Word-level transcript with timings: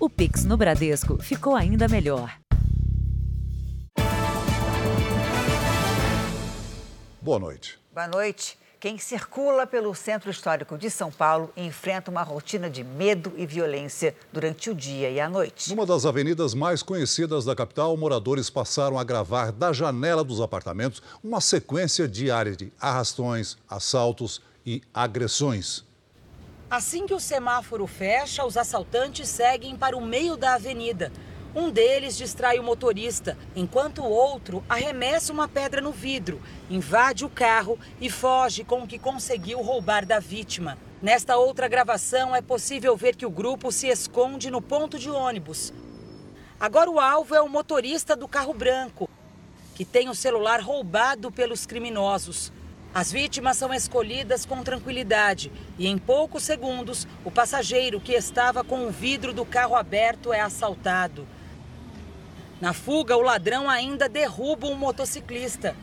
O 0.00 0.08
Pix 0.08 0.44
no 0.44 0.56
Bradesco 0.56 1.20
ficou 1.20 1.56
ainda 1.56 1.88
melhor. 1.88 2.32
Boa 7.20 7.40
noite. 7.40 7.80
Boa 7.92 8.06
noite. 8.06 8.56
Quem 8.78 8.96
circula 8.96 9.66
pelo 9.66 9.92
centro 9.96 10.30
histórico 10.30 10.78
de 10.78 10.88
São 10.88 11.10
Paulo 11.10 11.50
enfrenta 11.56 12.12
uma 12.12 12.22
rotina 12.22 12.70
de 12.70 12.84
medo 12.84 13.32
e 13.36 13.44
violência 13.44 14.14
durante 14.32 14.70
o 14.70 14.74
dia 14.74 15.10
e 15.10 15.18
a 15.18 15.28
noite. 15.28 15.68
Numa 15.68 15.84
das 15.84 16.06
avenidas 16.06 16.54
mais 16.54 16.80
conhecidas 16.80 17.44
da 17.44 17.56
capital, 17.56 17.96
moradores 17.96 18.48
passaram 18.48 19.00
a 19.00 19.02
gravar 19.02 19.50
da 19.50 19.72
janela 19.72 20.22
dos 20.22 20.40
apartamentos 20.40 21.02
uma 21.24 21.40
sequência 21.40 22.06
diária 22.06 22.54
de 22.54 22.72
arrastões, 22.80 23.56
assaltos 23.68 24.40
e 24.64 24.80
agressões. 24.94 25.87
Assim 26.70 27.06
que 27.06 27.14
o 27.14 27.20
semáforo 27.20 27.86
fecha, 27.86 28.44
os 28.44 28.58
assaltantes 28.58 29.26
seguem 29.26 29.74
para 29.74 29.96
o 29.96 30.04
meio 30.04 30.36
da 30.36 30.52
avenida. 30.52 31.10
Um 31.54 31.70
deles 31.70 32.14
distrai 32.14 32.58
o 32.58 32.62
motorista, 32.62 33.38
enquanto 33.56 34.02
o 34.02 34.10
outro 34.10 34.62
arremessa 34.68 35.32
uma 35.32 35.48
pedra 35.48 35.80
no 35.80 35.92
vidro, 35.92 36.42
invade 36.68 37.24
o 37.24 37.30
carro 37.30 37.78
e 37.98 38.10
foge 38.10 38.64
com 38.64 38.82
o 38.82 38.86
que 38.86 38.98
conseguiu 38.98 39.62
roubar 39.62 40.04
da 40.04 40.18
vítima. 40.18 40.76
Nesta 41.00 41.38
outra 41.38 41.68
gravação, 41.68 42.36
é 42.36 42.42
possível 42.42 42.94
ver 42.98 43.16
que 43.16 43.24
o 43.24 43.30
grupo 43.30 43.72
se 43.72 43.88
esconde 43.88 44.50
no 44.50 44.60
ponto 44.60 44.98
de 44.98 45.08
ônibus. 45.08 45.72
Agora, 46.60 46.90
o 46.90 47.00
alvo 47.00 47.34
é 47.34 47.40
o 47.40 47.48
motorista 47.48 48.14
do 48.14 48.28
carro 48.28 48.52
branco, 48.52 49.08
que 49.74 49.86
tem 49.86 50.10
o 50.10 50.14
celular 50.14 50.60
roubado 50.60 51.32
pelos 51.32 51.64
criminosos. 51.64 52.52
As 52.94 53.12
vítimas 53.12 53.56
são 53.56 53.72
escolhidas 53.72 54.46
com 54.46 54.62
tranquilidade 54.62 55.52
e, 55.78 55.86
em 55.86 55.98
poucos 55.98 56.42
segundos, 56.42 57.06
o 57.24 57.30
passageiro 57.30 58.00
que 58.00 58.12
estava 58.12 58.64
com 58.64 58.86
o 58.86 58.90
vidro 58.90 59.32
do 59.32 59.44
carro 59.44 59.76
aberto 59.76 60.32
é 60.32 60.40
assaltado. 60.40 61.26
Na 62.60 62.72
fuga, 62.72 63.16
o 63.16 63.22
ladrão 63.22 63.68
ainda 63.68 64.08
derruba 64.08 64.66
um 64.66 64.74
motociclista. 64.74 65.76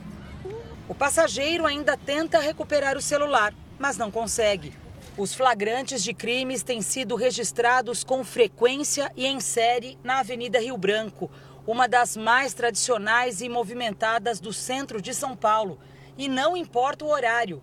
O 0.89 0.93
passageiro 0.93 1.65
ainda 1.65 1.95
tenta 1.95 2.39
recuperar 2.39 2.97
o 2.97 3.01
celular, 3.01 3.53
mas 3.79 3.97
não 3.97 4.11
consegue. 4.11 4.73
Os 5.17 5.33
flagrantes 5.33 6.03
de 6.03 6.13
crimes 6.13 6.63
têm 6.63 6.81
sido 6.81 7.15
registrados 7.15 8.03
com 8.03 8.23
frequência 8.23 9.09
e 9.15 9.25
em 9.25 9.39
série 9.39 9.97
na 10.03 10.19
Avenida 10.19 10.59
Rio 10.59 10.77
Branco, 10.77 11.31
uma 11.65 11.87
das 11.87 12.17
mais 12.17 12.53
tradicionais 12.53 13.39
e 13.39 13.47
movimentadas 13.47 14.41
do 14.41 14.51
centro 14.51 15.01
de 15.01 15.13
São 15.13 15.35
Paulo, 15.35 15.79
e 16.17 16.27
não 16.27 16.55
importa 16.55 17.05
o 17.05 17.09
horário. 17.09 17.61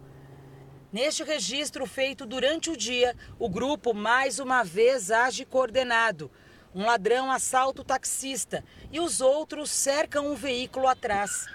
Neste 0.92 1.22
registro 1.22 1.86
feito 1.86 2.26
durante 2.26 2.70
o 2.70 2.76
dia, 2.76 3.16
o 3.38 3.48
grupo 3.48 3.94
mais 3.94 4.38
uma 4.38 4.62
vez 4.62 5.10
age 5.10 5.44
coordenado. 5.44 6.30
Um 6.74 6.84
ladrão 6.84 7.30
assalta 7.30 7.82
o 7.82 7.84
taxista 7.84 8.64
e 8.90 9.00
os 9.00 9.20
outros 9.20 9.70
cercam 9.70 10.30
um 10.30 10.34
veículo 10.34 10.86
atrás. 10.86 11.46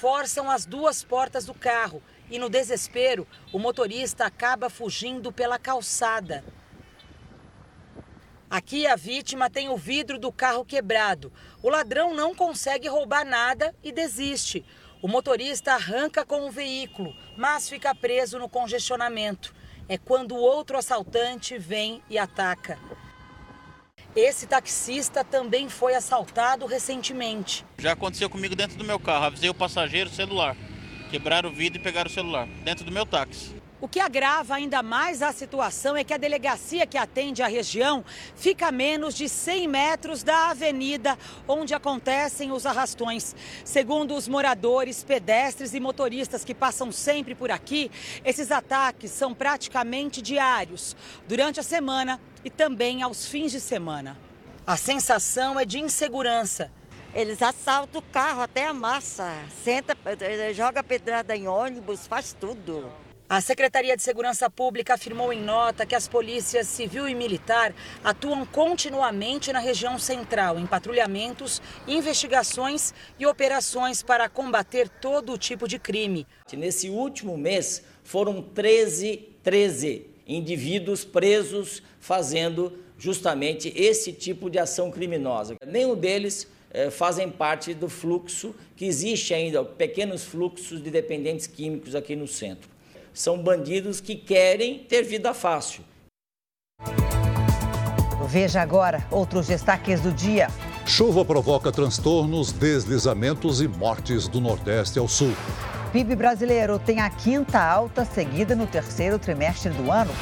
Forçam 0.00 0.50
as 0.50 0.66
duas 0.66 1.04
portas 1.04 1.44
do 1.44 1.54
carro 1.54 2.02
e, 2.30 2.38
no 2.38 2.48
desespero, 2.48 3.26
o 3.52 3.58
motorista 3.58 4.24
acaba 4.24 4.70
fugindo 4.70 5.32
pela 5.32 5.58
calçada. 5.58 6.44
Aqui 8.48 8.84
a 8.84 8.96
vítima 8.96 9.48
tem 9.48 9.68
o 9.68 9.76
vidro 9.76 10.18
do 10.18 10.32
carro 10.32 10.64
quebrado. 10.64 11.32
O 11.62 11.68
ladrão 11.68 12.12
não 12.12 12.34
consegue 12.34 12.88
roubar 12.88 13.24
nada 13.24 13.72
e 13.80 13.92
desiste. 13.92 14.64
O 15.02 15.08
motorista 15.08 15.72
arranca 15.72 16.26
com 16.26 16.46
o 16.46 16.50
veículo, 16.50 17.16
mas 17.34 17.68
fica 17.68 17.94
preso 17.94 18.38
no 18.38 18.50
congestionamento. 18.50 19.54
É 19.88 19.96
quando 19.96 20.36
outro 20.36 20.76
assaltante 20.76 21.56
vem 21.56 22.02
e 22.10 22.18
ataca. 22.18 22.78
Esse 24.14 24.46
taxista 24.46 25.24
também 25.24 25.68
foi 25.68 25.94
assaltado 25.94 26.66
recentemente. 26.66 27.64
Já 27.78 27.92
aconteceu 27.92 28.28
comigo 28.28 28.54
dentro 28.54 28.76
do 28.76 28.84
meu 28.84 28.98
carro. 28.98 29.26
Avisei 29.26 29.48
o 29.48 29.54
passageiro 29.54 30.10
celular. 30.10 30.56
Quebraram 31.10 31.48
o 31.48 31.52
vidro 31.52 31.80
e 31.80 31.82
pegaram 31.82 32.10
o 32.10 32.12
celular 32.12 32.46
dentro 32.62 32.84
do 32.84 32.92
meu 32.92 33.06
táxi. 33.06 33.59
O 33.80 33.88
que 33.88 33.98
agrava 33.98 34.56
ainda 34.56 34.82
mais 34.82 35.22
a 35.22 35.32
situação 35.32 35.96
é 35.96 36.04
que 36.04 36.12
a 36.12 36.18
delegacia 36.18 36.86
que 36.86 36.98
atende 36.98 37.42
a 37.42 37.46
região 37.46 38.04
fica 38.36 38.66
a 38.66 38.72
menos 38.72 39.14
de 39.14 39.26
100 39.26 39.68
metros 39.68 40.22
da 40.22 40.50
avenida 40.50 41.18
onde 41.48 41.72
acontecem 41.72 42.52
os 42.52 42.66
arrastões. 42.66 43.34
Segundo 43.64 44.14
os 44.14 44.28
moradores, 44.28 45.02
pedestres 45.02 45.72
e 45.72 45.80
motoristas 45.80 46.44
que 46.44 46.54
passam 46.54 46.92
sempre 46.92 47.34
por 47.34 47.50
aqui, 47.50 47.90
esses 48.22 48.50
ataques 48.50 49.12
são 49.12 49.32
praticamente 49.32 50.20
diários, 50.20 50.94
durante 51.26 51.58
a 51.58 51.62
semana 51.62 52.20
e 52.44 52.50
também 52.50 53.02
aos 53.02 53.24
fins 53.24 53.50
de 53.50 53.60
semana. 53.60 54.14
A 54.66 54.76
sensação 54.76 55.58
é 55.58 55.64
de 55.64 55.80
insegurança. 55.80 56.70
Eles 57.14 57.40
assaltam 57.40 58.02
o 58.02 58.12
carro 58.12 58.42
até 58.42 58.66
a 58.66 58.74
massa, 58.74 59.32
senta, 59.64 59.96
joga 60.54 60.82
pedrada 60.82 61.34
em 61.34 61.48
ônibus, 61.48 62.06
faz 62.06 62.36
tudo. 62.38 63.09
A 63.30 63.40
Secretaria 63.40 63.96
de 63.96 64.02
Segurança 64.02 64.50
Pública 64.50 64.94
afirmou 64.94 65.32
em 65.32 65.40
nota 65.40 65.86
que 65.86 65.94
as 65.94 66.08
polícias 66.08 66.66
civil 66.66 67.08
e 67.08 67.14
militar 67.14 67.72
atuam 68.02 68.44
continuamente 68.44 69.52
na 69.52 69.60
região 69.60 70.00
central 70.00 70.58
em 70.58 70.66
patrulhamentos, 70.66 71.62
investigações 71.86 72.92
e 73.20 73.26
operações 73.26 74.02
para 74.02 74.28
combater 74.28 74.88
todo 74.88 75.38
tipo 75.38 75.68
de 75.68 75.78
crime. 75.78 76.26
Nesse 76.52 76.90
último 76.90 77.38
mês 77.38 77.84
foram 78.02 78.42
13, 78.42 79.28
13 79.44 80.06
indivíduos 80.26 81.04
presos 81.04 81.84
fazendo 82.00 82.80
justamente 82.98 83.72
esse 83.76 84.12
tipo 84.12 84.50
de 84.50 84.58
ação 84.58 84.90
criminosa. 84.90 85.54
Nenhum 85.64 85.94
deles 85.94 86.48
eh, 86.72 86.90
fazem 86.90 87.30
parte 87.30 87.74
do 87.74 87.88
fluxo 87.88 88.56
que 88.74 88.86
existe 88.86 89.32
ainda, 89.32 89.62
pequenos 89.62 90.24
fluxos 90.24 90.82
de 90.82 90.90
dependentes 90.90 91.46
químicos 91.46 91.94
aqui 91.94 92.16
no 92.16 92.26
centro 92.26 92.68
são 93.20 93.38
bandidos 93.38 94.00
que 94.00 94.16
querem 94.16 94.78
ter 94.78 95.02
vida 95.02 95.34
fácil. 95.34 95.84
Veja 98.26 98.62
agora 98.62 99.06
outros 99.10 99.46
destaques 99.46 100.00
do 100.00 100.10
dia. 100.10 100.48
Chuva 100.86 101.24
provoca 101.24 101.70
transtornos, 101.70 102.50
deslizamentos 102.52 103.60
e 103.60 103.68
mortes 103.68 104.26
do 104.26 104.40
Nordeste 104.40 104.98
ao 104.98 105.06
Sul. 105.06 105.34
PIB 105.92 106.16
brasileiro 106.16 106.78
tem 106.78 107.00
a 107.00 107.10
quinta 107.10 107.60
alta 107.60 108.04
seguida 108.04 108.56
no 108.56 108.66
terceiro 108.66 109.18
trimestre 109.18 109.70
do 109.70 109.90
ano. 109.90 110.12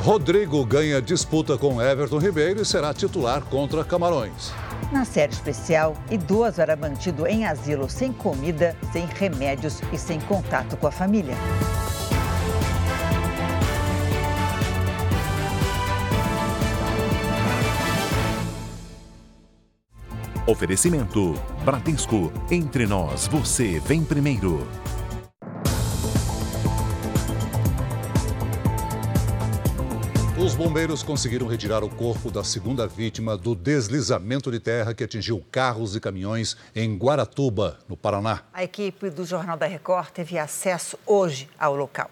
Rodrigo 0.00 0.64
ganha 0.64 1.00
disputa 1.00 1.56
com 1.56 1.80
Everton 1.80 2.18
Ribeiro 2.18 2.62
e 2.62 2.64
será 2.64 2.92
titular 2.92 3.42
contra 3.42 3.84
Camarões. 3.84 4.50
Na 4.90 5.04
série 5.04 5.32
especial, 5.32 5.96
idoso 6.10 6.60
era 6.60 6.74
mantido 6.74 7.26
em 7.26 7.46
asilo 7.46 7.88
sem 7.88 8.12
comida, 8.12 8.76
sem 8.92 9.06
remédios 9.06 9.80
e 9.92 9.98
sem 9.98 10.18
contato 10.20 10.76
com 10.76 10.88
a 10.88 10.90
família. 10.90 11.36
Oferecimento: 20.46 21.34
Bradesco. 21.64 22.32
Entre 22.50 22.84
nós, 22.84 23.28
você 23.28 23.78
vem 23.78 24.02
primeiro. 24.02 24.66
Os 30.36 30.56
bombeiros 30.56 31.04
conseguiram 31.04 31.46
retirar 31.46 31.84
o 31.84 31.88
corpo 31.88 32.28
da 32.28 32.42
segunda 32.42 32.88
vítima 32.88 33.36
do 33.36 33.54
deslizamento 33.54 34.50
de 34.50 34.58
terra 34.58 34.92
que 34.92 35.04
atingiu 35.04 35.40
carros 35.52 35.94
e 35.94 36.00
caminhões 36.00 36.56
em 36.74 36.96
Guaratuba, 36.96 37.78
no 37.88 37.96
Paraná. 37.96 38.40
A 38.52 38.64
equipe 38.64 39.10
do 39.10 39.24
Jornal 39.24 39.56
da 39.56 39.66
Record 39.66 40.08
teve 40.10 40.36
acesso 40.36 40.98
hoje 41.06 41.48
ao 41.56 41.76
local. 41.76 42.10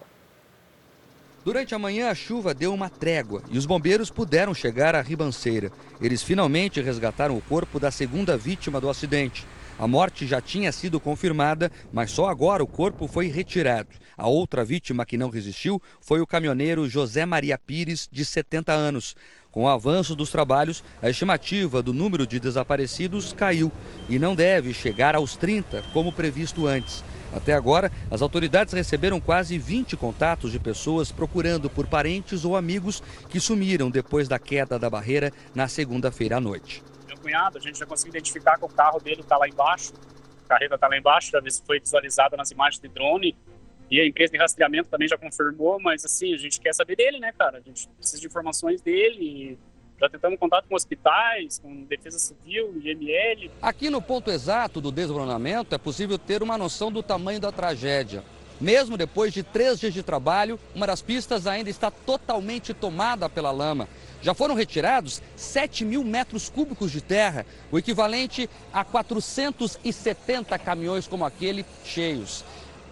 Durante 1.43 1.73
a 1.73 1.79
manhã, 1.79 2.09
a 2.11 2.15
chuva 2.15 2.53
deu 2.53 2.71
uma 2.71 2.87
trégua 2.87 3.41
e 3.49 3.57
os 3.57 3.65
bombeiros 3.65 4.11
puderam 4.11 4.53
chegar 4.53 4.93
à 4.93 5.01
ribanceira. 5.01 5.71
Eles 5.99 6.21
finalmente 6.21 6.79
resgataram 6.79 7.35
o 7.35 7.41
corpo 7.41 7.79
da 7.79 7.89
segunda 7.89 8.37
vítima 8.37 8.79
do 8.79 8.87
acidente. 8.87 9.43
A 9.79 9.87
morte 9.87 10.27
já 10.27 10.39
tinha 10.39 10.71
sido 10.71 10.99
confirmada, 10.99 11.71
mas 11.91 12.11
só 12.11 12.27
agora 12.29 12.63
o 12.63 12.67
corpo 12.67 13.07
foi 13.07 13.25
retirado. 13.25 13.89
A 14.15 14.27
outra 14.27 14.63
vítima 14.63 15.03
que 15.03 15.17
não 15.17 15.31
resistiu 15.31 15.81
foi 15.99 16.21
o 16.21 16.27
caminhoneiro 16.27 16.87
José 16.87 17.25
Maria 17.25 17.57
Pires, 17.57 18.07
de 18.11 18.23
70 18.23 18.71
anos. 18.71 19.15
Com 19.49 19.63
o 19.63 19.67
avanço 19.67 20.15
dos 20.15 20.29
trabalhos, 20.29 20.83
a 21.01 21.09
estimativa 21.09 21.81
do 21.81 21.91
número 21.91 22.27
de 22.27 22.39
desaparecidos 22.39 23.33
caiu 23.33 23.71
e 24.07 24.19
não 24.19 24.35
deve 24.35 24.75
chegar 24.75 25.15
aos 25.15 25.35
30, 25.35 25.81
como 25.91 26.13
previsto 26.13 26.67
antes. 26.67 27.03
Até 27.33 27.53
agora, 27.53 27.91
as 28.09 28.21
autoridades 28.21 28.73
receberam 28.73 29.19
quase 29.19 29.57
20 29.57 29.95
contatos 29.95 30.51
de 30.51 30.59
pessoas 30.59 31.11
procurando 31.11 31.69
por 31.69 31.87
parentes 31.87 32.43
ou 32.43 32.55
amigos 32.55 33.01
que 33.29 33.39
sumiram 33.39 33.89
depois 33.89 34.27
da 34.27 34.37
queda 34.37 34.77
da 34.77 34.89
barreira 34.89 35.31
na 35.55 35.67
segunda-feira 35.67 36.37
à 36.37 36.39
noite. 36.41 36.83
Meu 37.07 37.17
cunhado, 37.17 37.57
a 37.57 37.61
gente 37.61 37.79
já 37.79 37.85
conseguiu 37.85 38.11
identificar 38.11 38.57
que 38.57 38.65
o 38.65 38.69
carro 38.69 38.99
dele 38.99 39.21
está 39.21 39.37
lá 39.37 39.47
embaixo, 39.47 39.93
a 40.45 40.49
carreta 40.49 40.75
está 40.75 40.87
lá 40.87 40.97
embaixo, 40.97 41.31
já 41.31 41.41
foi 41.65 41.79
visualizada 41.79 42.35
nas 42.35 42.51
imagens 42.51 42.81
de 42.81 42.89
drone. 42.89 43.35
E 43.89 43.99
a 43.99 44.07
empresa 44.07 44.31
de 44.31 44.37
rastreamento 44.37 44.89
também 44.89 45.05
já 45.05 45.17
confirmou, 45.17 45.77
mas 45.81 46.05
assim, 46.05 46.33
a 46.33 46.37
gente 46.37 46.61
quer 46.61 46.73
saber 46.73 46.95
dele, 46.95 47.19
né, 47.19 47.33
cara? 47.37 47.57
A 47.57 47.61
gente 47.61 47.89
precisa 47.89 48.21
de 48.21 48.27
informações 48.27 48.81
dele 48.81 49.59
Já 50.01 50.09
tentamos 50.09 50.39
contato 50.39 50.65
com 50.67 50.73
hospitais, 50.73 51.59
com 51.59 51.83
Defesa 51.83 52.17
Civil, 52.17 52.73
IML. 52.83 53.51
Aqui 53.61 53.87
no 53.87 54.01
ponto 54.01 54.31
exato 54.31 54.81
do 54.81 54.91
desmoronamento 54.91 55.75
é 55.75 55.77
possível 55.77 56.17
ter 56.17 56.41
uma 56.41 56.57
noção 56.57 56.91
do 56.91 57.03
tamanho 57.03 57.39
da 57.39 57.51
tragédia. 57.51 58.23
Mesmo 58.59 58.97
depois 58.97 59.31
de 59.31 59.43
três 59.43 59.79
dias 59.79 59.93
de 59.93 60.01
trabalho, 60.01 60.59
uma 60.73 60.87
das 60.87 61.03
pistas 61.03 61.45
ainda 61.45 61.69
está 61.69 61.91
totalmente 61.91 62.73
tomada 62.73 63.29
pela 63.29 63.51
lama. 63.51 63.87
Já 64.23 64.33
foram 64.33 64.55
retirados 64.55 65.21
7 65.35 65.85
mil 65.85 66.03
metros 66.03 66.49
cúbicos 66.49 66.91
de 66.91 67.01
terra, 67.01 67.45
o 67.71 67.77
equivalente 67.77 68.49
a 68.73 68.83
470 68.83 70.57
caminhões 70.57 71.07
como 71.07 71.25
aquele 71.25 71.63
cheios. 71.85 72.43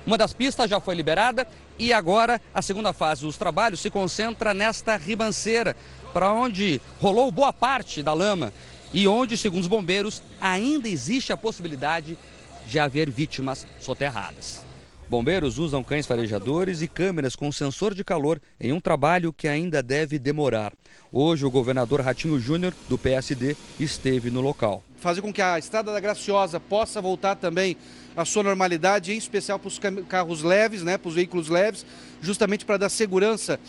Uma 0.06 0.18
das 0.18 0.32
pistas 0.32 0.70
já 0.70 0.80
foi 0.80 0.96
liberada 0.96 1.48
e 1.78 1.94
agora 1.94 2.42
a 2.54 2.62
segunda 2.62 2.92
fase 2.92 3.22
dos 3.22 3.38
trabalhos 3.38 3.80
se 3.80 3.90
concentra 3.90 4.54
nesta 4.54 4.98
ribanceira, 4.98 5.76
para 6.14 6.32
onde 6.32 6.82
rolou 7.00 7.32
boa 7.32 7.54
parte 7.54 8.02
da 8.04 8.14
lama 8.14 8.52
e 8.94 9.08
onde, 9.08 9.38
segundo 9.38 9.62
os 9.62 9.68
bombeiros, 9.68 10.22
ainda 10.42 10.90
existe 10.90 11.32
a 11.32 11.38
possibilidade 11.38 12.18
de 12.66 12.80
haver 12.80 13.10
vítimas 13.10 13.66
soterradas. 13.80 14.70
Bombeiros 15.10 15.58
usam 15.58 15.84
cães 15.84 16.06
farejadores 16.06 16.84
e 16.84 16.88
câmeras 16.88 17.36
com 17.36 17.52
sensor 17.52 17.96
de 17.96 18.04
calor 18.04 18.40
em 18.60 18.72
um 18.72 18.80
trabalho 18.80 19.34
que 19.34 19.48
ainda 19.48 19.82
deve 19.82 20.20
demorar. 20.20 20.72
Hoje, 21.12 21.44
o 21.44 21.50
governador 21.50 22.02
Ratinho 22.02 22.40
Júnior, 22.40 22.76
do 22.88 22.96
PSD, 22.96 23.56
esteve 23.80 24.30
no 24.30 24.40
local. 24.40 24.84
Fazer 24.98 25.22
com 25.22 25.34
que 25.34 25.42
a 25.42 25.58
Estrada 25.58 25.92
da 25.92 26.00
Graciosa 26.00 26.60
possa 26.60 27.02
voltar 27.02 27.36
também 27.36 27.76
à 28.16 28.24
sua 28.24 28.44
normalidade, 28.44 29.12
em 29.12 29.18
especial 29.18 29.58
para 29.58 29.70
os 29.70 29.80
carros 30.08 30.44
leves, 30.44 30.84
né, 30.84 30.96
para 30.96 31.10
os 31.10 31.16
veículos 31.16 31.50
leves, 31.50 31.84
justamente 32.22 32.64
para 32.64 32.78
dar 32.78 32.90
segurança 32.90 33.60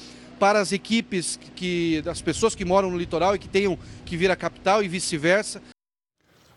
para 0.41 0.59
as 0.59 0.73
equipes, 0.73 1.39
que, 1.55 2.01
das 2.03 2.23
pessoas 2.23 2.55
que 2.55 2.65
moram 2.65 2.91
no 2.91 2.97
litoral 2.97 3.37
e 3.37 3.39
que 3.39 3.47
tenham 3.47 3.79
que 4.07 4.17
vir 4.17 4.31
à 4.31 4.35
capital 4.35 4.83
e 4.83 4.89
vice-versa. 4.89 5.63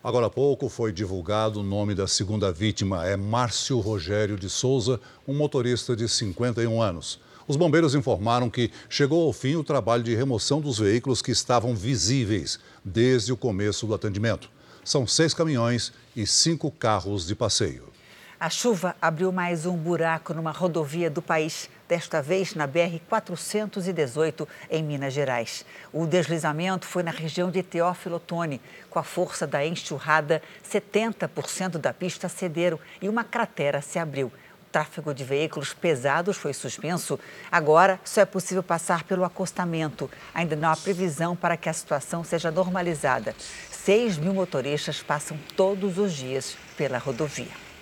Agora 0.02 0.28
há 0.28 0.30
pouco 0.30 0.70
foi 0.70 0.94
divulgado 0.94 1.60
o 1.60 1.64
nome 1.64 1.94
da 1.94 2.08
segunda 2.08 2.52
vítima. 2.52 3.06
É 3.06 3.18
Márcio 3.18 3.80
Rogério 3.80 4.38
de 4.38 4.50
Souza, 4.50 5.02
um 5.28 5.34
motorista 5.34 5.96
de 5.98 6.08
51 6.08 6.82
anos. 6.82 7.20
Os 7.46 7.58
bombeiros 7.58 7.94
informaram 7.94 8.50
que 8.50 8.72
chegou 8.88 9.28
ao 9.28 9.34
fim 9.34 9.56
o 9.56 9.64
trabalho 9.66 10.02
de 10.02 10.16
remoção 10.16 10.62
dos 10.62 10.80
veículos 10.80 11.22
que 11.22 11.32
estavam 11.32 11.76
visíveis 11.76 12.60
desde 12.86 13.34
o 13.34 13.38
começo 13.38 13.86
do 13.86 13.94
atendimento. 13.94 14.50
São 14.84 15.06
seis 15.06 15.34
caminhões 15.34 15.92
e 16.16 16.26
cinco 16.26 16.72
carros 16.72 17.28
de 17.28 17.36
passeio. 17.36 17.92
A 18.40 18.50
chuva 18.50 18.94
abriu 19.02 19.32
mais 19.32 19.66
um 19.66 19.78
buraco 19.78 20.34
numa 20.34 20.52
rodovia 20.52 21.10
do 21.10 21.22
país, 21.22 21.70
desta 21.88 22.22
vez 22.22 22.56
na 22.56 22.68
BR-418, 22.68 24.48
em 24.70 24.84
Minas 24.84 25.14
Gerais. 25.14 25.66
O 25.92 26.06
deslizamento 26.06 26.86
foi 26.86 27.04
na 27.04 27.12
região 27.12 27.52
de 27.52 27.62
Teófilo 27.62 28.16
Otoni. 28.16 28.62
Com 28.90 29.00
a 29.00 29.04
força 29.04 29.46
da 29.46 29.66
enxurrada, 29.66 30.42
70% 30.70 31.78
da 31.78 31.94
pista 31.94 32.30
cederam 32.30 32.80
e 33.02 33.10
uma 33.10 33.24
cratera 33.24 33.82
se 33.82 34.00
abriu. 34.00 34.28
O 34.28 34.66
tráfego 34.74 35.14
de 35.14 35.24
veículos 35.24 35.74
pesados 35.74 36.38
foi 36.38 36.54
suspenso. 36.54 37.20
Agora, 37.52 38.00
só 38.04 38.22
é 38.22 38.26
possível 38.26 38.64
passar 38.64 39.04
pelo 39.04 39.24
acostamento. 39.24 40.10
Ainda 40.34 40.56
não 40.56 40.70
há 40.70 40.76
previsão 40.76 41.36
para 41.36 41.58
que 41.58 41.70
a 41.70 41.74
situação 41.74 42.24
seja 42.24 42.50
normalizada. 42.50 43.36
6 43.72 44.18
mil 44.18 44.34
motoristas 44.34 45.04
passam 45.04 45.38
todos 45.56 45.98
os 45.98 46.14
dias 46.14 46.56
pela 46.78 46.98
rodovia. 46.98 47.73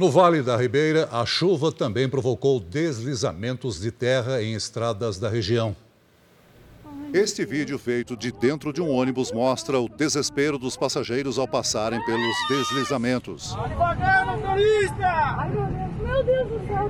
No 0.00 0.10
Vale 0.10 0.40
da 0.40 0.56
Ribeira, 0.56 1.10
a 1.12 1.26
chuva 1.26 1.70
também 1.70 2.08
provocou 2.08 2.58
deslizamentos 2.58 3.78
de 3.78 3.90
terra 3.90 4.42
em 4.42 4.54
estradas 4.54 5.18
da 5.18 5.28
região. 5.28 5.76
Este 7.12 7.44
vídeo 7.44 7.78
feito 7.78 8.16
de 8.16 8.32
dentro 8.32 8.72
de 8.72 8.80
um 8.80 8.88
ônibus 8.88 9.30
mostra 9.30 9.78
o 9.78 9.90
desespero 9.90 10.58
dos 10.58 10.74
passageiros 10.74 11.38
ao 11.38 11.46
passarem 11.46 12.02
pelos 12.06 12.34
deslizamentos. 12.48 13.54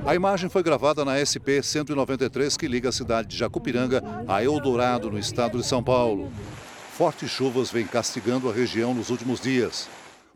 A 0.05 0.15
imagem 0.15 0.49
foi 0.49 0.63
gravada 0.63 1.03
na 1.03 1.17
SP 1.19 1.59
193 1.61 2.55
que 2.55 2.65
liga 2.65 2.87
a 2.87 2.93
cidade 2.93 3.27
de 3.27 3.37
Jacupiranga 3.37 4.01
a 4.25 4.41
Eldorado, 4.41 5.11
no 5.11 5.19
estado 5.19 5.57
de 5.57 5.65
São 5.65 5.83
Paulo. 5.83 6.31
Fortes 6.93 7.29
chuvas 7.29 7.69
vêm 7.69 7.85
castigando 7.85 8.49
a 8.49 8.53
região 8.53 8.93
nos 8.93 9.09
últimos 9.09 9.41
dias. 9.41 9.89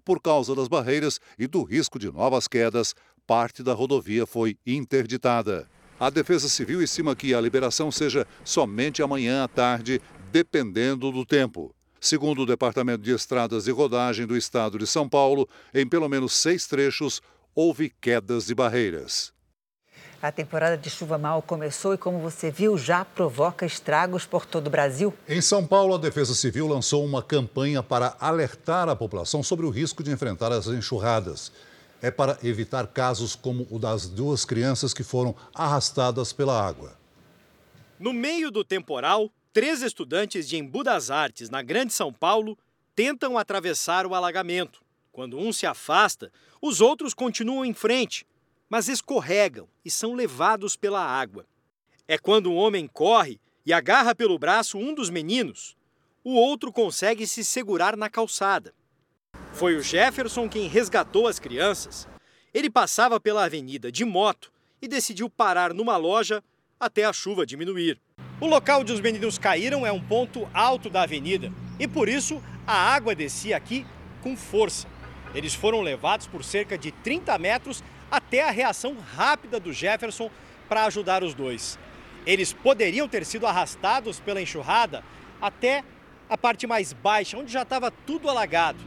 Por 0.06 0.22
causa 0.22 0.54
das 0.54 0.68
barreiras 0.68 1.20
e 1.38 1.48
do 1.48 1.64
risco 1.64 1.98
de 1.98 2.12
novas 2.12 2.48
quedas, 2.48 2.94
parte 3.26 3.64
da 3.64 3.74
rodovia 3.74 4.28
foi 4.28 4.56
interditada. 4.66 5.68
A 6.00 6.12
Defesa 6.12 6.48
Civil 6.48 6.84
estima 6.84 7.16
que 7.16 7.34
a 7.34 7.42
liberação 7.42 7.92
seja 7.92 8.28
somente 8.44 9.02
amanhã 9.02 9.44
à 9.44 9.48
tarde, 9.48 10.00
dependendo 10.32 11.12
do 11.12 11.26
tempo. 11.26 11.74
Segundo 12.00 12.44
o 12.44 12.46
Departamento 12.46 13.02
de 13.02 13.12
Estradas 13.12 13.66
e 13.66 13.72
Rodagem 13.72 14.28
do 14.28 14.38
Estado 14.38 14.78
de 14.78 14.86
São 14.86 15.10
Paulo, 15.10 15.50
em 15.74 15.88
pelo 15.88 16.08
menos 16.08 16.34
seis 16.34 16.68
trechos 16.68 17.20
houve 17.56 17.92
quedas 18.00 18.46
de 18.46 18.54
barreiras. 18.54 19.35
A 20.26 20.32
temporada 20.32 20.76
de 20.76 20.90
chuva 20.90 21.20
mal 21.20 21.40
começou 21.40 21.94
e, 21.94 22.00
como 22.00 22.18
você 22.18 22.50
viu, 22.50 22.80
já 22.80 23.06
provoca 23.06 23.64
estragos 23.64 24.26
por 24.26 24.44
todo 24.44 24.66
o 24.66 24.70
Brasil. 24.72 25.14
Em 25.30 25.40
São 25.40 25.64
Paulo, 25.64 25.94
a 25.94 26.00
Defesa 26.00 26.34
Civil 26.34 26.68
lançou 26.68 27.06
uma 27.06 27.22
campanha 27.22 27.84
para 27.84 28.18
alertar 28.20 28.90
a 28.90 28.96
população 28.96 29.44
sobre 29.44 29.68
o 29.68 29.70
risco 29.70 30.02
de 30.02 30.10
enfrentar 30.10 30.52
as 30.52 30.66
enxurradas. 30.66 31.52
É 32.02 32.10
para 32.10 32.40
evitar 32.42 32.88
casos 32.88 33.36
como 33.36 33.68
o 33.70 33.78
das 33.78 34.08
duas 34.08 34.46
crianças 34.46 34.96
que 34.96 35.04
foram 35.04 35.36
arrastadas 35.54 36.34
pela 36.34 36.60
água. 36.60 36.98
No 38.00 38.12
meio 38.12 38.50
do 38.50 38.64
temporal, 38.64 39.30
três 39.54 39.84
estudantes 39.84 40.50
de 40.50 40.58
Embu 40.58 40.84
das 40.84 41.12
Artes, 41.12 41.52
na 41.52 41.62
Grande 41.62 41.94
São 41.94 42.12
Paulo, 42.12 42.58
tentam 42.96 43.38
atravessar 43.38 44.08
o 44.08 44.16
alagamento. 44.16 44.82
Quando 45.12 45.38
um 45.38 45.54
se 45.54 45.68
afasta, 45.68 46.32
os 46.60 46.82
outros 46.82 47.14
continuam 47.14 47.64
em 47.64 47.76
frente, 47.76 48.26
mas 48.70 48.88
escorregam 48.88 49.68
e 49.84 49.92
são 49.92 50.14
levados 50.14 50.76
pela 50.76 51.04
água. 51.04 51.46
É 52.08 52.18
quando 52.18 52.52
um 52.52 52.56
homem 52.56 52.88
corre 52.88 53.40
e 53.66 53.74
agarra 53.74 54.14
pelo 54.14 54.38
braço 54.38 54.78
um 54.78 54.94
dos 54.94 55.10
meninos, 55.10 55.76
o 56.24 56.34
outro 56.34 56.72
consegue 56.72 57.28
se 57.28 57.44
segurar 57.44 57.96
na 57.96 58.10
calçada. 58.10 58.74
Foi 59.54 59.76
o 59.76 59.82
Jefferson 59.82 60.50
quem 60.50 60.68
resgatou 60.68 61.28
as 61.28 61.40
crianças. 61.40 62.08
Ele 62.54 62.70
passava 62.70 63.20
pela 63.20 63.46
avenida 63.46 63.92
de 63.92 64.04
moto 64.04 64.52
e 64.82 64.88
decidiu 64.88 65.30
parar 65.30 65.74
numa 65.74 65.98
loja 65.98 66.44
até 66.80 67.06
a 67.06 67.14
chuva 67.14 67.46
diminuir. 67.46 68.00
O 68.40 68.48
local 68.48 68.82
onde 68.82 68.92
os 68.92 69.00
meninos 69.00 69.38
caíram 69.38 69.86
é 69.86 69.92
um 69.92 70.02
ponto 70.02 70.48
alto 70.54 70.90
da 70.90 71.04
avenida 71.04 71.52
e 71.80 71.88
por 71.88 72.10
isso 72.10 72.42
a 72.68 72.74
água 72.74 73.16
descia 73.16 73.56
aqui 73.56 73.86
com 74.22 74.36
força. 74.36 74.88
Eles 75.34 75.54
foram 75.54 75.82
levados 75.82 76.28
por 76.28 76.44
cerca 76.44 76.78
de 76.78 76.92
30 76.92 77.38
metros 77.38 77.84
até 78.10 78.44
a 78.44 78.52
reação 78.52 78.96
rápida 79.16 79.60
do 79.60 79.74
Jefferson 79.74 80.30
para 80.68 80.86
ajudar 80.86 81.24
os 81.24 81.34
dois. 81.34 81.78
Eles 82.26 82.54
poderiam 82.54 83.08
ter 83.08 83.26
sido 83.26 83.46
arrastados 83.46 84.20
pela 84.20 84.42
enxurrada 84.42 85.04
até 85.42 85.84
a 86.30 86.38
parte 86.38 86.66
mais 86.66 86.92
baixa, 86.92 87.38
onde 87.38 87.52
já 87.52 87.62
estava 87.62 87.92
tudo 87.92 88.30
alagado. 88.30 88.80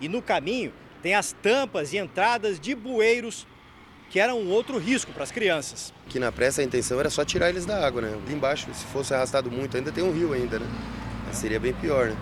E 0.00 0.08
no 0.08 0.22
caminho 0.22 0.72
tem 1.02 1.14
as 1.14 1.32
tampas 1.42 1.92
e 1.92 1.98
entradas 1.98 2.58
de 2.60 2.74
bueiros, 2.74 3.46
que 4.10 4.20
eram 4.20 4.38
um 4.38 4.50
outro 4.50 4.78
risco 4.78 5.12
para 5.12 5.24
as 5.24 5.32
crianças. 5.32 5.92
Aqui 6.06 6.18
na 6.18 6.30
pressa 6.30 6.60
a 6.60 6.64
intenção 6.64 7.00
era 7.00 7.10
só 7.10 7.24
tirar 7.24 7.48
eles 7.48 7.66
da 7.66 7.84
água, 7.84 8.00
né? 8.02 8.18
Ali 8.24 8.34
embaixo, 8.34 8.72
se 8.72 8.84
fosse 8.86 9.12
arrastado 9.12 9.50
muito, 9.50 9.76
ainda 9.76 9.90
tem 9.90 10.04
um 10.04 10.12
rio 10.12 10.32
ainda, 10.32 10.58
né? 10.58 10.66
Mas 11.26 11.36
seria 11.36 11.58
bem 11.58 11.72
pior, 11.74 12.10
né? 12.10 12.16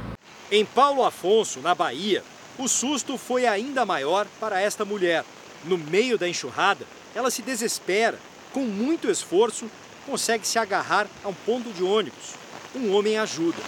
Em 0.51 0.65
Paulo 0.65 1.05
Afonso, 1.05 1.61
na 1.61 1.75
Bahia, 1.75 2.23
o 2.59 2.67
susto 2.69 3.19
foi 3.19 3.47
ainda 3.47 3.85
maior 3.85 4.27
para 4.41 4.61
esta 4.61 4.85
mulher. 4.85 5.25
No 5.65 5.79
meio 5.79 6.19
da 6.19 6.29
enxurrada, 6.29 6.85
ela 7.15 7.31
se 7.31 7.43
desespera. 7.43 8.19
Com 8.53 8.65
muito 8.65 9.11
esforço, 9.11 9.71
consegue 10.05 10.47
se 10.47 10.59
agarrar 10.59 11.07
a 11.23 11.29
um 11.29 11.35
ponto 11.35 11.73
de 11.73 11.83
ônibus. 11.83 12.35
Um 12.75 12.93
homem 12.95 13.19
ajuda. 13.19 13.59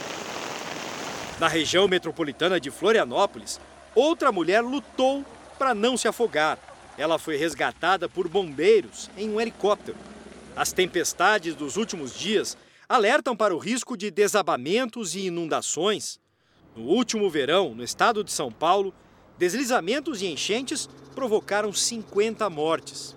Na 1.38 1.48
região 1.48 1.88
metropolitana 1.88 2.60
de 2.60 2.70
Florianópolis, 2.70 3.60
outra 3.94 4.30
mulher 4.30 4.60
lutou 4.60 5.24
para 5.58 5.74
não 5.74 5.96
se 5.96 6.08
afogar. 6.08 6.58
Ela 6.96 7.18
foi 7.18 7.36
resgatada 7.36 8.08
por 8.08 8.28
bombeiros 8.28 9.10
em 9.16 9.30
um 9.30 9.40
helicóptero. 9.40 9.96
As 10.54 10.72
tempestades 10.72 11.54
dos 11.54 11.76
últimos 11.76 12.16
dias 12.16 12.56
alertam 12.88 13.36
para 13.36 13.54
o 13.54 13.58
risco 13.58 13.96
de 13.96 14.10
desabamentos 14.10 15.14
e 15.14 15.26
inundações. 15.26 16.20
No 16.76 16.84
último 16.84 17.28
verão, 17.30 17.74
no 17.74 17.82
estado 17.82 18.22
de 18.22 18.30
São 18.30 18.52
Paulo, 18.52 18.94
deslizamentos 19.38 20.23
e 20.23 20.26
enchentes 20.26 20.88
provocaram 21.14 21.73
50 21.73 22.49
mortes. 22.50 23.14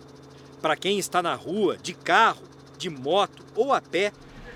Para 0.62 0.76
quem 0.76 0.98
está 0.98 1.22
na 1.22 1.36
rua, 1.36 1.78
de 1.78 1.94
carro, 1.94 2.42
de 2.78 2.90
moto 2.90 3.44
ou 3.56 3.74
a 3.74 3.82
pé, 3.82 4.12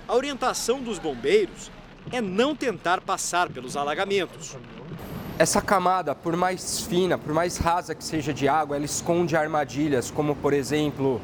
a 0.08 0.16
orientação 0.16 0.82
dos 0.82 1.00
bombeiros 1.00 1.72
é 2.12 2.20
não 2.20 2.56
tentar 2.56 3.02
passar 3.02 3.50
pelos 3.50 3.78
alagamentos. 3.78 4.58
Essa 5.38 5.62
camada, 5.62 6.14
por 6.14 6.36
mais 6.36 6.82
fina, 6.82 7.18
por 7.18 7.34
mais 7.34 7.58
rasa 7.58 7.96
que 7.96 8.04
seja 8.04 8.34
de 8.34 8.48
água, 8.48 8.76
ela 8.76 8.86
esconde 8.86 9.36
armadilhas, 9.36 10.12
como 10.12 10.36
por 10.36 10.54
exemplo, 10.54 11.22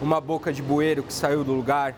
uma 0.00 0.20
boca 0.20 0.52
de 0.52 0.62
bueiro 0.62 1.02
que 1.02 1.12
saiu 1.12 1.44
do 1.44 1.52
lugar, 1.52 1.94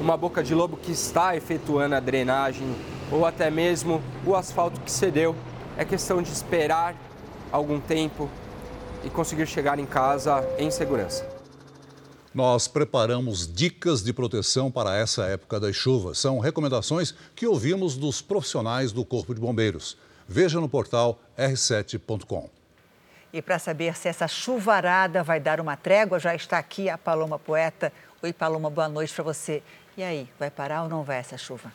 uma 0.00 0.16
boca 0.16 0.42
de 0.42 0.54
lobo 0.54 0.76
que 0.76 0.92
está 0.92 1.34
efetuando 1.34 1.94
a 1.94 2.00
drenagem, 2.00 2.72
ou 3.10 3.26
até 3.26 3.50
mesmo 3.50 4.02
o 4.24 4.36
asfalto 4.36 4.80
que 4.80 4.90
cedeu. 4.90 5.34
É 5.76 5.84
questão 5.84 6.22
de 6.22 6.30
esperar 6.30 6.94
algum 7.52 7.80
tempo 7.80 8.28
e 9.04 9.10
conseguir 9.10 9.46
chegar 9.46 9.78
em 9.78 9.86
casa 9.86 10.44
em 10.58 10.70
segurança. 10.70 11.26
Nós 12.34 12.68
preparamos 12.68 13.52
dicas 13.52 14.02
de 14.02 14.12
proteção 14.12 14.70
para 14.70 14.96
essa 14.96 15.24
época 15.24 15.58
das 15.58 15.74
chuvas. 15.74 16.18
São 16.18 16.38
recomendações 16.38 17.14
que 17.34 17.46
ouvimos 17.46 17.96
dos 17.96 18.20
profissionais 18.20 18.92
do 18.92 19.04
Corpo 19.04 19.34
de 19.34 19.40
Bombeiros. 19.40 19.96
Veja 20.28 20.60
no 20.60 20.68
portal 20.68 21.18
r7.com. 21.38 22.50
E 23.32 23.42
para 23.42 23.58
saber 23.58 23.96
se 23.96 24.08
essa 24.08 24.28
chuvarada 24.28 25.22
vai 25.22 25.40
dar 25.40 25.60
uma 25.60 25.76
trégua, 25.76 26.18
já 26.18 26.34
está 26.34 26.58
aqui 26.58 26.88
a 26.88 26.96
Paloma 26.96 27.38
Poeta. 27.38 27.92
Oi, 28.22 28.32
Paloma, 28.32 28.70
boa 28.70 28.88
noite 28.88 29.12
para 29.12 29.24
você. 29.24 29.62
E 29.96 30.02
aí, 30.02 30.28
vai 30.38 30.50
parar 30.50 30.82
ou 30.82 30.88
não 30.88 31.02
vai 31.02 31.18
essa 31.18 31.36
chuva? 31.36 31.72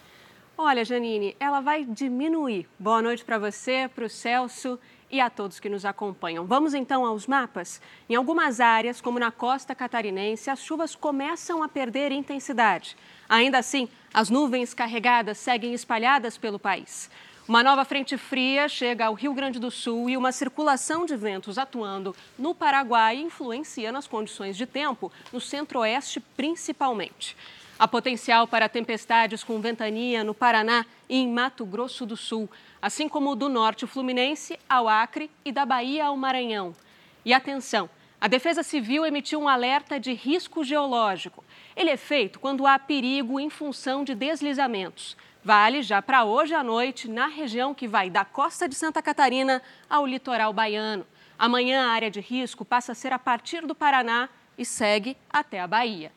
Olha, 0.58 0.86
Janine, 0.86 1.36
ela 1.40 1.62
vai 1.62 1.84
diminuir. 1.84 2.68
Boa 2.78 3.02
noite 3.02 3.26
para 3.26 3.38
você, 3.38 3.90
para 3.94 4.06
o 4.06 4.10
Celso 4.10 4.80
e 5.14 5.22
a 5.22 5.30
todos 5.30 5.60
que 5.60 5.70
nos 5.70 5.86
acompanham. 5.86 6.44
Vamos 6.44 6.74
então 6.74 7.06
aos 7.06 7.28
mapas? 7.28 7.80
Em 8.10 8.16
algumas 8.16 8.60
áreas, 8.60 9.00
como 9.00 9.20
na 9.20 9.30
costa 9.30 9.76
catarinense, 9.76 10.50
as 10.50 10.60
chuvas 10.60 10.96
começam 10.96 11.62
a 11.62 11.70
perder 11.70 12.12
intensidade. 12.12 12.98
Ainda 13.30 13.60
assim, 13.60 13.88
as 14.12 14.32
nuvens 14.32 14.74
carregadas 14.74 15.38
seguem 15.38 15.72
espalhadas 15.72 16.36
pelo 16.36 16.58
país. 16.58 17.12
Uma 17.48 17.62
nova 17.62 17.86
frente 17.86 18.18
fria 18.18 18.68
chega 18.68 19.06
ao 19.06 19.14
Rio 19.14 19.36
Grande 19.36 19.60
do 19.60 19.70
Sul 19.70 20.10
e 20.10 20.18
uma 20.18 20.32
circulação 20.32 21.06
de 21.06 21.16
ventos 21.16 21.60
atuando 21.60 22.16
no 22.40 22.56
Paraguai 22.56 23.16
influencia 23.18 23.92
nas 23.92 24.08
condições 24.08 24.58
de 24.58 24.66
tempo 24.66 25.12
no 25.32 25.40
centro-oeste 25.40 26.22
principalmente. 26.36 27.38
Há 27.78 27.88
potencial 27.88 28.48
para 28.48 28.70
tempestades 28.70 29.44
com 29.44 29.60
ventania 29.60 30.24
no 30.24 30.34
Paraná 30.34 30.86
e 31.10 31.18
em 31.18 31.28
Mato 31.28 31.66
Grosso 31.66 32.06
do 32.06 32.16
Sul 32.16 32.50
assim 32.84 33.08
como 33.08 33.34
do 33.34 33.48
norte 33.48 33.88
fluminense 33.88 34.60
ao 34.68 34.90
Acre 34.90 35.32
e 35.46 35.54
da 35.54 35.66
Bahia 35.66 36.08
ao 36.08 36.18
Maranhão. 36.18 36.76
E 37.24 37.34
atenção, 37.34 37.90
a 38.20 38.28
Defesa 38.28 38.62
Civil 38.62 39.06
emitiu 39.06 39.40
um 39.40 39.48
alerta 39.48 39.98
de 39.98 40.12
risco 40.12 40.66
geológico. 40.66 41.46
Ele 41.78 41.90
é 41.90 41.96
feito 41.96 42.42
quando 42.42 42.68
há 42.68 42.78
perigo 42.78 43.40
em 43.40 43.50
função 43.50 44.04
de 44.04 44.14
deslizamentos. 44.14 45.16
Vale 45.42 45.82
já 45.82 46.02
para 46.02 46.26
hoje 46.26 46.54
à 46.54 46.62
noite 46.62 47.10
na 47.10 47.28
região 47.28 47.74
que 47.74 47.88
vai 47.88 48.10
da 48.10 48.26
costa 48.26 48.68
de 48.68 48.76
Santa 48.76 49.02
Catarina 49.02 49.62
ao 49.90 50.06
litoral 50.06 50.52
baiano. 50.52 51.08
Amanhã 51.40 51.88
a 51.88 51.92
área 51.92 52.12
de 52.12 52.20
risco 52.20 52.66
passa 52.66 52.92
a 52.92 52.96
ser 52.96 53.14
a 53.14 53.20
partir 53.20 53.66
do 53.66 53.74
Paraná 53.74 54.28
e 54.58 54.66
segue 54.66 55.16
até 55.30 55.62
a 55.62 55.68
Bahia. 55.68 56.12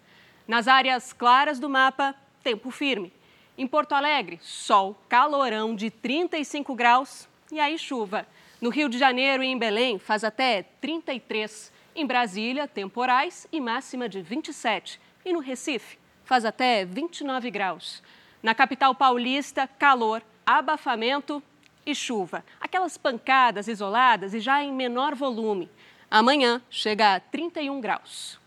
Nas 0.49 0.66
áreas 0.66 1.12
claras 1.12 1.61
do 1.61 1.70
mapa, 1.70 2.12
tempo 2.42 2.73
firme. 2.73 3.12
Em 3.58 3.66
Porto 3.66 3.92
Alegre, 3.92 4.38
sol, 4.42 4.94
calorão 5.08 5.75
de 5.75 5.90
35 5.90 6.75
graus 6.75 7.26
e 7.50 7.58
aí 7.58 7.78
chuva. 7.78 8.26
No 8.60 8.68
Rio 8.68 8.86
de 8.86 8.98
Janeiro 8.98 9.42
e 9.42 9.46
em 9.46 9.58
Belém 9.58 9.98
faz 9.98 10.25
até 10.25 10.64
33. 10.78 11.72
Em 11.94 12.04
Brasília, 12.04 12.68
temporais 12.68 13.46
e 13.50 13.58
máxima 13.58 14.10
de 14.10 14.20
27. 14.20 15.00
E 15.25 15.32
no 15.32 15.38
Recife, 15.38 15.96
faz 16.22 16.44
até 16.44 16.84
29 16.84 17.50
graus. 17.50 18.02
Na 18.42 18.54
capital 18.54 18.94
paulista, 18.94 19.66
calor, 19.66 20.22
abafamento 20.44 21.42
e 21.86 21.94
chuva. 21.94 22.44
Aquelas 22.60 22.98
pancadas 22.98 23.68
isoladas 23.68 24.34
e 24.34 24.40
já 24.40 24.62
em 24.62 24.70
menor 24.70 25.14
volume. 25.14 25.70
Amanhã 26.10 26.60
chega 26.68 27.14
a 27.14 27.20
31 27.20 27.80
graus. 27.80 28.38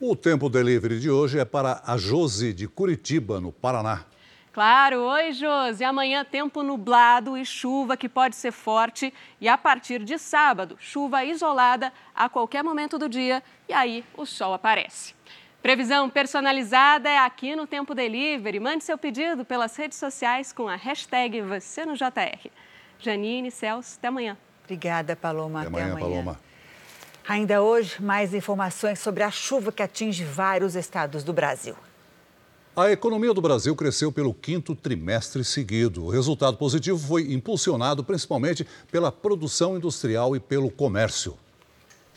O 0.00 0.16
tempo 0.16 0.48
delivery 0.48 0.98
de 0.98 1.10
hoje 1.10 1.38
é 1.38 1.44
para 1.44 1.82
a 1.84 1.98
Josi 1.98 2.54
de 2.54 2.66
Curitiba, 2.66 3.40
no 3.40 3.52
Paraná. 3.52 4.06
Claro, 4.54 5.00
oi 5.00 5.32
Josi. 5.32 5.82
Amanhã 5.82 6.24
tempo 6.24 6.62
nublado 6.62 7.36
e 7.36 7.44
chuva 7.44 7.96
que 7.96 8.08
pode 8.08 8.36
ser 8.36 8.52
forte 8.52 9.12
e 9.40 9.48
a 9.48 9.58
partir 9.58 10.04
de 10.04 10.16
sábado, 10.16 10.76
chuva 10.78 11.24
isolada 11.24 11.92
a 12.14 12.28
qualquer 12.28 12.62
momento 12.62 12.96
do 12.96 13.08
dia 13.08 13.42
e 13.68 13.72
aí 13.72 14.04
o 14.16 14.24
sol 14.24 14.54
aparece. 14.54 15.12
Previsão 15.60 16.08
personalizada 16.08 17.08
é 17.10 17.18
aqui 17.18 17.56
no 17.56 17.66
Tempo 17.66 17.96
Delivery. 17.96 18.60
Mande 18.60 18.84
seu 18.84 18.96
pedido 18.96 19.44
pelas 19.44 19.74
redes 19.74 19.98
sociais 19.98 20.52
com 20.52 20.68
a 20.68 20.76
hashtag 20.76 21.40
você 21.40 21.84
no 21.84 21.96
JR. 21.96 22.48
Janine, 23.00 23.50
Celso, 23.50 23.96
até 23.98 24.06
amanhã. 24.06 24.38
Obrigada, 24.62 25.16
Paloma. 25.16 25.62
Até, 25.62 25.68
até 25.68 25.82
amanhã, 25.82 25.96
amanhã, 25.96 26.08
Paloma. 26.08 26.40
Ainda 27.26 27.60
hoje, 27.60 28.00
mais 28.00 28.32
informações 28.32 29.00
sobre 29.00 29.24
a 29.24 29.32
chuva 29.32 29.72
que 29.72 29.82
atinge 29.82 30.22
vários 30.22 30.76
estados 30.76 31.24
do 31.24 31.32
Brasil. 31.32 31.74
A 32.76 32.90
economia 32.90 33.32
do 33.32 33.40
Brasil 33.40 33.76
cresceu 33.76 34.10
pelo 34.10 34.34
quinto 34.34 34.74
trimestre 34.74 35.44
seguido. 35.44 36.06
O 36.06 36.10
resultado 36.10 36.56
positivo 36.56 36.98
foi 36.98 37.32
impulsionado 37.32 38.02
principalmente 38.02 38.66
pela 38.90 39.12
produção 39.12 39.76
industrial 39.76 40.34
e 40.34 40.40
pelo 40.40 40.68
comércio. 40.68 41.38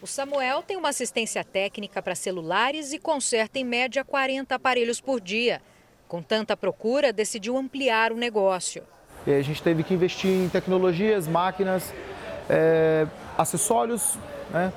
O 0.02 0.08
Samuel 0.08 0.64
tem 0.64 0.76
uma 0.76 0.90
assistência 0.90 1.44
técnica 1.44 2.02
para 2.02 2.16
celulares 2.16 2.92
e 2.92 2.98
conserta 2.98 3.60
em 3.60 3.64
média 3.64 4.04
40 4.04 4.56
aparelhos 4.56 5.00
por 5.00 5.22
dia. 5.22 5.62
Com 6.08 6.24
tanta 6.24 6.58
procura, 6.58 7.14
decidiu 7.14 7.56
ampliar 7.56 8.12
o 8.12 8.18
negócio. 8.18 8.82
a 9.28 9.42
gente 9.44 9.62
teve 9.62 9.84
que 9.84 9.94
investir 9.94 10.32
em 10.32 10.50
tecnologias, 10.50 11.28
máquinas, 11.28 11.94
é, 12.50 13.06
acessórios, 13.38 14.18
né, 14.50 14.74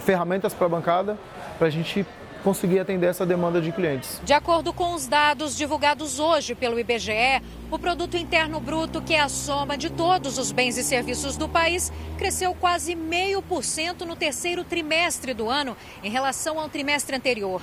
ferramentas 0.00 0.52
para 0.52 0.66
a 0.66 0.70
bancada, 0.70 1.16
para 1.58 1.68
a 1.68 1.70
gente 1.70 2.04
conseguir 2.46 2.78
atender 2.78 3.08
essa 3.08 3.26
demanda 3.26 3.60
de 3.60 3.72
clientes. 3.72 4.20
De 4.22 4.32
acordo 4.32 4.72
com 4.72 4.94
os 4.94 5.08
dados 5.08 5.56
divulgados 5.56 6.20
hoje 6.20 6.54
pelo 6.54 6.78
IBGE, 6.78 7.42
o 7.72 7.76
produto 7.76 8.16
interno 8.16 8.60
bruto, 8.60 9.02
que 9.02 9.14
é 9.14 9.20
a 9.20 9.28
soma 9.28 9.76
de 9.76 9.90
todos 9.90 10.38
os 10.38 10.52
bens 10.52 10.78
e 10.78 10.84
serviços 10.84 11.36
do 11.36 11.48
país, 11.48 11.92
cresceu 12.16 12.54
quase 12.54 12.94
meio 12.94 13.42
por 13.42 13.64
cento 13.64 14.06
no 14.06 14.14
terceiro 14.14 14.62
trimestre 14.62 15.34
do 15.34 15.50
ano 15.50 15.76
em 16.04 16.08
relação 16.08 16.60
ao 16.60 16.68
trimestre 16.68 17.16
anterior. 17.16 17.60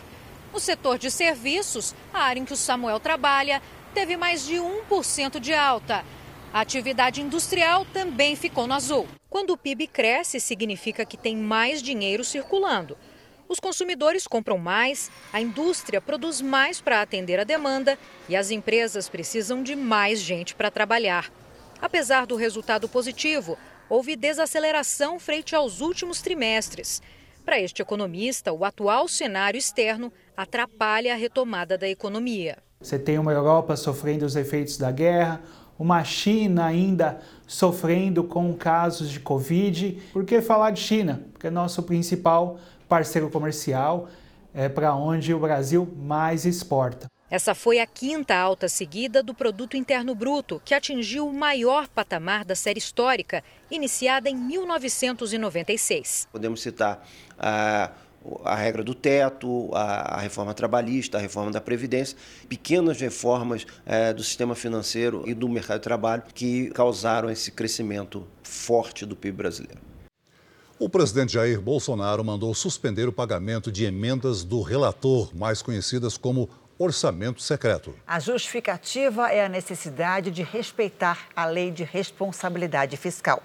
No 0.52 0.60
setor 0.60 0.98
de 0.98 1.10
serviços, 1.10 1.96
a 2.14 2.20
área 2.24 2.42
em 2.42 2.46
que 2.46 2.52
o 2.52 2.58
Samuel 2.58 3.00
trabalha, 3.00 3.62
teve 3.94 4.18
mais 4.18 4.46
de 4.46 4.56
1% 4.56 5.40
de 5.40 5.54
alta. 5.54 6.04
A 6.52 6.60
atividade 6.60 7.22
industrial 7.22 7.86
também 7.94 8.36
ficou 8.36 8.68
no 8.68 8.74
azul. 8.74 9.08
Quando 9.30 9.52
o 9.52 9.58
PIB 9.58 9.88
cresce, 9.88 10.42
significa 10.42 11.06
que 11.06 11.16
tem 11.16 11.38
mais 11.38 11.82
dinheiro 11.82 12.26
circulando. 12.26 12.98
Os 13.48 13.60
consumidores 13.60 14.26
compram 14.26 14.58
mais, 14.58 15.12
a 15.32 15.42
indústria 15.42 16.02
produz 16.02 16.42
mais 16.42 16.80
para 16.82 17.02
atender 17.02 17.40
a 17.40 17.44
demanda 17.44 17.98
e 18.28 18.36
as 18.36 18.52
empresas 18.52 19.10
precisam 19.10 19.62
de 19.62 19.76
mais 19.76 20.20
gente 20.20 20.56
para 20.56 20.72
trabalhar. 20.72 21.32
Apesar 21.82 22.26
do 22.26 22.36
resultado 22.36 22.88
positivo, 22.88 23.58
houve 23.90 24.16
desaceleração 24.16 25.20
frente 25.20 25.56
aos 25.56 25.82
últimos 25.82 26.22
trimestres. 26.22 27.02
Para 27.46 27.60
este 27.60 27.82
economista, 27.82 28.54
o 28.54 28.64
atual 28.64 29.08
cenário 29.08 29.58
externo 29.58 30.12
atrapalha 30.36 31.14
a 31.14 31.18
retomada 31.18 31.78
da 31.78 31.90
economia. 31.90 32.58
Você 32.80 32.98
tem 32.98 33.20
uma 33.20 33.34
Europa 33.34 33.76
sofrendo 33.76 34.26
os 34.26 34.36
efeitos 34.36 34.78
da 34.78 34.92
guerra, 34.92 35.42
uma 35.78 36.04
China 36.04 36.66
ainda 36.66 37.20
sofrendo 37.46 38.24
com 38.24 38.54
casos 38.54 39.10
de 39.10 39.20
Covid. 39.20 40.02
Por 40.14 40.24
que 40.24 40.42
falar 40.42 40.72
de 40.72 40.80
China? 40.80 41.22
Porque 41.34 41.48
é 41.48 41.50
nosso 41.50 41.84
principal 41.84 42.60
parceiro 42.94 43.28
comercial, 43.28 44.08
é, 44.54 44.70
para 44.70 44.94
onde 44.94 45.34
o 45.34 45.40
Brasil 45.40 45.92
mais 45.98 46.46
exporta. 46.46 47.08
Essa 47.28 47.56
foi 47.56 47.80
a 47.80 47.88
quinta 47.88 48.36
alta 48.36 48.68
seguida 48.70 49.24
do 49.24 49.34
Produto 49.34 49.76
Interno 49.76 50.14
Bruto, 50.14 50.62
que 50.64 50.76
atingiu 50.76 51.28
o 51.28 51.34
maior 51.34 51.88
patamar 51.88 52.46
da 52.46 52.54
série 52.54 52.78
histórica, 52.78 53.44
iniciada 53.72 54.30
em 54.30 54.36
1996. 54.36 56.28
Podemos 56.32 56.62
citar 56.62 57.04
a, 57.40 57.90
a 58.46 58.54
regra 58.54 58.84
do 58.84 58.94
teto, 58.94 59.72
a, 59.74 60.18
a, 60.18 60.20
reforma 60.20 60.54
trabalhista, 60.54 61.18
a 61.18 61.20
reforma 61.20 61.50
da 61.50 61.60
Previdência, 61.60 62.16
pequenas 62.48 63.02
reformas 63.02 63.66
é, 63.88 64.14
do 64.14 64.24
sistema 64.24 64.54
financeiro 64.54 65.24
e 65.26 65.34
do 65.34 65.50
mercado 65.50 65.80
de 65.80 65.84
trabalho 65.84 66.22
que 66.32 66.70
causaram 66.70 67.28
esse 67.32 67.50
crescimento 67.52 68.28
forte 68.44 69.04
do 69.04 69.16
PIB 69.16 69.36
brasileiro. 69.38 69.93
O 70.84 70.90
presidente 70.90 71.32
Jair 71.32 71.62
Bolsonaro 71.62 72.26
mandou 72.26 72.54
suspender 72.54 73.08
o 73.08 73.14
pagamento 73.14 73.72
de 73.72 73.86
emendas 73.86 74.44
do 74.44 74.62
relator, 74.62 75.34
mais 75.34 75.62
conhecidas 75.62 76.18
como 76.18 76.50
orçamento 76.78 77.42
secreto. 77.42 77.96
A 78.06 78.20
justificativa 78.20 79.32
é 79.32 79.46
a 79.46 79.48
necessidade 79.48 80.30
de 80.30 80.44
respeitar 80.44 81.30
a 81.34 81.46
lei 81.46 81.72
de 81.72 81.86
responsabilidade 81.86 82.98
fiscal. 82.98 83.42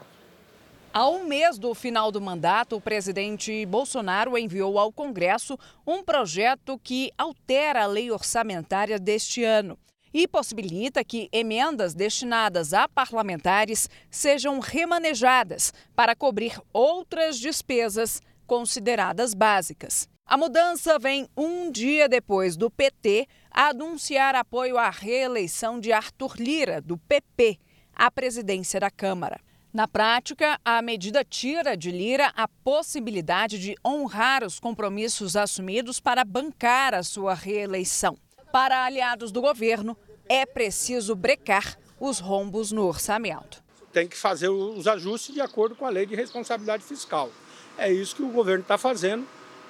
A 0.93 1.09
um 1.09 1.29
mês 1.29 1.59
do 1.59 1.73
final 1.77 2.11
do 2.11 2.21
mandato, 2.21 2.75
o 2.75 2.81
presidente 2.81 3.65
Bolsonaro 3.67 4.37
enviou 4.37 4.77
ao 4.77 4.91
Congresso 4.91 5.57
um 5.87 6.03
projeto 6.03 6.77
que 6.83 7.13
altera 7.17 7.85
a 7.85 7.87
lei 7.87 8.11
orçamentária 8.11 8.99
deste 8.99 9.45
ano 9.45 9.79
e 10.13 10.27
possibilita 10.27 11.05
que 11.05 11.29
emendas 11.33 11.95
destinadas 11.95 12.73
a 12.73 12.89
parlamentares 12.89 13.89
sejam 14.11 14.59
remanejadas 14.59 15.73
para 15.95 16.15
cobrir 16.15 16.61
outras 16.73 17.39
despesas 17.39 18.21
consideradas 18.47 19.35
básicas. 19.35 20.09
A 20.27 20.37
mudança 20.37 20.99
vem 20.99 21.27
um 21.37 21.71
dia 21.71 22.09
depois 22.09 22.57
do 22.57 22.71
PT 22.71 23.27
anunciar 23.51 24.35
apoio 24.35 24.77
à 24.77 24.91
reeleição 24.91 25.81
de 25.81 25.91
Arthur 25.91 26.37
Lira, 26.39 26.81
do 26.83 26.99
PP, 26.99 27.59
à 27.95 28.11
presidência 28.11 28.79
da 28.79 28.91
Câmara. 28.91 29.41
Na 29.73 29.87
prática, 29.87 30.59
a 30.65 30.83
medida 30.83 31.25
tira 31.25 31.77
de 31.77 31.91
Lira 31.91 32.33
a 32.35 32.49
possibilidade 32.49 33.59
de 33.59 33.75
honrar 33.85 34.45
os 34.45 34.59
compromissos 34.59 35.37
assumidos 35.37 36.01
para 36.01 36.25
bancar 36.25 36.95
a 36.95 37.03
sua 37.03 37.35
reeleição. 37.35 38.17
Para 38.53 38.85
aliados 38.85 39.31
do 39.31 39.41
governo, 39.41 39.97
é 40.29 40.47
preciso 40.47 41.15
brecar 41.15 41.79
os 42.01 42.19
rombos 42.19 42.73
no 42.73 42.87
orçamento. 42.87 43.63
Tem 43.93 44.09
que 44.09 44.17
fazer 44.17 44.49
os 44.49 44.87
ajustes 44.87 45.35
de 45.35 45.41
acordo 45.41 45.75
com 45.75 45.85
a 45.85 45.91
lei 45.91 46.07
de 46.07 46.15
responsabilidade 46.15 46.83
fiscal. 46.83 47.31
É 47.77 47.93
isso 47.93 48.17
que 48.17 48.23
o 48.23 48.29
governo 48.29 48.63
está 48.63 48.79
fazendo 48.79 49.27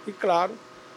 e, 0.07 0.13
claro, 0.13 0.57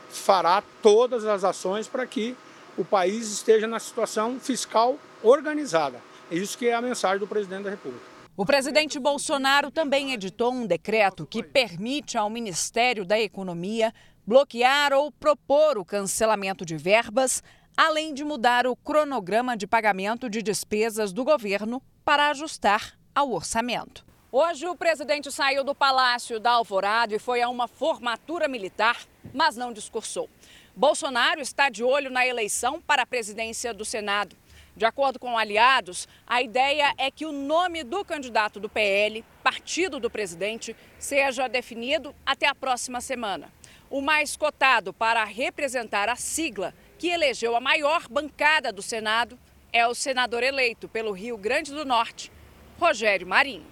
fará 0.09 0.63
todas 0.81 1.25
as 1.25 1.43
ações 1.43 1.87
para 1.87 2.05
que 2.05 2.35
o 2.77 2.85
país 2.85 3.31
esteja 3.31 3.67
na 3.67 3.79
situação 3.79 4.39
fiscal 4.39 4.97
organizada. 5.23 6.01
É 6.29 6.35
isso 6.35 6.57
que 6.57 6.67
é 6.67 6.73
a 6.73 6.81
mensagem 6.81 7.19
do 7.19 7.27
presidente 7.27 7.63
da 7.63 7.69
República. 7.69 8.05
O 8.37 8.45
presidente 8.45 8.97
Bolsonaro 8.97 9.69
também 9.69 10.13
editou 10.13 10.53
um 10.53 10.65
decreto 10.65 11.25
que 11.25 11.43
permite 11.43 12.17
ao 12.17 12.29
Ministério 12.29 13.05
da 13.05 13.19
Economia 13.19 13.93
bloquear 14.25 14.93
ou 14.93 15.11
propor 15.11 15.77
o 15.77 15.85
cancelamento 15.85 16.65
de 16.65 16.77
verbas, 16.77 17.43
além 17.75 18.13
de 18.13 18.23
mudar 18.23 18.67
o 18.67 18.75
cronograma 18.75 19.55
de 19.55 19.65
pagamento 19.65 20.29
de 20.29 20.41
despesas 20.41 21.11
do 21.11 21.23
governo 21.23 21.81
para 22.03 22.29
ajustar 22.29 22.97
ao 23.13 23.31
orçamento. 23.31 24.05
Hoje, 24.31 24.65
o 24.65 24.75
presidente 24.75 25.31
saiu 25.31 25.63
do 25.63 25.75
Palácio 25.75 26.39
da 26.39 26.51
Alvorada 26.51 27.13
e 27.13 27.19
foi 27.19 27.41
a 27.41 27.49
uma 27.49 27.67
formatura 27.67 28.47
militar, 28.47 28.97
mas 29.33 29.57
não 29.57 29.73
discursou. 29.73 30.29
Bolsonaro 30.73 31.41
está 31.41 31.69
de 31.69 31.83
olho 31.83 32.09
na 32.09 32.25
eleição 32.25 32.81
para 32.81 33.01
a 33.01 33.05
presidência 33.05 33.73
do 33.73 33.83
Senado. 33.83 34.37
De 34.73 34.85
acordo 34.85 35.19
com 35.19 35.37
aliados, 35.37 36.07
a 36.25 36.41
ideia 36.41 36.93
é 36.97 37.11
que 37.11 37.25
o 37.25 37.33
nome 37.33 37.83
do 37.83 38.05
candidato 38.05 38.57
do 38.57 38.69
PL, 38.69 39.23
partido 39.43 39.99
do 39.99 40.09
presidente, 40.09 40.73
seja 40.97 41.49
definido 41.49 42.15
até 42.25 42.47
a 42.47 42.55
próxima 42.55 43.01
semana. 43.01 43.51
O 43.89 43.99
mais 43.99 44.37
cotado 44.37 44.93
para 44.93 45.25
representar 45.25 46.07
a 46.07 46.15
sigla 46.15 46.73
que 47.01 47.09
elegeu 47.09 47.55
a 47.55 47.59
maior 47.59 48.07
bancada 48.07 48.71
do 48.71 48.79
Senado 48.79 49.35
é 49.73 49.87
o 49.87 49.95
senador 49.95 50.43
eleito 50.43 50.87
pelo 50.87 51.11
Rio 51.11 51.35
Grande 51.35 51.71
do 51.71 51.83
Norte, 51.83 52.31
Rogério 52.79 53.25
Marinho. 53.25 53.65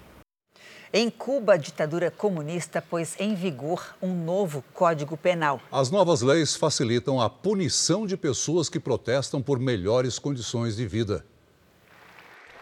Em 0.92 1.12
Cuba, 1.12 1.54
a 1.54 1.58
ditadura 1.58 2.10
comunista 2.10 2.82
pôs 2.82 3.16
em 3.20 3.36
vigor 3.36 3.96
um 4.02 4.16
novo 4.16 4.64
Código 4.74 5.16
Penal. 5.16 5.62
As 5.72 5.92
novas 5.92 6.24
leis 6.24 6.56
facilitam 6.56 7.22
a 7.22 7.30
punição 7.30 8.08
de 8.08 8.18
pessoas 8.18 8.68
que 8.68 8.80
protestam 8.80 9.44
por 9.44 9.60
melhores 9.60 10.18
condições 10.18 10.76
de 10.76 10.88
vida. 10.88 11.24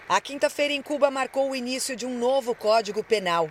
A 0.09 0.19
quinta-feira 0.19 0.73
em 0.73 0.81
Cuba 0.81 1.09
marcou 1.09 1.49
o 1.49 1.55
início 1.55 1.95
de 1.95 2.05
um 2.05 2.19
novo 2.19 2.53
Código 2.53 3.01
Penal. 3.01 3.49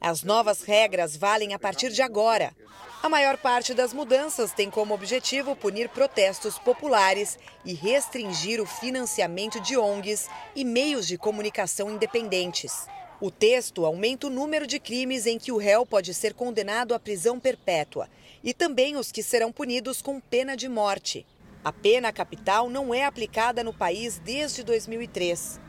As 0.00 0.22
novas 0.22 0.62
regras 0.62 1.16
valem 1.16 1.54
a 1.54 1.58
partir 1.58 1.90
de 1.90 2.02
agora. 2.02 2.54
A 3.02 3.08
maior 3.08 3.36
parte 3.36 3.74
das 3.74 3.92
mudanças 3.92 4.52
tem 4.52 4.70
como 4.70 4.94
objetivo 4.94 5.56
punir 5.56 5.88
protestos 5.88 6.56
populares 6.56 7.36
e 7.64 7.74
restringir 7.74 8.60
o 8.60 8.64
financiamento 8.64 9.60
de 9.60 9.76
ONGs 9.76 10.28
e 10.54 10.64
meios 10.64 11.08
de 11.08 11.18
comunicação 11.18 11.90
independentes. 11.90 12.86
O 13.20 13.28
texto 13.28 13.84
aumenta 13.84 14.28
o 14.28 14.30
número 14.30 14.68
de 14.68 14.78
crimes 14.78 15.26
em 15.26 15.36
que 15.36 15.50
o 15.50 15.56
réu 15.56 15.84
pode 15.84 16.14
ser 16.14 16.32
condenado 16.32 16.94
à 16.94 17.00
prisão 17.00 17.40
perpétua 17.40 18.08
e 18.42 18.54
também 18.54 18.96
os 18.96 19.10
que 19.10 19.22
serão 19.22 19.50
punidos 19.50 20.00
com 20.00 20.20
pena 20.20 20.56
de 20.56 20.68
morte. 20.68 21.26
A 21.64 21.72
pena 21.72 22.12
capital 22.12 22.70
não 22.70 22.94
é 22.94 23.04
aplicada 23.04 23.64
no 23.64 23.74
país 23.74 24.20
desde 24.20 24.62
2003. 24.62 25.60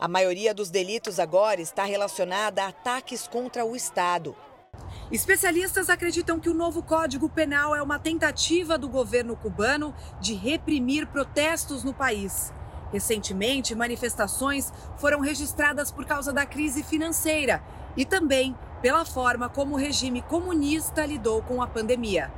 A 0.00 0.08
maioria 0.08 0.52
dos 0.52 0.68
delitos 0.68 1.20
agora 1.20 1.60
está 1.60 1.84
relacionada 1.84 2.64
a 2.64 2.68
ataques 2.68 3.28
contra 3.28 3.64
o 3.64 3.76
Estado. 3.76 4.34
Especialistas 5.12 5.90
acreditam 5.90 6.40
que 6.40 6.48
o 6.48 6.54
novo 6.54 6.82
Código 6.82 7.28
Penal 7.28 7.76
é 7.76 7.82
uma 7.82 7.98
tentativa 7.98 8.78
do 8.78 8.88
governo 8.88 9.36
cubano 9.36 9.94
de 10.18 10.32
reprimir 10.32 11.06
protestos 11.06 11.84
no 11.84 11.92
país. 11.92 12.50
Recentemente, 12.90 13.74
manifestações 13.74 14.72
foram 14.96 15.20
registradas 15.20 15.90
por 15.90 16.06
causa 16.06 16.32
da 16.32 16.46
crise 16.46 16.82
financeira 16.82 17.62
e 17.94 18.06
também 18.06 18.56
pela 18.80 19.04
forma 19.04 19.50
como 19.50 19.74
o 19.74 19.78
regime 19.78 20.22
comunista 20.22 21.04
lidou 21.04 21.42
com 21.42 21.60
a 21.60 21.66
pandemia. 21.66 22.32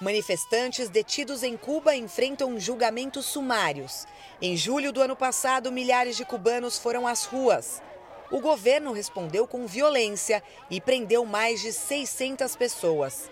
Manifestantes 0.00 0.88
detidos 0.88 1.42
em 1.42 1.58
Cuba 1.58 1.94
enfrentam 1.94 2.58
julgamentos 2.58 3.26
sumários. 3.26 4.06
Em 4.40 4.56
julho 4.56 4.92
do 4.92 5.02
ano 5.02 5.14
passado, 5.14 5.70
milhares 5.70 6.16
de 6.16 6.24
cubanos 6.24 6.78
foram 6.78 7.06
às 7.06 7.24
ruas. 7.24 7.82
O 8.30 8.40
governo 8.40 8.92
respondeu 8.92 9.46
com 9.46 9.66
violência 9.66 10.42
e 10.70 10.80
prendeu 10.80 11.24
mais 11.24 11.60
de 11.60 11.72
600 11.72 12.54
pessoas. 12.56 13.30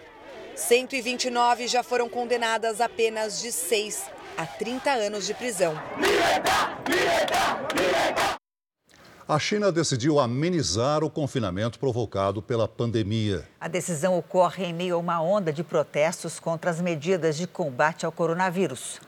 129 0.54 1.68
já 1.68 1.82
foram 1.82 2.08
condenadas 2.08 2.80
a 2.80 2.86
apenas 2.86 3.42
de 3.42 3.52
6 3.52 4.04
a 4.38 4.46
30 4.46 4.90
anos 4.90 5.26
de 5.26 5.34
prisão. 5.34 5.74
A 9.28 9.38
China 9.38 9.70
decidiu 9.70 10.18
amenizar 10.18 11.04
o 11.04 11.10
confinamento 11.10 11.78
provocado 11.78 12.40
pela 12.40 12.66
pandemia. 12.66 13.46
A 13.60 13.68
decisão 13.68 14.16
ocorre 14.16 14.64
em 14.64 14.72
meio 14.72 14.94
a 14.94 14.98
uma 14.98 15.20
onda 15.20 15.52
de 15.52 15.62
protestos 15.62 16.40
contra 16.40 16.70
as 16.70 16.80
medidas 16.80 17.36
de 17.36 17.46
combate 17.46 18.06
ao 18.06 18.12
coronavírus. 18.12 19.00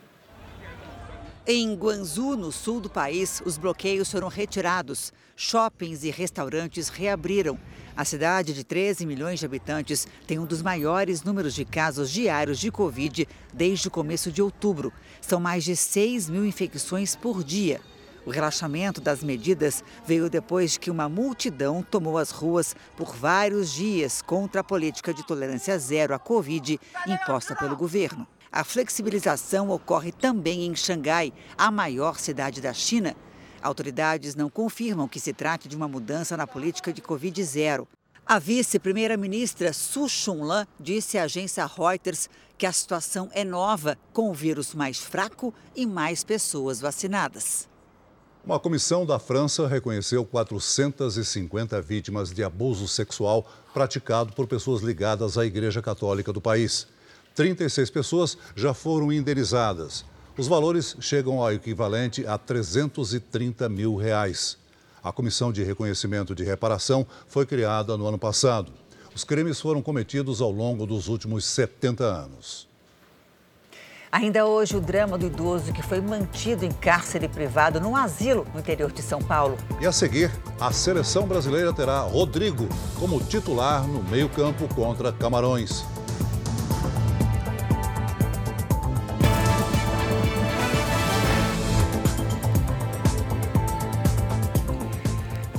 Em 1.50 1.74
Guangzhou, 1.74 2.36
no 2.36 2.52
sul 2.52 2.78
do 2.78 2.90
país, 2.90 3.40
os 3.42 3.56
bloqueios 3.56 4.12
foram 4.12 4.28
retirados. 4.28 5.14
Shoppings 5.34 6.04
e 6.04 6.10
restaurantes 6.10 6.90
reabriram. 6.90 7.58
A 7.96 8.04
cidade 8.04 8.52
de 8.52 8.62
13 8.62 9.06
milhões 9.06 9.38
de 9.38 9.46
habitantes 9.46 10.06
tem 10.26 10.38
um 10.38 10.44
dos 10.44 10.60
maiores 10.60 11.22
números 11.22 11.54
de 11.54 11.64
casos 11.64 12.10
diários 12.10 12.58
de 12.58 12.70
Covid 12.70 13.26
desde 13.54 13.88
o 13.88 13.90
começo 13.90 14.30
de 14.30 14.42
outubro. 14.42 14.92
São 15.22 15.40
mais 15.40 15.64
de 15.64 15.74
6 15.74 16.28
mil 16.28 16.44
infecções 16.44 17.16
por 17.16 17.42
dia. 17.42 17.80
O 18.26 18.30
relaxamento 18.30 19.00
das 19.00 19.22
medidas 19.24 19.82
veio 20.06 20.28
depois 20.28 20.76
que 20.76 20.90
uma 20.90 21.08
multidão 21.08 21.82
tomou 21.82 22.18
as 22.18 22.30
ruas 22.30 22.76
por 22.94 23.16
vários 23.16 23.72
dias 23.72 24.20
contra 24.20 24.60
a 24.60 24.64
política 24.64 25.14
de 25.14 25.26
tolerância 25.26 25.78
zero 25.78 26.14
à 26.14 26.18
Covid 26.18 26.78
imposta 27.06 27.56
pelo 27.56 27.74
governo. 27.74 28.28
A 28.50 28.64
flexibilização 28.64 29.68
ocorre 29.70 30.10
também 30.10 30.64
em 30.64 30.74
Xangai, 30.74 31.32
a 31.56 31.70
maior 31.70 32.18
cidade 32.18 32.60
da 32.60 32.72
China. 32.72 33.14
Autoridades 33.60 34.34
não 34.34 34.48
confirmam 34.48 35.06
que 35.06 35.20
se 35.20 35.32
trate 35.32 35.68
de 35.68 35.76
uma 35.76 35.88
mudança 35.88 36.36
na 36.36 36.46
política 36.46 36.92
de 36.92 37.02
Covid 37.02 37.44
zero. 37.44 37.86
A 38.24 38.38
vice-primeira-ministra 38.38 39.72
Su 39.72 40.08
Chunlan 40.08 40.66
disse 40.78 41.18
à 41.18 41.24
agência 41.24 41.66
Reuters 41.66 42.28
que 42.56 42.66
a 42.66 42.72
situação 42.72 43.28
é 43.32 43.44
nova, 43.44 43.98
com 44.12 44.30
o 44.30 44.34
vírus 44.34 44.74
mais 44.74 44.98
fraco 44.98 45.54
e 45.74 45.86
mais 45.86 46.24
pessoas 46.24 46.80
vacinadas. 46.80 47.68
Uma 48.44 48.58
comissão 48.58 49.04
da 49.04 49.18
França 49.18 49.66
reconheceu 49.68 50.24
450 50.24 51.80
vítimas 51.82 52.32
de 52.32 52.42
abuso 52.42 52.88
sexual 52.88 53.46
praticado 53.74 54.32
por 54.32 54.46
pessoas 54.46 54.82
ligadas 54.82 55.36
à 55.36 55.44
Igreja 55.44 55.82
Católica 55.82 56.32
do 56.32 56.40
país. 56.40 56.86
36 57.38 57.88
pessoas 57.90 58.36
já 58.56 58.74
foram 58.74 59.12
indenizadas. 59.12 60.04
Os 60.36 60.48
valores 60.48 60.96
chegam 60.98 61.40
ao 61.40 61.52
equivalente 61.52 62.26
a 62.26 62.36
330 62.36 63.68
mil 63.68 63.94
reais. 63.94 64.58
A 65.00 65.12
Comissão 65.12 65.52
de 65.52 65.62
Reconhecimento 65.62 66.34
de 66.34 66.42
Reparação 66.42 67.06
foi 67.28 67.46
criada 67.46 67.96
no 67.96 68.08
ano 68.08 68.18
passado. 68.18 68.72
Os 69.14 69.22
crimes 69.22 69.60
foram 69.60 69.80
cometidos 69.80 70.40
ao 70.40 70.50
longo 70.50 70.84
dos 70.84 71.06
últimos 71.06 71.44
70 71.44 72.02
anos. 72.02 72.66
Ainda 74.10 74.44
hoje, 74.44 74.76
o 74.76 74.80
drama 74.80 75.16
do 75.16 75.26
idoso 75.26 75.72
que 75.72 75.82
foi 75.82 76.00
mantido 76.00 76.64
em 76.64 76.72
cárcere 76.72 77.28
privado 77.28 77.80
num 77.80 77.94
asilo 77.94 78.48
no 78.52 78.58
interior 78.58 78.90
de 78.90 79.00
São 79.00 79.22
Paulo. 79.22 79.56
E 79.80 79.86
a 79.86 79.92
seguir, 79.92 80.32
a 80.58 80.72
seleção 80.72 81.24
brasileira 81.24 81.72
terá 81.72 82.00
Rodrigo 82.00 82.68
como 82.98 83.20
titular 83.20 83.86
no 83.86 84.02
meio-campo 84.02 84.66
contra 84.74 85.12
Camarões. 85.12 85.84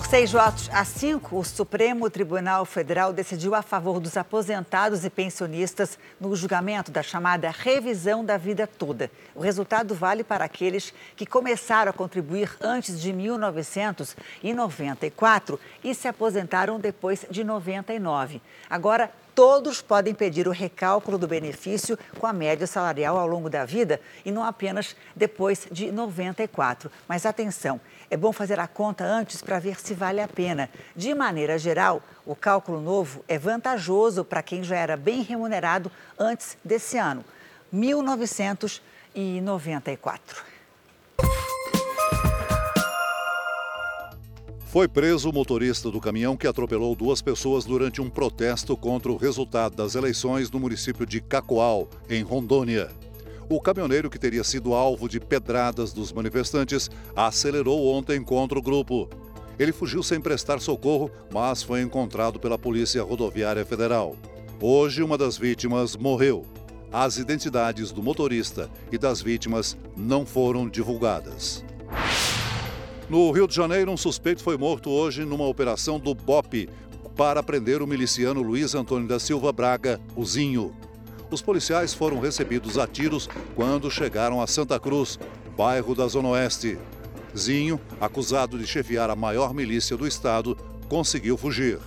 Seis 0.10 0.32
votos 0.32 0.68
a 0.74 0.84
cinco, 0.84 1.38
o 1.38 1.44
Supremo 1.44 2.10
Tribunal 2.10 2.66
Federal 2.66 3.14
decidiu 3.14 3.54
a 3.54 3.62
favor 3.62 4.00
dos 4.00 4.18
aposentados 4.18 5.06
e 5.06 5.10
pensionistas 5.10 6.00
no 6.20 6.36
julgamento 6.36 6.90
da 6.90 7.04
chamada 7.04 7.52
revisão 7.52 8.26
da 8.26 8.36
vida 8.36 8.66
toda. 8.66 9.12
O 9.36 9.40
resultado 9.40 9.94
vale 9.94 10.24
para 10.24 10.44
aqueles 10.44 10.92
que 11.16 11.28
começaram 11.28 11.92
a 11.92 11.94
contribuir 11.94 12.58
antes 12.60 13.00
de 13.00 13.14
1994 13.14 15.60
e 15.84 15.94
se 15.94 16.08
aposentaram 16.08 16.80
depois 16.80 17.24
de 17.30 17.44
99. 17.44 18.42
Agora, 18.68 19.12
todos 19.40 19.82
podem 19.82 20.14
pedir 20.14 20.50
o 20.50 20.52
recálculo 20.52 21.18
do 21.18 21.26
benefício 21.26 21.98
com 22.20 22.28
a 22.28 22.34
média 22.34 22.68
salarial 22.68 23.18
ao 23.18 23.26
longo 23.26 23.50
da 23.50 23.64
vida 23.64 24.02
e 24.26 24.32
não 24.32 24.44
apenas 24.44 24.98
depois 25.16 25.66
de 25.72 25.94
94. 25.94 26.92
Mas 27.08 27.26
atenção, 27.26 27.80
é 28.10 28.18
bom 28.18 28.34
fazer 28.34 28.60
a 28.60 28.68
conta 28.68 29.04
antes 29.04 29.40
para 29.42 29.60
ver 29.60 29.80
se 29.80 29.94
vale 29.94 30.20
a 30.22 30.28
pena. 30.28 30.68
De 30.96 31.14
maneira 31.14 31.60
geral, 31.60 32.02
o 32.26 32.36
cálculo 32.36 32.82
novo 32.82 33.24
é 33.28 33.38
vantajoso 33.38 34.26
para 34.26 34.42
quem 34.42 34.64
já 34.64 34.78
era 34.78 34.98
bem 34.98 35.22
remunerado 35.22 35.92
antes 36.18 36.58
desse 36.64 36.98
ano, 36.98 37.24
1994. 37.72 40.44
Foi 44.66 44.88
preso 44.88 45.30
o 45.32 45.34
motorista 45.34 45.90
do 45.90 46.00
caminhão 46.00 46.38
que 46.38 46.46
atropelou 46.46 46.96
duas 46.96 47.24
pessoas 47.24 47.66
durante 47.66 48.00
um 48.02 48.10
protesto 48.10 48.78
contra 48.78 49.12
o 49.12 49.18
resultado 49.18 49.76
das 49.76 49.96
eleições 49.96 50.52
no 50.52 50.60
município 50.60 51.08
de 51.08 51.20
Cacoal, 51.20 51.90
em 52.08 52.22
Rondônia. 52.22 52.92
O 53.52 53.60
caminhoneiro, 53.60 54.12
que 54.12 54.20
teria 54.20 54.44
sido 54.44 54.76
alvo 54.76 55.10
de 55.10 55.20
pedradas 55.20 55.92
dos 55.92 56.14
manifestantes, 56.14 56.88
acelerou 57.16 57.88
ontem 57.88 58.24
contra 58.24 58.60
o 58.60 58.62
grupo. 58.62 59.10
Ele 59.58 59.72
fugiu 59.72 60.04
sem 60.04 60.22
prestar 60.22 60.62
socorro, 60.62 61.10
mas 61.34 61.64
foi 61.64 61.82
encontrado 61.82 62.40
pela 62.40 62.60
Polícia 62.60 63.02
Rodoviária 63.02 63.66
Federal. 63.66 64.16
Hoje, 64.62 65.02
uma 65.02 65.18
das 65.18 65.36
vítimas 65.36 65.98
morreu. 65.98 66.46
As 66.92 67.18
identidades 67.18 67.92
do 67.92 68.04
motorista 68.04 68.70
e 68.92 69.00
das 69.00 69.20
vítimas 69.20 69.76
não 69.98 70.28
foram 70.28 70.70
divulgadas. 70.70 71.66
No 73.10 73.32
Rio 73.32 73.48
de 73.48 73.56
Janeiro, 73.56 73.92
um 73.92 73.98
suspeito 73.98 74.44
foi 74.44 74.58
morto 74.58 74.92
hoje 74.92 75.26
numa 75.26 75.48
operação 75.48 76.00
do 76.00 76.14
BOP 76.14 76.70
para 77.18 77.42
prender 77.42 77.82
o 77.82 77.88
miliciano 77.88 78.44
Luiz 78.44 78.76
Antônio 78.76 79.08
da 79.08 79.20
Silva 79.20 79.52
Braga, 79.52 80.00
o 80.16 80.24
Zinho. 80.24 80.72
Os 81.32 81.42
policiais 81.42 81.94
foram 81.94 82.20
recebidos 82.20 82.78
a 82.78 82.88
tiros 82.88 83.30
quando 83.56 83.92
chegaram 83.92 84.42
a 84.42 84.48
Santa 84.48 84.80
Cruz, 84.80 85.20
bairro 85.56 85.94
da 85.94 86.08
Zona 86.08 86.30
Oeste. 86.30 86.80
Zinho, 87.38 87.80
acusado 88.02 88.58
de 88.58 88.66
chefiar 88.66 89.12
a 89.12 89.16
maior 89.16 89.54
milícia 89.54 89.96
do 89.96 90.08
estado, 90.08 90.58
conseguiu 90.88 91.38
fugir. 91.38 91.80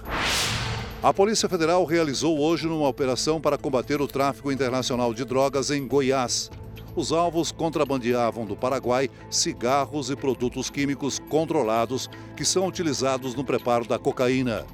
A 1.03 1.13
Polícia 1.13 1.49
Federal 1.49 1.85
realizou 1.85 2.39
hoje 2.39 2.69
uma 2.69 2.87
operação 2.87 3.41
para 3.41 3.59
combater 3.59 4.01
o 4.01 4.07
tráfico 4.07 4.53
internacional 4.53 5.13
de 5.13 5.25
drogas 5.25 5.73
em 5.73 5.89
Goiás. 5.89 6.49
Os 6.95 7.11
alvos 7.11 7.51
contrabandeavam 7.51 8.47
do 8.47 8.55
Paraguai 8.55 9.11
cigarros 9.29 10.11
e 10.11 10.15
produtos 10.15 10.71
químicos 10.71 11.19
controlados 11.19 12.09
que 12.37 12.45
são 12.45 12.69
utilizados 12.69 13.35
no 13.35 13.43
preparo 13.43 13.89
da 13.89 13.99
cocaína. 13.99 14.65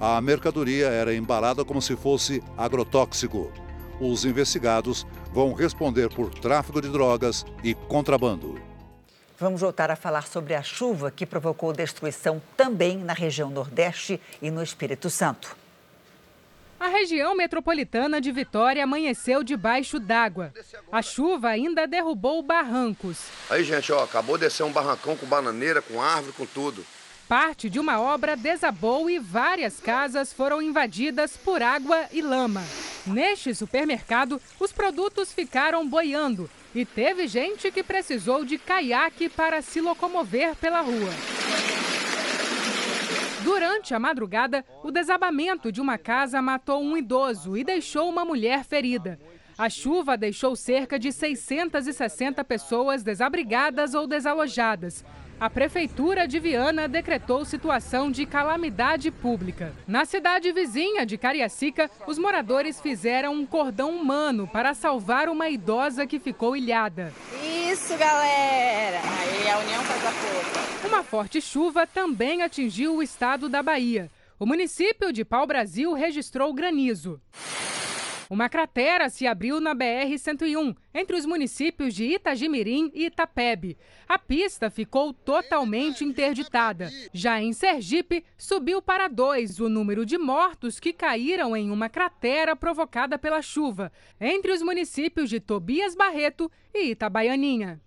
A 0.00 0.20
mercadoria 0.20 0.86
era 0.86 1.14
embalada 1.14 1.64
como 1.64 1.82
se 1.82 1.96
fosse 1.96 2.40
agrotóxico. 2.56 3.50
Os 4.00 4.24
investigados 4.24 5.06
vão 5.32 5.52
responder 5.52 6.08
por 6.08 6.30
tráfico 6.30 6.80
de 6.80 6.88
drogas 6.88 7.44
e 7.62 7.74
contrabando. 7.74 8.60
Vamos 9.38 9.60
voltar 9.60 9.90
a 9.90 9.96
falar 9.96 10.26
sobre 10.26 10.54
a 10.54 10.62
chuva 10.62 11.10
que 11.10 11.26
provocou 11.26 11.72
destruição 11.72 12.40
também 12.56 12.98
na 12.98 13.12
região 13.12 13.50
Nordeste 13.50 14.20
e 14.40 14.50
no 14.50 14.62
Espírito 14.62 15.10
Santo. 15.10 15.56
A 16.78 16.88
região 16.88 17.34
metropolitana 17.34 18.20
de 18.20 18.30
Vitória 18.30 18.84
amanheceu 18.84 19.42
debaixo 19.42 19.98
d'água. 19.98 20.52
A 20.92 21.00
chuva 21.00 21.48
ainda 21.48 21.86
derrubou 21.86 22.42
barrancos. 22.42 23.18
Aí, 23.48 23.64
gente, 23.64 23.90
ó, 23.92 24.04
acabou 24.04 24.36
de 24.36 24.44
descer 24.44 24.64
um 24.64 24.72
barrancão 24.72 25.16
com 25.16 25.26
bananeira, 25.26 25.80
com 25.80 26.00
árvore, 26.00 26.32
com 26.32 26.46
tudo. 26.46 26.84
Parte 27.26 27.70
de 27.70 27.80
uma 27.80 28.00
obra 28.00 28.36
desabou 28.36 29.08
e 29.08 29.18
várias 29.18 29.80
casas 29.80 30.32
foram 30.32 30.60
invadidas 30.60 31.36
por 31.36 31.62
água 31.62 32.06
e 32.12 32.20
lama. 32.20 32.62
Neste 33.06 33.54
supermercado, 33.54 34.40
os 34.58 34.72
produtos 34.72 35.32
ficaram 35.32 35.86
boiando 35.86 36.48
e 36.74 36.86
teve 36.86 37.26
gente 37.26 37.70
que 37.70 37.82
precisou 37.82 38.44
de 38.44 38.56
caiaque 38.56 39.28
para 39.28 39.60
se 39.60 39.80
locomover 39.80 40.56
pela 40.56 40.80
rua. 40.80 41.10
Durante 43.42 43.94
a 43.94 44.00
madrugada, 44.00 44.64
o 44.82 44.90
desabamento 44.90 45.70
de 45.70 45.80
uma 45.80 45.98
casa 45.98 46.40
matou 46.40 46.82
um 46.82 46.96
idoso 46.96 47.58
e 47.58 47.62
deixou 47.62 48.08
uma 48.08 48.24
mulher 48.24 48.64
ferida. 48.64 49.20
A 49.56 49.68
chuva 49.68 50.16
deixou 50.16 50.56
cerca 50.56 50.98
de 50.98 51.12
660 51.12 52.42
pessoas 52.42 53.02
desabrigadas 53.02 53.94
ou 53.94 54.06
desalojadas. 54.06 55.04
A 55.40 55.50
Prefeitura 55.50 56.28
de 56.28 56.38
Viana 56.38 56.86
decretou 56.86 57.44
situação 57.44 58.10
de 58.10 58.24
calamidade 58.24 59.10
pública. 59.10 59.72
Na 59.86 60.04
cidade 60.04 60.52
vizinha 60.52 61.04
de 61.04 61.18
Cariacica, 61.18 61.90
os 62.06 62.18
moradores 62.18 62.80
fizeram 62.80 63.34
um 63.34 63.44
cordão 63.44 63.90
humano 63.90 64.46
para 64.46 64.74
salvar 64.74 65.28
uma 65.28 65.50
idosa 65.50 66.06
que 66.06 66.20
ficou 66.20 66.56
ilhada. 66.56 67.12
Isso, 67.70 67.96
galera! 67.98 69.00
Aí 69.00 69.50
a 69.50 69.58
união 69.58 69.82
faz 69.82 70.06
a 70.06 70.10
força. 70.10 70.86
Uma 70.86 71.02
forte 71.02 71.40
chuva 71.40 71.86
também 71.86 72.42
atingiu 72.42 72.96
o 72.96 73.02
estado 73.02 73.48
da 73.48 73.62
Bahia. 73.62 74.10
O 74.38 74.46
município 74.46 75.12
de 75.12 75.24
Pau 75.24 75.46
Brasil 75.46 75.92
registrou 75.94 76.52
granizo. 76.54 77.20
Uma 78.30 78.48
cratera 78.48 79.10
se 79.10 79.26
abriu 79.26 79.60
na 79.60 79.74
BR-101, 79.74 80.74
entre 80.94 81.16
os 81.16 81.26
municípios 81.26 81.94
de 81.94 82.04
Itagimirim 82.04 82.90
e 82.94 83.06
Itapebe. 83.06 83.76
A 84.08 84.18
pista 84.18 84.70
ficou 84.70 85.12
totalmente 85.12 86.04
interditada. 86.04 86.90
Já 87.12 87.40
em 87.40 87.52
Sergipe, 87.52 88.24
subiu 88.38 88.80
para 88.80 89.08
dois 89.08 89.60
o 89.60 89.68
número 89.68 90.06
de 90.06 90.16
mortos 90.16 90.80
que 90.80 90.92
caíram 90.92 91.54
em 91.54 91.70
uma 91.70 91.88
cratera 91.88 92.56
provocada 92.56 93.18
pela 93.18 93.42
chuva, 93.42 93.92
entre 94.20 94.52
os 94.52 94.62
municípios 94.62 95.28
de 95.28 95.38
Tobias 95.38 95.94
Barreto 95.94 96.50
e 96.72 96.92
Itabaianinha. 96.92 97.80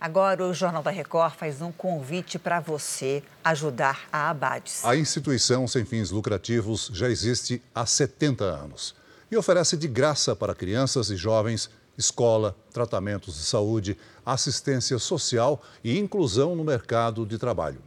Agora, 0.00 0.44
o 0.44 0.52
Jornal 0.52 0.82
da 0.82 0.90
Record 0.90 1.34
faz 1.34 1.62
um 1.62 1.70
convite 1.70 2.36
para 2.36 2.58
você 2.58 3.22
ajudar 3.44 4.08
a 4.12 4.30
Abades. 4.30 4.84
A 4.84 4.96
instituição 4.96 5.68
sem 5.68 5.84
fins 5.84 6.10
lucrativos 6.10 6.90
já 6.92 7.08
existe 7.08 7.62
há 7.72 7.86
70 7.86 8.42
anos 8.42 9.00
e 9.32 9.36
oferece 9.36 9.78
de 9.78 9.88
graça 9.88 10.36
para 10.36 10.54
crianças 10.54 11.08
e 11.08 11.16
jovens 11.16 11.70
escola, 11.96 12.54
tratamentos 12.70 13.34
de 13.34 13.44
saúde, 13.44 13.96
assistência 14.24 14.98
social 14.98 15.62
e 15.82 15.98
inclusão 15.98 16.54
no 16.54 16.62
mercado 16.62 17.24
de 17.24 17.38
trabalho. 17.38 17.80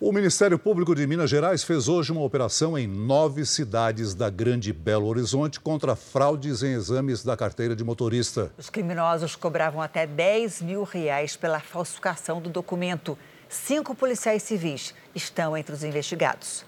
O 0.00 0.10
Ministério 0.10 0.58
Público 0.58 0.92
de 0.92 1.06
Minas 1.06 1.30
Gerais 1.30 1.62
fez 1.62 1.86
hoje 1.86 2.10
uma 2.10 2.20
operação 2.20 2.76
em 2.76 2.84
nove 2.84 3.46
cidades 3.46 4.12
da 4.12 4.28
Grande 4.28 4.72
Belo 4.72 5.06
Horizonte 5.06 5.60
contra 5.60 5.94
fraudes 5.94 6.64
em 6.64 6.72
exames 6.72 7.22
da 7.22 7.36
carteira 7.36 7.76
de 7.76 7.84
motorista. 7.84 8.50
Os 8.58 8.68
criminosos 8.68 9.36
cobravam 9.36 9.80
até 9.80 10.04
10 10.04 10.62
mil 10.62 10.82
reais 10.82 11.36
pela 11.36 11.60
falsificação 11.60 12.40
do 12.40 12.50
documento. 12.50 13.16
Cinco 13.48 13.94
policiais 13.94 14.42
civis 14.42 14.92
estão 15.14 15.56
entre 15.56 15.72
os 15.72 15.84
investigados. 15.84 16.66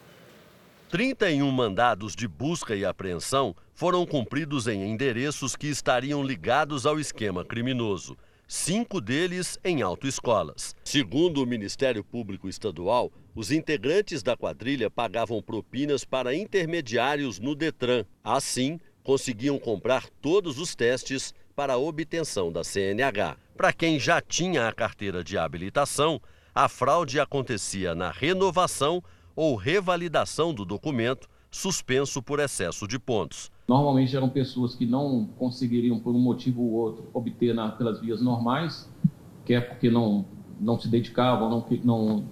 31 0.89 1.51
mandados 1.51 2.15
de 2.15 2.29
busca 2.29 2.77
e 2.77 2.85
apreensão 2.85 3.57
foram 3.75 4.07
cumpridos 4.07 4.69
em 4.69 4.89
endereços 4.89 5.57
que 5.57 5.67
estariam 5.67 6.23
ligados 6.23 6.87
ao 6.87 6.99
esquema 7.01 7.45
criminoso. 7.45 8.17
Cinco 8.49 9.01
deles 9.01 9.59
em 9.65 9.83
autoescolas. 9.83 10.77
Segundo 10.85 11.43
o 11.43 11.47
Ministério 11.47 12.05
Público 12.05 12.49
Estadual, 12.49 13.11
os 13.35 13.51
integrantes 13.51 14.23
da 14.23 14.37
quadrilha 14.37 14.89
pagavam 14.89 15.43
propinas 15.43 16.05
para 16.05 16.33
intermediários 16.33 17.41
no 17.41 17.57
Detran. 17.57 18.05
Assim, 18.23 18.79
conseguiam 19.03 19.59
comprar 19.59 20.09
todos 20.23 20.61
os 20.61 20.77
testes 20.77 21.35
para 21.57 21.73
a 21.73 21.77
obtenção 21.77 22.53
da 22.53 22.63
CNH. 22.63 23.37
Para 23.57 23.73
quem 23.73 23.99
já 23.99 24.21
tinha 24.21 24.69
a 24.69 24.73
carteira 24.73 25.25
de 25.25 25.37
habilitação, 25.37 26.23
a 26.55 26.69
fraude 26.69 27.19
acontecia 27.19 27.97
na 27.97 28.13
renovação 28.13 29.03
ou 29.35 29.57
revalidação 29.57 30.55
do 30.55 30.65
documento 30.65 31.29
suspenso 31.51 32.23
por 32.23 32.39
excesso 32.39 32.87
de 32.87 32.97
pontos. 32.97 33.51
Normalmente 33.68 34.16
eram 34.16 34.29
pessoas 34.29 34.74
que 34.74 34.87
não 34.87 35.29
conseguiriam, 35.38 35.98
por 35.98 36.14
um 36.14 36.20
motivo 36.20 36.62
ou 36.62 36.72
outro, 36.72 37.05
obter 37.12 37.52
na, 37.55 37.70
pelas 37.70 38.00
vias 38.00 38.22
normais, 38.22 38.88
quer 39.44 39.68
porque 39.68 39.90
não, 39.90 40.24
não 40.61 40.79
se 40.79 40.88
dedicavam, 40.88 41.50
não, 41.50 41.66
não, 41.83 42.24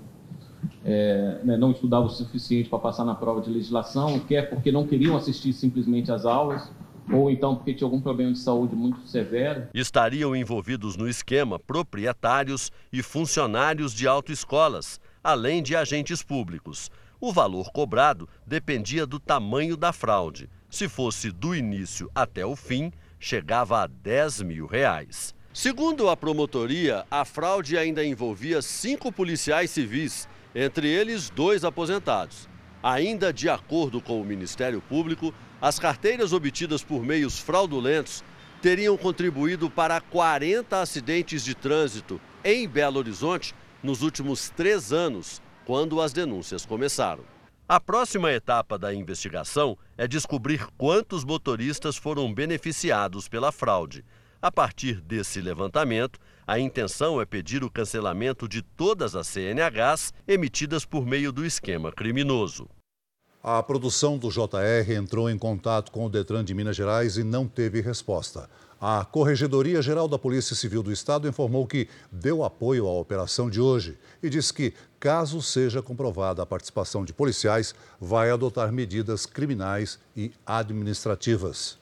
é, 0.85 1.41
né, 1.43 1.57
não 1.57 1.73
estudavam 1.73 2.07
o 2.07 2.11
suficiente 2.11 2.69
para 2.69 2.79
passar 2.79 3.05
na 3.05 3.15
prova 3.17 3.41
de 3.41 3.51
legislação, 3.51 4.21
quer 4.21 4.49
porque 4.49 4.71
não 4.71 4.87
queriam 4.87 5.17
assistir 5.17 5.53
simplesmente 5.53 6.13
às 6.13 6.25
aulas, 6.25 6.71
ou 7.13 7.31
então 7.31 7.57
porque 7.57 7.75
tinha 7.75 7.87
algum 7.87 8.01
problema 8.01 8.33
de 8.33 8.39
saúde 8.39 8.77
muito 8.77 9.07
severo. 9.07 9.67
Estariam 9.75 10.37
envolvidos 10.37 10.97
no 10.97 11.09
esquema 11.09 11.59
proprietários 11.59 12.71
e 12.93 13.03
funcionários 13.03 13.93
de 13.93 14.07
autoescolas, 14.07 15.01
além 15.23 15.63
de 15.63 15.75
agentes 15.75 16.23
públicos. 16.23 16.91
O 17.21 17.33
valor 17.33 17.71
cobrado 17.73 18.29
dependia 18.47 19.07
do 19.07 19.19
tamanho 19.19 19.77
da 19.77 19.93
fraude. 19.93 20.49
Se 20.75 20.89
fosse 20.89 21.31
do 21.31 21.55
início 21.55 22.11
até 22.13 22.45
o 22.45 22.57
fim, 22.57 22.93
chegava 23.21 23.85
a 23.85 23.87
10 23.87 24.43
mil 24.43 24.67
reais. 24.67 25.33
Segundo 25.53 26.11
a 26.11 26.17
promotoria, 26.17 27.07
a 27.09 27.25
fraude 27.25 27.79
ainda 27.79 28.05
envolvia 28.05 28.61
cinco 28.61 29.13
policiais 29.13 29.71
civis, 29.71 30.29
entre 30.53 30.89
eles 30.89 31.31
dois 31.31 31.63
aposentados. 31.63 32.49
Ainda 32.83 33.33
de 33.33 33.49
acordo 33.49 34.01
com 34.01 34.21
o 34.21 34.25
Ministério 34.25 34.81
Público, 34.81 35.33
as 35.63 35.79
carteiras 35.79 36.33
obtidas 36.33 36.83
por 36.83 37.05
meios 37.05 37.39
fraudulentos 37.39 38.25
teriam 38.61 38.97
contribuído 38.97 39.71
para 39.71 40.01
40 40.01 40.81
acidentes 40.81 41.45
de 41.45 41.55
trânsito 41.55 42.21
em 42.43 42.69
Belo 42.69 42.99
Horizonte 42.99 43.55
nos 43.81 44.03
últimos 44.03 44.51
três 44.51 44.93
anos, 44.93 45.41
quando 45.65 46.01
as 46.01 46.13
denúncias 46.13 46.67
começaram. 46.67 47.34
A 47.67 47.81
próxima 47.81 48.31
etapa 48.31 48.79
da 48.79 48.93
investigação 48.93 49.79
é 49.97 50.07
descobrir 50.07 50.67
quantos 50.77 51.25
motoristas 51.25 51.97
foram 51.97 52.33
beneficiados 52.33 53.27
pela 53.27 53.51
fraude. 53.51 54.05
A 54.43 54.53
partir 54.53 55.01
desse 55.01 55.41
levantamento, 55.41 56.21
a 56.47 56.59
intenção 56.59 57.19
é 57.23 57.25
pedir 57.25 57.65
o 57.65 57.71
cancelamento 57.71 58.47
de 58.47 58.61
todas 58.61 59.17
as 59.17 59.29
CNHs 59.29 60.13
emitidas 60.29 60.85
por 60.85 61.07
meio 61.07 61.33
do 61.33 61.43
esquema 61.43 61.91
criminoso. 61.91 62.69
A 63.43 63.63
produção 63.63 64.19
do 64.19 64.29
JR 64.29 64.93
entrou 64.95 65.31
em 65.31 65.39
contato 65.39 65.91
com 65.91 66.05
o 66.05 66.11
Detran 66.11 66.45
de 66.45 66.53
Minas 66.53 66.77
Gerais 66.77 67.17
e 67.17 67.25
não 67.25 67.49
teve 67.49 67.81
resposta. 67.81 68.51
A 68.87 69.03
Corregedoria 69.03 69.81
Geral 69.81 70.07
da 70.07 70.19
Polícia 70.19 70.55
Civil 70.55 70.83
do 70.83 70.93
Estado 70.93 71.27
informou 71.27 71.67
que 71.67 71.89
deu 72.13 72.45
apoio 72.45 72.87
à 72.87 72.93
operação 72.93 73.49
de 73.49 73.59
hoje 73.59 73.97
e 74.23 74.29
disse 74.29 74.53
que, 74.53 74.75
caso 75.01 75.41
seja 75.41 75.81
comprovada 75.81 76.43
a 76.43 76.45
participação 76.45 77.03
de 77.03 77.11
policiais, 77.11 77.75
vai 77.99 78.31
adotar 78.31 78.71
medidas 78.71 79.25
criminais 79.25 79.99
e 80.15 80.31
administrativas. 80.45 81.79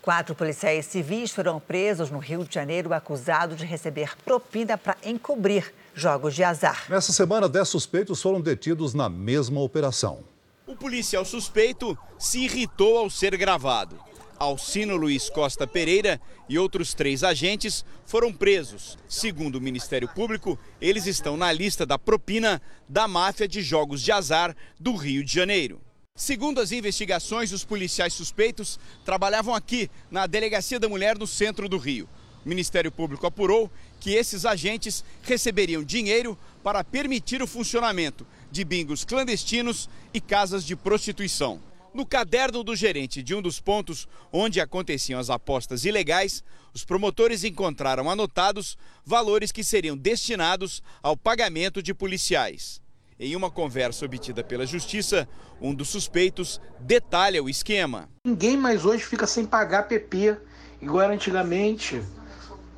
Quatro 0.00 0.34
policiais 0.34 0.86
civis 0.86 1.30
foram 1.32 1.60
presos 1.60 2.10
no 2.10 2.18
Rio 2.18 2.46
de 2.46 2.54
Janeiro 2.54 2.94
acusados 2.94 3.58
de 3.58 3.66
receber 3.66 4.16
propina 4.24 4.78
para 4.78 4.96
encobrir 5.04 5.70
jogos 5.94 6.34
de 6.34 6.42
azar. 6.42 6.86
Nessa 6.88 7.12
semana, 7.12 7.46
dez 7.46 7.68
suspeitos 7.68 8.22
foram 8.22 8.40
detidos 8.40 8.94
na 8.94 9.10
mesma 9.10 9.60
operação. 9.60 10.20
O 10.66 10.74
policial 10.74 11.26
suspeito 11.26 11.94
se 12.18 12.38
irritou 12.44 12.96
ao 12.96 13.10
ser 13.10 13.36
gravado. 13.36 14.11
Alcino 14.42 14.96
Luiz 14.96 15.30
Costa 15.30 15.68
Pereira 15.68 16.20
e 16.48 16.58
outros 16.58 16.94
três 16.94 17.22
agentes 17.22 17.84
foram 18.04 18.32
presos. 18.32 18.98
Segundo 19.08 19.54
o 19.54 19.60
Ministério 19.60 20.08
Público, 20.08 20.58
eles 20.80 21.06
estão 21.06 21.36
na 21.36 21.52
lista 21.52 21.86
da 21.86 21.96
propina 21.96 22.60
da 22.88 23.06
máfia 23.06 23.46
de 23.46 23.62
jogos 23.62 24.02
de 24.02 24.10
azar 24.10 24.56
do 24.80 24.96
Rio 24.96 25.22
de 25.22 25.32
Janeiro. 25.32 25.80
Segundo 26.16 26.60
as 26.60 26.72
investigações, 26.72 27.52
os 27.52 27.64
policiais 27.64 28.14
suspeitos 28.14 28.80
trabalhavam 29.04 29.54
aqui, 29.54 29.88
na 30.10 30.26
Delegacia 30.26 30.80
da 30.80 30.88
Mulher, 30.88 31.16
no 31.16 31.26
centro 31.26 31.68
do 31.68 31.78
Rio. 31.78 32.08
O 32.44 32.48
Ministério 32.48 32.90
Público 32.90 33.24
apurou 33.24 33.70
que 34.00 34.10
esses 34.10 34.44
agentes 34.44 35.04
receberiam 35.22 35.84
dinheiro 35.84 36.36
para 36.64 36.82
permitir 36.82 37.40
o 37.44 37.46
funcionamento 37.46 38.26
de 38.50 38.64
bingos 38.64 39.04
clandestinos 39.04 39.88
e 40.12 40.20
casas 40.20 40.64
de 40.64 40.74
prostituição. 40.74 41.60
No 41.94 42.06
caderno 42.06 42.64
do 42.64 42.74
gerente 42.74 43.22
de 43.22 43.34
um 43.34 43.42
dos 43.42 43.60
pontos 43.60 44.08
onde 44.32 44.62
aconteciam 44.62 45.20
as 45.20 45.28
apostas 45.28 45.84
ilegais, 45.84 46.42
os 46.72 46.86
promotores 46.86 47.44
encontraram 47.44 48.10
anotados 48.10 48.78
valores 49.04 49.52
que 49.52 49.62
seriam 49.62 49.94
destinados 49.94 50.82
ao 51.02 51.18
pagamento 51.18 51.82
de 51.82 51.92
policiais. 51.92 52.80
Em 53.20 53.36
uma 53.36 53.50
conversa 53.50 54.06
obtida 54.06 54.42
pela 54.42 54.64
justiça, 54.64 55.28
um 55.60 55.74
dos 55.74 55.90
suspeitos 55.90 56.58
detalha 56.80 57.42
o 57.42 57.48
esquema. 57.50 58.08
Ninguém 58.26 58.56
mais 58.56 58.86
hoje 58.86 59.04
fica 59.04 59.26
sem 59.26 59.44
pagar 59.44 59.86
PP, 59.86 60.38
igual 60.80 61.02
era 61.02 61.12
antigamente. 61.12 62.02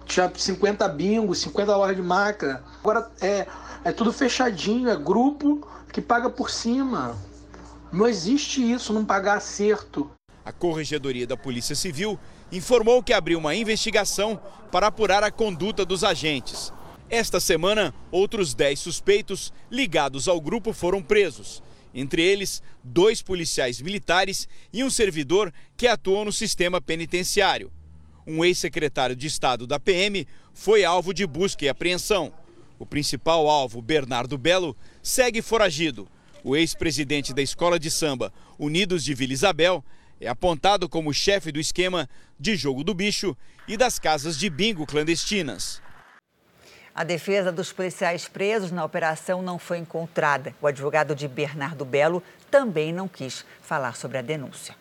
Tinha 0.06 0.30
50 0.34 0.88
bingos, 0.88 1.38
50 1.38 1.76
lojas 1.76 1.96
de 1.96 2.02
máquina. 2.02 2.64
Agora 2.80 3.08
é, 3.20 3.46
é 3.84 3.92
tudo 3.92 4.12
fechadinho, 4.12 4.90
é 4.90 4.96
grupo 4.96 5.66
que 5.92 6.02
paga 6.02 6.28
por 6.28 6.50
cima. 6.50 7.16
Não 7.94 8.08
existe 8.08 8.60
isso, 8.60 8.92
não 8.92 9.04
pagar 9.04 9.36
acerto. 9.36 10.10
A 10.44 10.50
Corregedoria 10.50 11.28
da 11.28 11.36
Polícia 11.36 11.76
Civil 11.76 12.18
informou 12.50 13.00
que 13.00 13.12
abriu 13.12 13.38
uma 13.38 13.54
investigação 13.54 14.40
para 14.72 14.88
apurar 14.88 15.22
a 15.22 15.30
conduta 15.30 15.84
dos 15.84 16.02
agentes. 16.02 16.72
Esta 17.08 17.38
semana, 17.38 17.94
outros 18.10 18.52
10 18.52 18.80
suspeitos 18.80 19.52
ligados 19.70 20.26
ao 20.26 20.40
grupo 20.40 20.72
foram 20.72 21.00
presos. 21.00 21.62
Entre 21.94 22.20
eles, 22.20 22.60
dois 22.82 23.22
policiais 23.22 23.80
militares 23.80 24.48
e 24.72 24.82
um 24.82 24.90
servidor 24.90 25.54
que 25.76 25.86
atuou 25.86 26.24
no 26.24 26.32
sistema 26.32 26.80
penitenciário. 26.80 27.70
Um 28.26 28.44
ex-secretário 28.44 29.14
de 29.14 29.28
Estado 29.28 29.68
da 29.68 29.78
PM 29.78 30.26
foi 30.52 30.84
alvo 30.84 31.14
de 31.14 31.24
busca 31.24 31.64
e 31.64 31.68
apreensão. 31.68 32.32
O 32.76 32.84
principal 32.84 33.48
alvo, 33.48 33.80
Bernardo 33.80 34.36
Belo, 34.36 34.76
segue 35.00 35.40
foragido 35.40 36.08
o 36.44 36.54
ex-presidente 36.54 37.32
da 37.32 37.40
escola 37.40 37.78
de 37.78 37.90
samba 37.90 38.30
Unidos 38.58 39.02
de 39.02 39.14
Vila 39.14 39.32
Isabel 39.32 39.82
é 40.20 40.28
apontado 40.28 40.88
como 40.88 41.12
chefe 41.12 41.50
do 41.50 41.58
esquema 41.58 42.08
de 42.38 42.54
jogo 42.54 42.84
do 42.84 42.94
bicho 42.94 43.34
e 43.66 43.76
das 43.76 43.98
casas 43.98 44.38
de 44.38 44.50
bingo 44.50 44.86
clandestinas. 44.86 45.82
A 46.94 47.02
defesa 47.02 47.50
dos 47.50 47.72
policiais 47.72 48.28
presos 48.28 48.70
na 48.70 48.84
operação 48.84 49.42
não 49.42 49.58
foi 49.58 49.78
encontrada. 49.78 50.54
O 50.60 50.66
advogado 50.66 51.14
de 51.14 51.26
Bernardo 51.26 51.84
Belo 51.84 52.22
também 52.50 52.92
não 52.92 53.08
quis 53.08 53.44
falar 53.62 53.96
sobre 53.96 54.18
a 54.18 54.22
denúncia. 54.22 54.76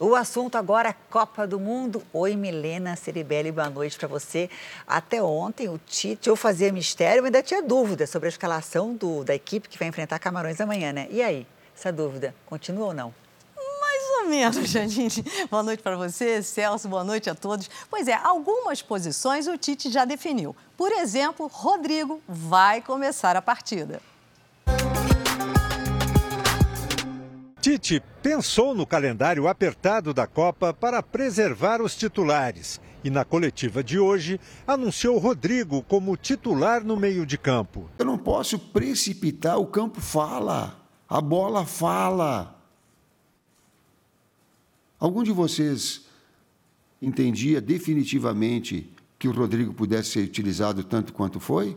O 0.00 0.14
assunto 0.14 0.56
agora 0.56 0.90
é 0.90 0.94
Copa 1.10 1.44
do 1.44 1.58
Mundo. 1.58 2.00
Oi, 2.12 2.36
Milena 2.36 2.94
Ceribelli, 2.94 3.50
boa 3.50 3.68
noite 3.68 3.98
para 3.98 4.06
você. 4.06 4.48
Até 4.86 5.20
ontem, 5.20 5.68
o 5.68 5.76
Tite, 5.76 6.28
eu 6.28 6.36
fazia 6.36 6.72
mistério, 6.72 7.24
ainda 7.24 7.42
tinha 7.42 7.60
dúvida 7.60 8.06
sobre 8.06 8.28
a 8.28 8.30
escalação 8.30 8.94
do, 8.94 9.24
da 9.24 9.34
equipe 9.34 9.68
que 9.68 9.76
vai 9.76 9.88
enfrentar 9.88 10.20
Camarões 10.20 10.60
amanhã, 10.60 10.92
né? 10.92 11.08
E 11.10 11.20
aí, 11.20 11.44
essa 11.76 11.90
dúvida 11.90 12.32
continua 12.46 12.86
ou 12.86 12.94
não? 12.94 13.12
Menos, 14.28 14.56
Janine. 14.68 15.24
Boa 15.50 15.62
noite 15.62 15.82
para 15.82 15.96
você, 15.96 16.42
Celso, 16.42 16.86
boa 16.86 17.02
noite 17.02 17.30
a 17.30 17.34
todos. 17.34 17.68
Pois 17.90 18.06
é, 18.06 18.14
algumas 18.14 18.82
posições 18.82 19.48
o 19.48 19.56
Tite 19.56 19.90
já 19.90 20.04
definiu. 20.04 20.54
Por 20.76 20.92
exemplo, 20.92 21.50
Rodrigo 21.52 22.22
vai 22.28 22.82
começar 22.82 23.34
a 23.36 23.42
partida. 23.42 24.00
Tite 27.60 28.00
pensou 28.22 28.72
no 28.72 28.86
calendário 28.86 29.48
apertado 29.48 30.14
da 30.14 30.26
Copa 30.28 30.72
para 30.72 31.02
preservar 31.02 31.82
os 31.82 31.96
titulares 31.96 32.80
e, 33.02 33.10
na 33.10 33.24
coletiva 33.24 33.82
de 33.82 33.98
hoje, 33.98 34.40
anunciou 34.66 35.18
Rodrigo 35.18 35.82
como 35.82 36.16
titular 36.16 36.84
no 36.84 36.96
meio 36.96 37.26
de 37.26 37.36
campo. 37.36 37.90
Eu 37.98 38.06
não 38.06 38.16
posso 38.16 38.58
precipitar, 38.58 39.58
o 39.58 39.66
campo 39.66 40.00
fala, 40.00 40.80
a 41.08 41.20
bola 41.20 41.66
fala. 41.66 42.56
Algum 45.00 45.24
de 45.24 45.32
vocês 45.32 46.06
entendia 47.02 47.60
definitivamente 47.60 48.92
que 49.18 49.26
o 49.26 49.32
Rodrigo 49.32 49.74
pudesse 49.74 50.10
ser 50.10 50.20
utilizado 50.20 50.84
tanto 50.84 51.12
quanto 51.12 51.40
foi? 51.40 51.76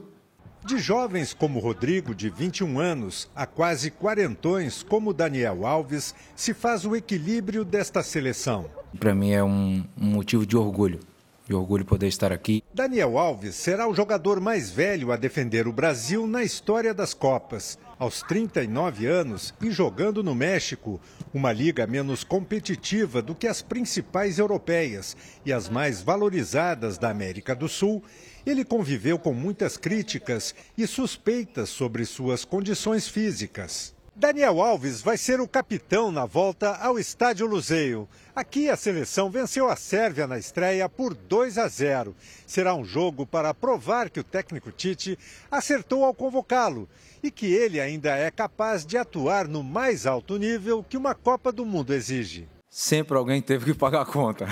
De 0.64 0.78
jovens 0.78 1.34
como 1.34 1.60
Rodrigo, 1.60 2.14
de 2.14 2.30
21 2.30 2.80
anos, 2.80 3.28
a 3.36 3.48
quase 3.48 3.90
quarentões 3.90 4.84
como 4.84 5.12
Daniel 5.12 5.66
Alves, 5.66 6.14
se 6.36 6.54
faz 6.54 6.86
o 6.86 6.96
equilíbrio 6.96 7.66
desta 7.66 8.04
seleção. 8.04 8.70
Para 9.00 9.16
mim 9.16 9.32
é 9.32 9.44
um, 9.44 9.84
um 10.00 10.06
motivo 10.06 10.46
de 10.46 10.56
orgulho, 10.56 11.00
de 11.48 11.56
orgulho 11.56 11.84
poder 11.84 12.08
estar 12.08 12.32
aqui. 12.32 12.64
Daniel 12.72 13.18
Alves 13.18 13.56
será 13.56 13.88
o 13.88 13.96
jogador 13.96 14.40
mais 14.40 14.70
velho 14.70 15.12
a 15.12 15.18
defender 15.18 15.68
o 15.68 15.74
Brasil 15.74 16.28
na 16.28 16.44
história 16.44 16.94
das 16.94 17.14
Copas. 17.14 17.80
Aos 17.98 18.22
39 18.22 19.08
anos 19.08 19.54
e 19.62 19.72
jogando 19.72 20.24
no 20.24 20.36
México, 20.36 21.02
uma 21.34 21.52
liga 21.52 21.88
menos 21.88 22.24
competitiva 22.24 23.22
do 23.22 23.34
que 23.34 23.48
as 23.48 23.62
principais 23.64 24.38
europeias 24.38 25.18
e 25.44 25.52
as 25.52 25.70
mais 25.70 26.02
valorizadas 26.02 26.98
da 26.98 27.10
América 27.10 27.56
do 27.56 27.68
Sul, 27.68 28.04
ele 28.46 28.64
conviveu 28.66 29.20
com 29.20 29.34
muitas 29.34 29.78
críticas 29.78 30.56
e 30.78 30.88
suspeitas 30.88 31.70
sobre 31.70 32.06
suas 32.06 32.44
condições 32.46 33.08
físicas. 33.08 33.94
Daniel 34.14 34.62
Alves 34.62 35.02
vai 35.02 35.18
ser 35.18 35.40
o 35.40 35.48
capitão 35.48 36.12
na 36.12 36.26
volta 36.26 36.76
ao 36.76 37.00
Estádio 37.00 37.48
Luzeio. 37.48 38.08
Aqui 38.36 38.70
a 38.70 38.76
seleção 38.76 39.32
venceu 39.32 39.70
a 39.70 39.76
Sérvia 39.76 40.28
na 40.28 40.38
estreia 40.38 40.88
por 40.90 41.14
2 41.14 41.58
a 41.58 41.68
0. 41.68 42.16
Será 42.46 42.76
um 42.76 42.84
jogo 42.84 43.26
para 43.26 43.54
provar 43.54 44.10
que 44.10 44.20
o 44.20 44.24
técnico 44.24 44.72
Tite 44.72 45.18
acertou 45.50 46.04
ao 46.04 46.14
convocá-lo 46.14 46.90
e 47.24 47.32
que 47.32 47.54
ele 47.54 47.80
ainda 47.80 48.16
é 48.16 48.30
capaz 48.30 48.86
de 48.86 48.98
atuar 48.98 49.48
no 49.48 49.64
mais 49.64 50.06
alto 50.06 50.38
nível 50.38 50.86
que 50.88 50.98
uma 50.98 51.16
Copa 51.16 51.52
do 51.52 51.66
Mundo 51.66 51.94
exige 51.94 52.48
sempre 52.74 53.18
alguém 53.18 53.42
teve 53.42 53.66
que 53.66 53.78
pagar 53.78 54.04
a 54.04 54.06
conta. 54.06 54.48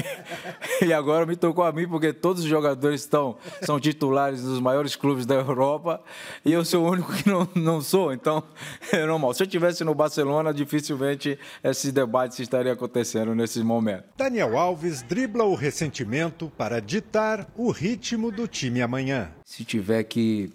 e 0.80 0.90
agora 0.94 1.26
me 1.26 1.36
tocou 1.36 1.62
a 1.62 1.70
mim, 1.70 1.86
porque 1.86 2.10
todos 2.10 2.42
os 2.42 2.48
jogadores 2.48 3.02
estão, 3.02 3.36
são 3.60 3.78
titulares 3.78 4.40
dos 4.40 4.58
maiores 4.58 4.96
clubes 4.96 5.26
da 5.26 5.34
Europa 5.34 6.02
e 6.42 6.50
eu 6.50 6.64
sou 6.64 6.86
o 6.86 6.90
único 6.90 7.12
que 7.12 7.28
não, 7.28 7.46
não 7.54 7.80
sou, 7.82 8.14
então 8.14 8.42
é 8.90 9.04
normal. 9.04 9.34
Se 9.34 9.42
eu 9.42 9.44
estivesse 9.44 9.84
no 9.84 9.94
Barcelona, 9.94 10.54
dificilmente 10.54 11.38
esse 11.62 11.92
debate 11.92 12.42
estaria 12.42 12.72
acontecendo 12.72 13.34
nesse 13.34 13.62
momento. 13.62 14.04
Daniel 14.16 14.56
Alves 14.56 15.02
dribla 15.02 15.44
o 15.44 15.54
ressentimento 15.54 16.50
para 16.56 16.80
ditar 16.80 17.46
o 17.54 17.70
ritmo 17.70 18.32
do 18.32 18.48
time 18.48 18.80
amanhã. 18.80 19.30
Se 19.44 19.66
tiver 19.66 20.02
que, 20.04 20.50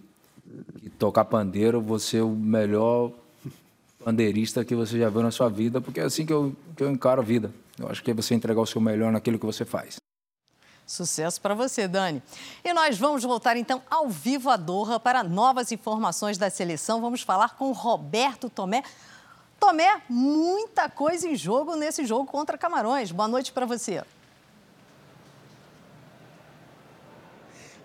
que 0.80 0.89
tocar 0.89 1.25
pandeiro, 1.25 1.80
vou 1.80 1.99
ser 1.99 2.21
o 2.21 2.32
melhor 2.32 3.12
bandeirista 4.04 4.64
que 4.64 4.76
você 4.76 4.98
já 4.98 5.10
viu 5.10 5.22
na 5.22 5.32
sua 5.32 5.50
vida, 5.50 5.82
porque 5.82 6.00
é 6.00 6.04
assim 6.04 6.26
que 6.26 6.34
eu, 6.34 6.56
que 6.76 6.84
eu 6.84 6.90
encaro 6.90 7.22
a 7.22 7.24
vida. 7.24 7.54
Eu 7.78 7.90
acho 7.90 8.04
que 8.04 8.12
é 8.12 8.14
você 8.14 8.34
entregar 8.34 8.62
o 8.62 8.66
seu 8.66 8.82
melhor 8.82 9.12
naquilo 9.12 9.38
que 9.38 9.46
você 9.46 9.66
faz. 9.66 9.98
Sucesso 10.86 11.40
para 11.40 11.54
você, 11.54 11.88
Dani. 11.88 12.22
E 12.64 12.74
nós 12.74 12.98
vamos 12.98 13.24
voltar 13.24 13.56
então 13.56 13.82
ao 13.90 14.10
vivo 14.10 14.50
a 14.50 14.58
Doha 14.58 15.00
para 15.00 15.24
novas 15.24 15.72
informações 15.72 16.38
da 16.38 16.50
seleção. 16.50 17.00
Vamos 17.00 17.22
falar 17.22 17.56
com 17.56 17.72
Roberto 17.72 18.50
Tomé. 18.50 18.84
Tomé, 19.60 20.02
muita 20.10 20.90
coisa 20.90 21.28
em 21.28 21.36
jogo 21.36 21.76
nesse 21.76 22.06
jogo 22.06 22.26
contra 22.26 22.58
Camarões. 22.58 23.12
Boa 23.12 23.28
noite 23.28 23.52
para 23.52 23.68
você. 23.68 24.04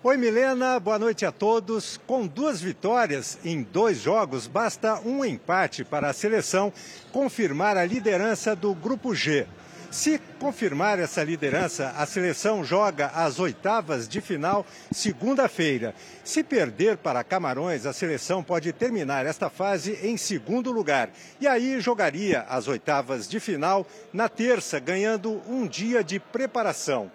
Oi, 0.06 0.18
Milena, 0.18 0.78
boa 0.78 0.98
noite 0.98 1.24
a 1.24 1.32
todos. 1.32 1.98
Com 2.06 2.26
duas 2.26 2.60
vitórias 2.60 3.38
em 3.42 3.62
dois 3.62 4.02
jogos, 4.02 4.46
basta 4.46 5.00
um 5.00 5.24
empate 5.24 5.82
para 5.82 6.10
a 6.10 6.12
seleção 6.12 6.70
confirmar 7.10 7.78
a 7.78 7.86
liderança 7.86 8.54
do 8.54 8.74
Grupo 8.74 9.14
G. 9.14 9.46
Se 9.90 10.20
confirmar 10.38 10.98
essa 10.98 11.24
liderança, 11.24 11.94
a 11.96 12.04
seleção 12.04 12.62
joga 12.62 13.12
as 13.14 13.38
oitavas 13.38 14.06
de 14.06 14.20
final 14.20 14.66
segunda-feira. 14.92 15.94
Se 16.22 16.44
perder 16.44 16.98
para 16.98 17.24
Camarões, 17.24 17.86
a 17.86 17.94
seleção 17.94 18.42
pode 18.42 18.74
terminar 18.74 19.24
esta 19.24 19.48
fase 19.48 19.98
em 20.02 20.18
segundo 20.18 20.70
lugar. 20.70 21.08
E 21.40 21.46
aí 21.46 21.80
jogaria 21.80 22.42
as 22.42 22.68
oitavas 22.68 23.26
de 23.26 23.40
final 23.40 23.86
na 24.12 24.28
terça, 24.28 24.78
ganhando 24.78 25.40
um 25.48 25.66
dia 25.66 26.04
de 26.04 26.20
preparação. 26.20 27.10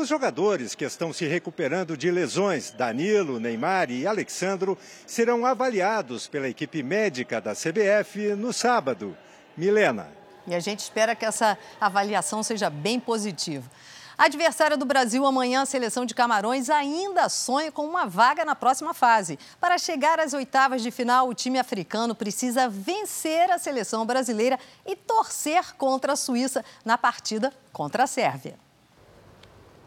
Os 0.00 0.08
jogadores 0.08 0.74
que 0.74 0.82
estão 0.82 1.12
se 1.12 1.26
recuperando 1.26 1.94
de 1.94 2.10
lesões, 2.10 2.70
Danilo, 2.70 3.38
Neymar 3.38 3.90
e 3.90 4.06
Alexandro, 4.06 4.78
serão 5.06 5.44
avaliados 5.44 6.26
pela 6.26 6.48
equipe 6.48 6.82
médica 6.82 7.38
da 7.38 7.52
CBF 7.52 8.34
no 8.34 8.50
sábado. 8.50 9.14
Milena. 9.54 10.08
E 10.46 10.54
a 10.54 10.58
gente 10.58 10.78
espera 10.78 11.14
que 11.14 11.26
essa 11.26 11.58
avaliação 11.78 12.42
seja 12.42 12.70
bem 12.70 12.98
positiva. 12.98 13.70
Adversária 14.16 14.74
do 14.74 14.86
Brasil 14.86 15.26
amanhã, 15.26 15.60
a 15.60 15.66
seleção 15.66 16.06
de 16.06 16.14
Camarões 16.14 16.70
ainda 16.70 17.28
sonha 17.28 17.70
com 17.70 17.84
uma 17.84 18.06
vaga 18.06 18.42
na 18.42 18.54
próxima 18.54 18.94
fase. 18.94 19.38
Para 19.60 19.76
chegar 19.76 20.18
às 20.18 20.32
oitavas 20.32 20.80
de 20.80 20.90
final, 20.90 21.28
o 21.28 21.34
time 21.34 21.58
africano 21.58 22.14
precisa 22.14 22.70
vencer 22.70 23.50
a 23.50 23.58
seleção 23.58 24.06
brasileira 24.06 24.58
e 24.86 24.96
torcer 24.96 25.74
contra 25.76 26.14
a 26.14 26.16
Suíça 26.16 26.64
na 26.86 26.96
partida 26.96 27.52
contra 27.70 28.04
a 28.04 28.06
Sérvia. 28.06 28.69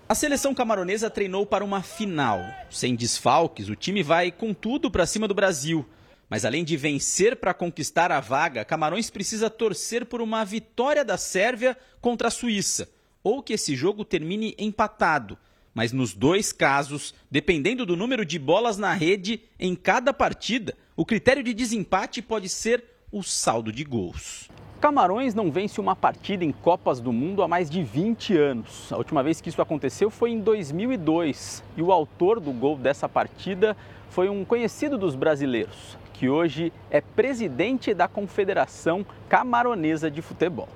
A 0.07 0.13
seleção 0.13 0.53
camaronesa 0.53 1.09
treinou 1.09 1.45
para 1.45 1.63
uma 1.63 1.81
final. 1.81 2.43
Sem 2.69 2.93
desfalques, 2.93 3.69
o 3.69 3.75
time 3.75 4.03
vai 4.03 4.31
com 4.31 4.53
tudo 4.53 4.91
para 4.91 5.05
cima 5.05 5.29
do 5.29 5.33
Brasil. 5.33 5.85
Mas 6.29 6.43
além 6.43 6.63
de 6.63 6.75
vencer 6.75 7.37
para 7.37 7.53
conquistar 7.53 8.11
a 8.11 8.19
vaga, 8.19 8.65
Camarões 8.65 9.09
precisa 9.09 9.49
torcer 9.49 10.05
por 10.05 10.21
uma 10.21 10.43
vitória 10.43 11.05
da 11.05 11.17
Sérvia 11.17 11.77
contra 12.01 12.27
a 12.27 12.31
Suíça, 12.31 12.89
ou 13.23 13.41
que 13.41 13.53
esse 13.53 13.75
jogo 13.75 14.03
termine 14.03 14.53
empatado. 14.57 15.37
Mas 15.73 15.93
nos 15.93 16.13
dois 16.13 16.51
casos, 16.51 17.15
dependendo 17.31 17.85
do 17.85 17.95
número 17.95 18.25
de 18.25 18.37
bolas 18.37 18.77
na 18.77 18.93
rede 18.93 19.41
em 19.57 19.73
cada 19.73 20.13
partida, 20.13 20.75
o 20.97 21.05
critério 21.05 21.43
de 21.43 21.53
desempate 21.53 22.21
pode 22.21 22.49
ser 22.49 22.83
o 23.09 23.23
saldo 23.23 23.71
de 23.71 23.83
gols. 23.85 24.49
Camarões 24.83 25.33
não 25.33 25.49
vence 25.49 25.79
uma 25.79 25.95
partida 25.95 26.43
em 26.43 26.51
Copas 26.51 26.99
do 26.99 27.13
Mundo 27.13 27.41
há 27.41 27.47
mais 27.47 27.69
de 27.69 27.81
20 27.81 28.35
anos. 28.35 28.91
A 28.91 28.97
última 28.97 29.23
vez 29.23 29.39
que 29.39 29.47
isso 29.47 29.61
aconteceu 29.61 30.09
foi 30.09 30.31
em 30.31 30.41
2002 30.41 31.63
e 31.77 31.81
o 31.81 31.89
autor 31.89 32.41
do 32.41 32.51
gol 32.51 32.75
dessa 32.75 33.07
partida 33.07 33.77
foi 34.09 34.27
um 34.27 34.43
conhecido 34.43 34.97
dos 34.97 35.15
brasileiros, 35.15 35.97
que 36.13 36.27
hoje 36.27 36.73
é 36.91 36.99
presidente 36.99 37.93
da 37.93 38.09
Confederação 38.09 39.05
Camaronesa 39.29 40.11
de 40.11 40.21
Futebol. 40.21 40.67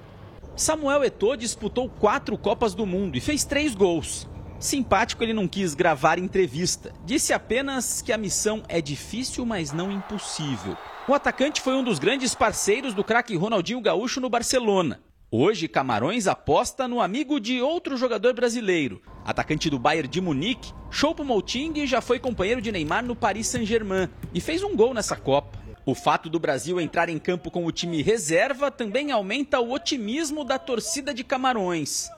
Samuel 0.55 1.03
Eto'o 1.03 1.35
disputou 1.35 1.89
quatro 1.99 2.37
Copas 2.37 2.73
do 2.73 2.85
Mundo 2.85 3.17
e 3.17 3.19
fez 3.19 3.43
três 3.43 3.75
gols. 3.75 4.25
Simpático, 4.59 5.23
ele 5.23 5.33
não 5.33 5.47
quis 5.47 5.75
gravar 5.75 6.17
entrevista. 6.17 6.91
Disse 7.05 7.31
apenas 7.31 8.01
que 8.01 8.11
a 8.11 8.17
missão 8.17 8.63
é 8.67 8.81
difícil, 8.81 9.45
mas 9.45 9.71
não 9.71 9.91
impossível. 9.91 10.75
O 11.07 11.13
atacante 11.13 11.61
foi 11.61 11.75
um 11.75 11.83
dos 11.83 11.99
grandes 11.99 12.33
parceiros 12.33 12.93
do 12.93 13.03
craque 13.03 13.35
Ronaldinho 13.35 13.79
Gaúcho 13.79 14.19
no 14.19 14.29
Barcelona. 14.29 14.99
Hoje, 15.29 15.67
Camarões 15.67 16.25
aposta 16.25 16.87
no 16.87 17.01
amigo 17.01 17.39
de 17.39 17.61
outro 17.61 17.97
jogador 17.97 18.33
brasileiro, 18.33 19.01
atacante 19.25 19.69
do 19.69 19.77
Bayern 19.77 20.07
de 20.07 20.21
Munique, 20.21 20.73
Choupo 20.89 21.23
Moting 21.23 21.85
já 21.85 21.99
foi 21.99 22.17
companheiro 22.17 22.61
de 22.61 22.71
Neymar 22.71 23.03
no 23.03 23.15
Paris 23.15 23.47
Saint-Germain 23.47 24.09
e 24.33 24.39
fez 24.39 24.63
um 24.63 24.73
gol 24.73 24.93
nessa 24.93 25.17
Copa. 25.17 25.59
O 25.85 25.93
fato 25.93 26.29
do 26.29 26.39
Brasil 26.39 26.79
entrar 26.79 27.09
em 27.09 27.19
campo 27.19 27.51
com 27.51 27.65
o 27.65 27.71
time 27.71 28.01
reserva 28.01 28.71
também 28.71 29.11
aumenta 29.11 29.59
o 29.59 29.71
otimismo 29.71 30.43
da 30.43 30.57
torcida 30.57 31.13
de 31.13 31.23
Camarões. 31.23 32.09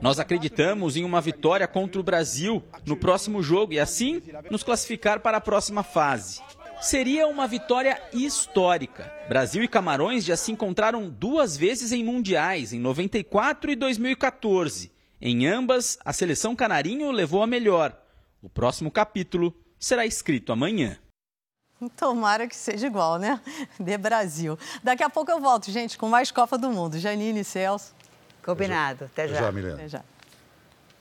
Nós 0.00 0.18
acreditamos 0.18 0.96
em 0.96 1.04
uma 1.04 1.20
vitória 1.20 1.66
contra 1.66 2.00
o 2.00 2.04
Brasil 2.04 2.62
no 2.84 2.96
próximo 2.96 3.42
jogo 3.42 3.72
e 3.72 3.80
assim 3.80 4.22
nos 4.50 4.62
classificar 4.62 5.20
para 5.20 5.38
a 5.38 5.40
próxima 5.40 5.82
fase. 5.82 6.40
Seria 6.80 7.26
uma 7.26 7.46
vitória 7.46 8.00
histórica. 8.12 9.12
Brasil 9.28 9.62
e 9.62 9.68
Camarões 9.68 10.24
já 10.24 10.36
se 10.36 10.50
encontraram 10.50 11.10
duas 11.10 11.56
vezes 11.56 11.92
em 11.92 12.02
mundiais, 12.02 12.72
em 12.72 12.78
94 12.78 13.70
e 13.70 13.76
2014. 13.76 14.90
Em 15.20 15.46
ambas, 15.46 15.98
a 16.02 16.12
seleção 16.12 16.56
canarinho 16.56 17.10
levou 17.10 17.42
a 17.42 17.46
melhor. 17.46 17.94
O 18.40 18.48
próximo 18.48 18.90
capítulo 18.90 19.54
será 19.78 20.06
escrito 20.06 20.52
amanhã. 20.52 20.98
Tomara 21.96 22.46
que 22.46 22.56
seja 22.56 22.86
igual, 22.86 23.18
né? 23.18 23.40
De 23.78 23.96
Brasil. 23.96 24.58
Daqui 24.82 25.02
a 25.02 25.10
pouco 25.10 25.30
eu 25.30 25.40
volto, 25.40 25.70
gente, 25.70 25.96
com 25.96 26.08
mais 26.08 26.30
Copa 26.30 26.58
do 26.58 26.70
Mundo. 26.70 26.98
Janine 26.98 27.40
e 27.40 27.44
Celso. 27.44 27.94
Combinado. 28.44 29.06
Até 29.06 29.28
já. 29.28 29.34
Até 29.34 29.44
já, 29.44 29.52
Milena. 29.52 29.74
Até 29.74 29.88
já. 29.88 30.02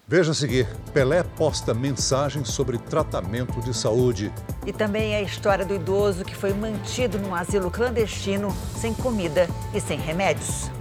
Veja 0.07 0.31
a 0.31 0.33
seguir: 0.33 0.67
Pelé 0.91 1.21
posta 1.21 1.73
mensagem 1.73 2.43
sobre 2.43 2.77
tratamento 2.77 3.61
de 3.61 3.75
saúde. 3.75 4.33
E 4.65 4.73
também 4.73 5.15
a 5.15 5.21
história 5.21 5.63
do 5.63 5.75
idoso 5.75 6.25
que 6.25 6.35
foi 6.35 6.51
mantido 6.53 7.19
num 7.19 7.35
asilo 7.35 7.69
clandestino, 7.69 8.49
sem 8.75 8.93
comida 8.93 9.47
e 9.73 9.79
sem 9.79 9.99
remédios. 9.99 10.71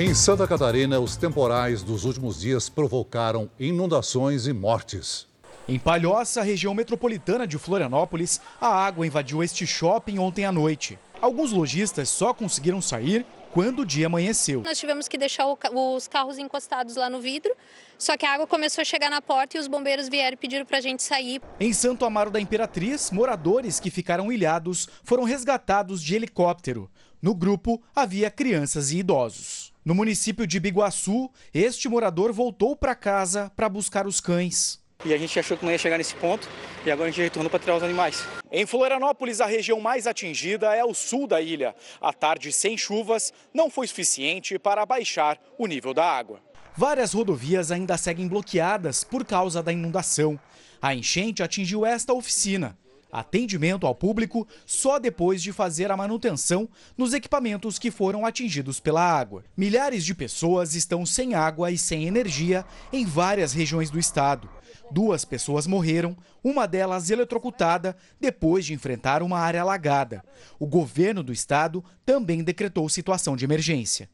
Em 0.00 0.14
Santa 0.14 0.48
Catarina, 0.48 0.98
os 0.98 1.14
temporais 1.14 1.82
dos 1.82 2.06
últimos 2.06 2.40
dias 2.40 2.70
provocaram 2.70 3.50
inundações 3.60 4.46
e 4.46 4.52
mortes. 4.54 5.26
Em 5.68 5.78
Palhoça, 5.78 6.40
região 6.40 6.72
metropolitana 6.72 7.46
de 7.46 7.58
Florianópolis, 7.58 8.40
a 8.58 8.68
água 8.68 9.06
invadiu 9.06 9.42
este 9.42 9.66
shopping 9.66 10.18
ontem 10.18 10.46
à 10.46 10.50
noite. 10.50 10.98
Alguns 11.20 11.52
lojistas 11.52 12.08
só 12.08 12.32
conseguiram 12.32 12.80
sair 12.80 13.26
quando 13.52 13.80
o 13.80 13.84
dia 13.84 14.06
amanheceu. 14.06 14.62
Nós 14.62 14.78
tivemos 14.78 15.06
que 15.06 15.18
deixar 15.18 15.44
os 15.46 16.08
carros 16.08 16.38
encostados 16.38 16.96
lá 16.96 17.10
no 17.10 17.20
vidro, 17.20 17.54
só 17.98 18.16
que 18.16 18.24
a 18.24 18.32
água 18.32 18.46
começou 18.46 18.80
a 18.80 18.86
chegar 18.86 19.10
na 19.10 19.20
porta 19.20 19.58
e 19.58 19.60
os 19.60 19.68
bombeiros 19.68 20.08
vieram 20.08 20.32
e 20.32 20.38
pediram 20.38 20.64
para 20.64 20.78
a 20.78 20.80
gente 20.80 21.02
sair. 21.02 21.42
Em 21.60 21.74
Santo 21.74 22.06
Amaro 22.06 22.30
da 22.30 22.40
Imperatriz, 22.40 23.10
moradores 23.10 23.78
que 23.78 23.90
ficaram 23.90 24.32
ilhados 24.32 24.88
foram 25.04 25.24
resgatados 25.24 26.02
de 26.02 26.16
helicóptero. 26.16 26.90
No 27.20 27.34
grupo 27.34 27.82
havia 27.94 28.30
crianças 28.30 28.92
e 28.92 28.96
idosos. 29.00 29.69
No 29.82 29.94
município 29.94 30.46
de 30.46 30.60
Biguaçu, 30.60 31.30
este 31.54 31.88
morador 31.88 32.32
voltou 32.34 32.76
para 32.76 32.94
casa 32.94 33.50
para 33.56 33.68
buscar 33.68 34.06
os 34.06 34.20
cães. 34.20 34.78
E 35.02 35.14
a 35.14 35.16
gente 35.16 35.38
achou 35.38 35.56
que 35.56 35.64
não 35.64 35.72
ia 35.72 35.78
chegar 35.78 35.96
nesse 35.96 36.14
ponto 36.14 36.46
e 36.84 36.90
agora 36.90 37.08
a 37.08 37.10
gente 37.10 37.22
retornou 37.22 37.48
para 37.48 37.58
tirar 37.58 37.76
os 37.76 37.82
animais. 37.82 38.22
Em 38.52 38.66
Florianópolis, 38.66 39.40
a 39.40 39.46
região 39.46 39.80
mais 39.80 40.06
atingida 40.06 40.74
é 40.76 40.84
o 40.84 40.92
sul 40.92 41.26
da 41.26 41.40
ilha. 41.40 41.74
A 41.98 42.12
tarde 42.12 42.52
sem 42.52 42.76
chuvas 42.76 43.32
não 43.54 43.70
foi 43.70 43.86
suficiente 43.86 44.58
para 44.58 44.84
baixar 44.84 45.40
o 45.56 45.66
nível 45.66 45.94
da 45.94 46.04
água. 46.04 46.42
Várias 46.76 47.14
rodovias 47.14 47.70
ainda 47.72 47.96
seguem 47.96 48.28
bloqueadas 48.28 49.02
por 49.02 49.24
causa 49.24 49.62
da 49.62 49.72
inundação. 49.72 50.38
A 50.82 50.94
enchente 50.94 51.42
atingiu 51.42 51.86
esta 51.86 52.12
oficina. 52.12 52.78
Atendimento 53.12 53.86
ao 53.86 53.94
público 53.94 54.46
só 54.64 54.98
depois 54.98 55.42
de 55.42 55.52
fazer 55.52 55.90
a 55.90 55.96
manutenção 55.96 56.68
nos 56.96 57.12
equipamentos 57.12 57.78
que 57.78 57.90
foram 57.90 58.24
atingidos 58.24 58.78
pela 58.78 59.02
água. 59.02 59.44
Milhares 59.56 60.04
de 60.04 60.14
pessoas 60.14 60.74
estão 60.74 61.04
sem 61.04 61.34
água 61.34 61.70
e 61.70 61.78
sem 61.78 62.06
energia 62.06 62.64
em 62.92 63.04
várias 63.04 63.52
regiões 63.52 63.90
do 63.90 63.98
estado. 63.98 64.48
Duas 64.90 65.24
pessoas 65.24 65.66
morreram, 65.66 66.16
uma 66.42 66.66
delas 66.66 67.10
eletrocutada 67.10 67.96
depois 68.18 68.64
de 68.64 68.74
enfrentar 68.74 69.22
uma 69.22 69.38
área 69.38 69.60
alagada. 69.60 70.24
O 70.58 70.66
governo 70.66 71.22
do 71.22 71.32
estado 71.32 71.84
também 72.04 72.42
decretou 72.42 72.88
situação 72.88 73.36
de 73.36 73.44
emergência. 73.44 74.08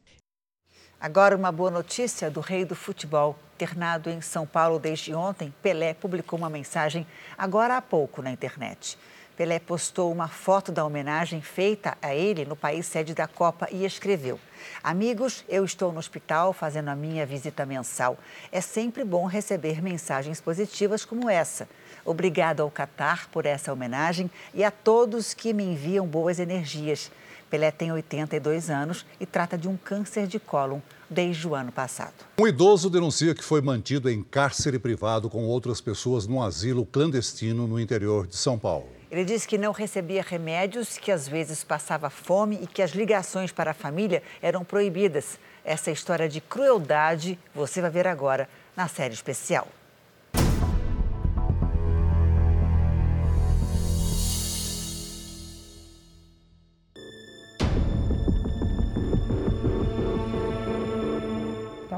Agora, 1.07 1.37
uma 1.37 1.53
boa 1.53 1.71
notícia 1.71 2.29
do 2.29 2.41
rei 2.41 2.65
do 2.65 2.75
futebol. 2.75 3.39
Internado 3.55 4.11
em 4.11 4.21
São 4.21 4.45
Paulo 4.45 4.77
desde 4.77 5.15
ontem, 5.15 5.55
Pelé 5.63 5.95
publicou 5.95 6.37
uma 6.37 6.51
mensagem 6.51 7.07
agora 7.39 7.77
há 7.77 7.81
pouco 7.81 8.21
na 8.21 8.33
internet. 8.33 8.99
Pelé 9.37 9.61
postou 9.61 10.11
uma 10.11 10.27
foto 10.27 10.73
da 10.73 10.85
homenagem 10.85 11.41
feita 11.41 11.97
a 12.03 12.13
ele 12.13 12.45
no 12.45 12.57
país 12.57 12.87
sede 12.87 13.15
da 13.15 13.29
Copa 13.29 13.69
e 13.71 13.85
escreveu: 13.85 14.41
Amigos, 14.83 15.45
eu 15.49 15.65
estou 15.65 15.93
no 15.93 16.01
hospital 16.01 16.53
fazendo 16.53 16.89
a 16.89 16.97
minha 16.97 17.25
visita 17.25 17.65
mensal. 17.65 18.19
É 18.51 18.61
sempre 18.61 19.05
bom 19.05 19.27
receber 19.27 19.81
mensagens 19.81 20.41
positivas 20.41 21.05
como 21.05 21.31
essa. 21.31 21.69
Obrigado 22.05 22.63
ao 22.63 22.71
Catar 22.71 23.29
por 23.29 23.47
essa 23.47 23.73
homenagem 23.73 24.29
e 24.53 24.65
a 24.65 24.73
todos 24.73 25.35
que 25.35 25.55
me 25.55 25.63
enviam 25.63 26.05
boas 26.05 26.41
energias. 26.41 27.13
Pelé 27.49 27.71
tem 27.71 27.93
82 27.93 28.71
anos 28.71 29.07
e 29.21 29.25
trata 29.25 29.57
de 29.57 29.69
um 29.69 29.77
câncer 29.77 30.27
de 30.27 30.41
cólon 30.41 30.81
desde 31.09 31.47
o 31.47 31.55
ano 31.55 31.73
passado. 31.73 32.15
Um 32.39 32.47
idoso 32.47 32.91
denuncia 32.91 33.35
que 33.35 33.45
foi 33.45 33.61
mantido 33.61 34.11
em 34.11 34.23
cárcere 34.23 34.79
privado 34.79 35.31
com 35.31 35.45
outras 35.45 35.81
pessoas 35.81 36.27
num 36.27 36.43
asilo 36.43 36.85
clandestino 36.85 37.67
no 37.67 37.79
interior 37.79 38.27
de 38.27 38.37
São 38.37 38.59
Paulo. 38.59 38.89
Ele 39.11 39.25
disse 39.25 39.47
que 39.47 39.57
não 39.57 39.73
recebia 39.73 40.23
remédios, 40.23 40.99
que 40.99 41.13
às 41.13 41.29
vezes 41.29 41.63
passava 41.63 42.11
fome 42.11 42.59
e 42.61 42.67
que 42.67 42.83
as 42.83 42.91
ligações 42.91 43.53
para 43.53 43.71
a 43.71 43.75
família 43.75 44.23
eram 44.43 44.65
proibidas. 44.65 45.39
Essa 45.65 45.91
história 45.91 46.29
de 46.29 46.41
crueldade 46.41 47.39
você 47.55 47.81
vai 47.81 47.91
ver 47.91 48.07
agora 48.07 48.49
na 48.77 48.89
série 48.89 49.15
especial. 49.15 49.69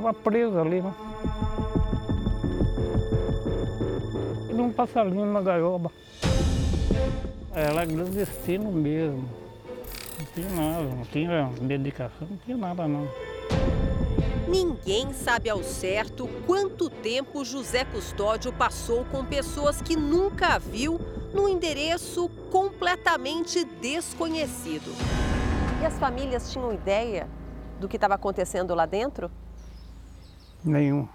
Estava 0.08 0.14
preso 0.14 0.58
ali, 0.58 0.80
né? 0.80 0.94
E 4.48 4.54
um 4.54 4.72
passarinho 4.72 5.26
na 5.26 5.42
gaiola. 5.42 5.90
Ela 7.54 7.82
é 7.82 7.86
clandestino 7.86 8.72
mesmo. 8.72 9.28
Não 10.18 10.26
tinha 10.34 10.48
nada, 10.48 10.84
não 10.84 11.04
tinha 11.04 11.50
medicação, 11.60 12.26
não 12.28 12.36
tinha 12.38 12.56
nada 12.56 12.88
não. 12.88 13.06
Ninguém 14.48 15.12
sabe 15.12 15.50
ao 15.50 15.62
certo 15.62 16.26
quanto 16.46 16.88
tempo 16.88 17.44
José 17.44 17.84
Custódio 17.84 18.50
passou 18.50 19.04
com 19.04 19.22
pessoas 19.22 19.82
que 19.82 19.94
nunca 19.94 20.54
a 20.54 20.58
viu 20.58 20.98
num 21.34 21.46
endereço 21.46 22.30
completamente 22.50 23.62
desconhecido. 23.62 24.90
E 25.82 25.84
as 25.84 25.98
famílias 25.98 26.50
tinham 26.50 26.72
ideia 26.72 27.28
do 27.78 27.86
que 27.86 27.98
estava 27.98 28.14
acontecendo 28.14 28.74
lá 28.74 28.86
dentro? 28.86 29.30
Nenhum. 30.64 31.08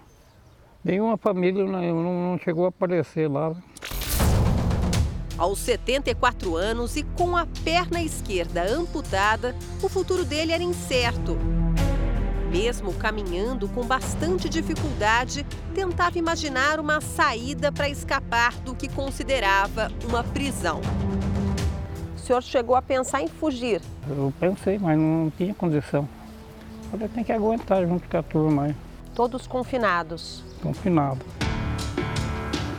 Nenhuma 0.84 1.16
família 1.16 1.64
não, 1.64 2.02
não 2.02 2.38
chegou 2.38 2.66
a 2.66 2.68
aparecer 2.68 3.28
lá. 3.28 3.54
Aos 5.36 5.58
74 5.60 6.54
anos 6.54 6.96
e 6.96 7.02
com 7.02 7.36
a 7.36 7.46
perna 7.64 8.02
esquerda 8.02 8.62
amputada, 8.62 9.54
o 9.82 9.88
futuro 9.88 10.24
dele 10.24 10.52
era 10.52 10.62
incerto. 10.62 11.36
Mesmo 12.50 12.92
caminhando 12.94 13.68
com 13.68 13.84
bastante 13.84 14.48
dificuldade, 14.48 15.44
tentava 15.74 16.18
imaginar 16.18 16.78
uma 16.78 17.00
saída 17.00 17.72
para 17.72 17.88
escapar 17.88 18.52
do 18.60 18.76
que 18.76 18.88
considerava 18.88 19.90
uma 20.08 20.22
prisão. 20.22 20.80
O 22.14 22.18
senhor 22.20 22.42
chegou 22.42 22.76
a 22.76 22.82
pensar 22.82 23.22
em 23.22 23.28
fugir? 23.28 23.82
Eu 24.08 24.32
pensei, 24.38 24.78
mas 24.78 24.96
não 24.96 25.32
tinha 25.36 25.52
condição. 25.52 26.08
Falei, 26.90 27.08
tem 27.08 27.24
que 27.24 27.32
aguentar 27.32 27.84
junto 27.84 28.08
com 28.08 28.16
a 28.16 28.22
turma 28.22 28.62
aí. 28.64 28.74
Todos 29.14 29.46
confinados? 29.46 30.42
Confinados. 30.60 31.24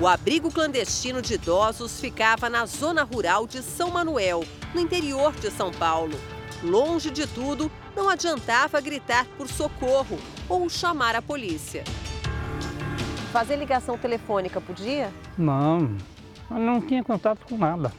O 0.01 0.07
abrigo 0.07 0.51
clandestino 0.51 1.21
de 1.21 1.35
idosos 1.35 2.01
ficava 2.01 2.49
na 2.49 2.65
zona 2.65 3.03
rural 3.03 3.47
de 3.47 3.63
São 3.63 3.89
Manuel, 3.89 4.43
no 4.73 4.81
interior 4.81 5.33
de 5.33 5.49
São 5.49 5.71
Paulo. 5.71 6.19
Longe 6.61 7.09
de 7.09 7.25
tudo, 7.25 7.71
não 7.95 8.09
adiantava 8.09 8.81
gritar 8.81 9.25
por 9.37 9.47
socorro 9.47 10.17
ou 10.49 10.69
chamar 10.69 11.15
a 11.15 11.21
polícia. 11.21 11.85
Fazer 13.31 13.55
ligação 13.55 13.97
telefônica 13.97 14.59
podia? 14.59 15.13
Não, 15.37 15.95
não 16.49 16.81
tinha 16.81 17.03
contato 17.03 17.45
com 17.47 17.57
nada. 17.57 17.93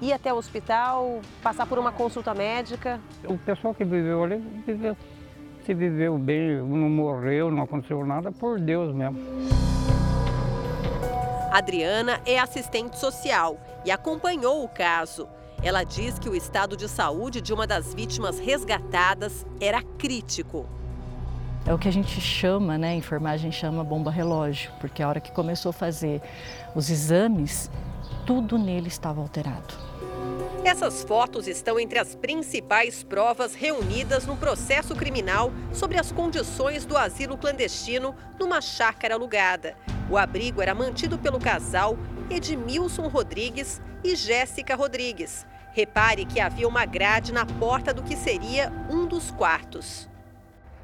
Ir 0.00 0.14
até 0.14 0.32
o 0.32 0.36
hospital, 0.36 1.20
passar 1.42 1.66
por 1.66 1.78
uma 1.78 1.92
consulta 1.92 2.32
médica? 2.32 2.98
O 3.24 3.36
pessoal 3.36 3.74
que 3.74 3.84
viveu 3.84 4.24
ali 4.24 4.38
viveu. 4.66 4.96
Se 5.64 5.72
viveu 5.72 6.18
bem, 6.18 6.58
não 6.58 6.90
morreu, 6.90 7.50
não 7.50 7.62
aconteceu 7.62 8.04
nada, 8.04 8.30
por 8.30 8.60
Deus 8.60 8.94
mesmo. 8.94 9.18
Adriana 11.50 12.20
é 12.26 12.38
assistente 12.38 12.98
social 12.98 13.58
e 13.82 13.90
acompanhou 13.90 14.62
o 14.62 14.68
caso. 14.68 15.26
Ela 15.62 15.82
diz 15.82 16.18
que 16.18 16.28
o 16.28 16.34
estado 16.34 16.76
de 16.76 16.86
saúde 16.86 17.40
de 17.40 17.54
uma 17.54 17.66
das 17.66 17.94
vítimas 17.94 18.38
resgatadas 18.38 19.46
era 19.58 19.80
crítico. 19.82 20.66
É 21.64 21.72
o 21.72 21.78
que 21.78 21.88
a 21.88 21.92
gente 21.92 22.20
chama, 22.20 22.76
né, 22.76 22.90
a 22.90 22.94
enfermagem 22.94 23.50
chama 23.50 23.82
bomba 23.82 24.10
relógio, 24.10 24.70
porque 24.78 25.02
a 25.02 25.08
hora 25.08 25.18
que 25.20 25.32
começou 25.32 25.70
a 25.70 25.72
fazer 25.72 26.20
os 26.74 26.90
exames, 26.90 27.70
tudo 28.26 28.58
nele 28.58 28.88
estava 28.88 29.22
alterado. 29.22 29.93
Essas 30.64 31.04
fotos 31.04 31.46
estão 31.46 31.78
entre 31.78 31.98
as 31.98 32.14
principais 32.14 33.02
provas 33.02 33.54
reunidas 33.54 34.24
no 34.24 34.34
processo 34.34 34.96
criminal 34.96 35.52
sobre 35.74 36.00
as 36.00 36.10
condições 36.10 36.86
do 36.86 36.96
asilo 36.96 37.36
clandestino 37.36 38.16
numa 38.40 38.62
chácara 38.62 39.14
alugada. 39.14 39.76
O 40.10 40.16
abrigo 40.16 40.62
era 40.62 40.74
mantido 40.74 41.18
pelo 41.18 41.38
casal 41.38 41.98
Edmilson 42.30 43.08
Rodrigues 43.08 43.82
e 44.02 44.16
Jéssica 44.16 44.74
Rodrigues. 44.74 45.44
Repare 45.74 46.24
que 46.24 46.40
havia 46.40 46.66
uma 46.66 46.86
grade 46.86 47.30
na 47.30 47.44
porta 47.44 47.92
do 47.92 48.02
que 48.02 48.16
seria 48.16 48.72
um 48.88 49.06
dos 49.06 49.30
quartos. 49.30 50.08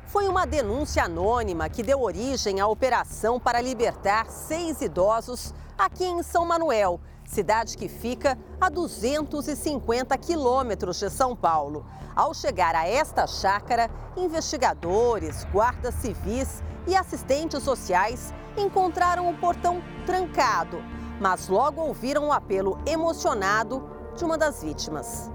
Foi 0.05 0.29
uma 0.29 0.47
denúncia 0.47 1.05
anônima 1.05 1.71
que 1.71 1.83
deu 1.83 2.03
origem 2.03 2.61
à 2.61 2.67
operação 2.67 3.41
para 3.41 3.63
libertar 3.63 4.27
seis 4.27 4.83
idosos 4.83 5.55
aqui 5.79 6.05
em 6.05 6.23
São 6.23 6.45
Manuel, 6.45 7.01
cidade 7.31 7.77
que 7.77 7.89
fica 7.89 8.37
a 8.61 8.69
250 8.69 10.19
quilômetros 10.19 10.99
de 10.99 11.09
São 11.09 11.37
Paulo. 11.37 11.87
Ao 12.15 12.35
chegar 12.35 12.75
a 12.75 12.87
esta 12.87 13.27
chácara, 13.27 13.89
investigadores, 14.17 15.45
guardas 15.53 15.95
civis 15.95 16.63
e 16.87 16.97
assistentes 16.97 17.63
sociais 17.63 18.35
encontraram 18.57 19.31
o 19.31 19.39
portão 19.39 19.81
trancado, 20.05 20.83
mas 21.21 21.49
logo 21.49 21.81
ouviram 21.81 22.27
um 22.27 22.33
apelo 22.33 22.79
emocionado 22.85 23.89
de 24.17 24.25
uma 24.25 24.37
das 24.37 24.63
vítimas. 24.63 25.31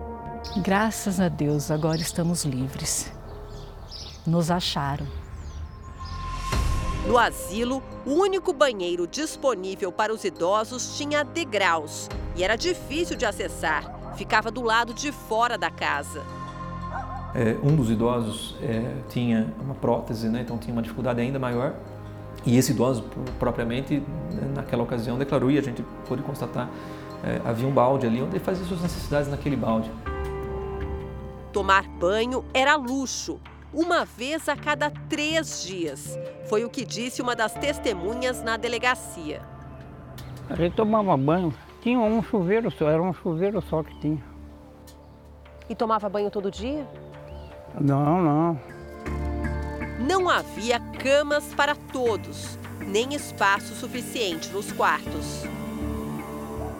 Graças 0.57 1.19
a 1.19 1.29
Deus, 1.29 1.71
agora 1.71 1.97
estamos 1.97 2.43
livres. 2.43 3.09
Nos 4.27 4.51
acharam. 4.51 5.24
No 7.07 7.19
asilo, 7.19 7.83
o 8.03 8.13
único 8.13 8.51
banheiro 8.51 9.05
disponível 9.05 9.91
para 9.91 10.11
os 10.11 10.23
idosos 10.23 10.97
tinha 10.97 11.23
degraus 11.23 12.09
e 12.35 12.43
era 12.43 12.55
difícil 12.55 13.15
de 13.15 13.23
acessar. 13.25 14.15
Ficava 14.15 14.49
do 14.49 14.63
lado 14.63 14.91
de 14.91 15.11
fora 15.11 15.55
da 15.55 15.69
casa. 15.69 16.23
É, 17.35 17.55
um 17.61 17.75
dos 17.75 17.91
idosos 17.91 18.55
é, 18.59 18.95
tinha 19.07 19.53
uma 19.61 19.75
prótese, 19.75 20.29
né, 20.29 20.41
então 20.41 20.57
tinha 20.57 20.73
uma 20.73 20.81
dificuldade 20.81 21.21
ainda 21.21 21.37
maior. 21.37 21.75
E 22.43 22.57
esse 22.57 22.71
idoso, 22.71 23.03
propriamente, 23.37 24.01
né, 24.31 24.53
naquela 24.55 24.81
ocasião, 24.81 25.17
declarou, 25.17 25.51
e 25.51 25.59
a 25.59 25.61
gente 25.61 25.85
pôde 26.07 26.23
constatar, 26.23 26.69
é, 27.23 27.39
havia 27.45 27.67
um 27.67 27.71
balde 27.71 28.07
ali 28.07 28.19
onde 28.19 28.37
ele 28.37 28.43
fazia 28.43 28.65
suas 28.65 28.81
necessidades 28.81 29.29
naquele 29.29 29.55
balde. 29.55 29.91
Tomar 31.51 31.87
banho 31.87 32.43
era 32.51 32.75
luxo 32.75 33.39
uma 33.75 34.05
vez 34.05 34.47
a 34.47 34.55
cada 34.55 34.89
três 34.89 35.61
dias. 35.63 36.17
Foi 36.47 36.63
o 36.63 36.69
que 36.69 36.85
disse 36.85 37.21
uma 37.21 37.35
das 37.35 37.53
testemunhas 37.53 38.41
na 38.41 38.55
delegacia. 38.55 39.41
A 40.49 40.55
gente 40.55 40.75
tomava 40.75 41.15
banho. 41.17 41.53
Tinha 41.81 41.99
um 41.99 42.23
chuveiro 42.23 42.71
só, 42.71 42.89
era 42.89 43.01
um 43.03 43.13
chuveiro 43.13 43.61
só 43.61 43.83
que 43.83 43.93
tinha. 43.99 44.23
E 45.69 45.75
tomava 45.75 46.07
banho 46.07 46.31
todo 46.31 46.49
dia? 46.49 46.87
Não, 47.79 48.21
não. 48.21 48.59
Não 49.99 50.29
havia 50.29 50.79
camas 50.79 51.53
para 51.53 51.75
todos, 51.75 52.57
nem 52.79 53.13
espaço 53.13 53.73
suficiente 53.75 54.49
nos 54.49 54.71
quartos. 54.71 55.43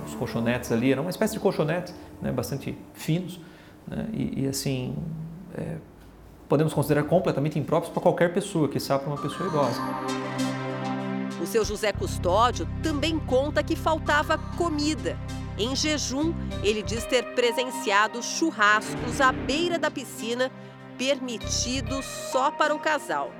Os 0.07 0.15
colchonetes 0.15 0.71
ali 0.71 0.91
eram 0.91 1.03
uma 1.03 1.09
espécie 1.09 1.33
de 1.33 1.39
colchonetes, 1.39 1.93
né, 2.21 2.31
bastante 2.31 2.77
finos, 2.93 3.39
né, 3.87 4.07
e, 4.13 4.43
e, 4.43 4.47
assim 4.47 4.95
é, 5.55 5.77
podemos 6.47 6.73
considerar 6.73 7.03
completamente 7.03 7.57
impróprios 7.57 7.91
para 7.91 8.01
qualquer 8.01 8.33
pessoa, 8.33 8.67
que 8.67 8.79
sabe 8.79 9.03
para 9.03 9.13
uma 9.13 9.21
pessoa 9.21 9.49
idosa. 9.49 9.81
O 11.41 11.45
seu 11.45 11.63
José 11.63 11.91
Custódio 11.91 12.67
também 12.81 13.19
conta 13.19 13.63
que 13.63 13.75
faltava 13.75 14.37
comida. 14.57 15.17
Em 15.57 15.75
jejum, 15.75 16.33
ele 16.63 16.81
diz 16.81 17.05
ter 17.05 17.23
presenciado 17.33 18.21
churrascos 18.21 19.21
à 19.21 19.31
beira 19.31 19.79
da 19.79 19.89
piscina, 19.89 20.51
permitidos 20.97 22.05
só 22.05 22.51
para 22.51 22.75
o 22.75 22.79
casal. 22.79 23.31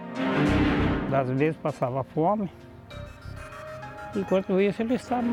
Às 1.12 1.30
vezes 1.30 1.58
passava 1.58 2.04
fome. 2.04 2.50
Enquanto 4.16 4.60
isso, 4.62 4.82
eles 4.82 5.02
estavam 5.02 5.30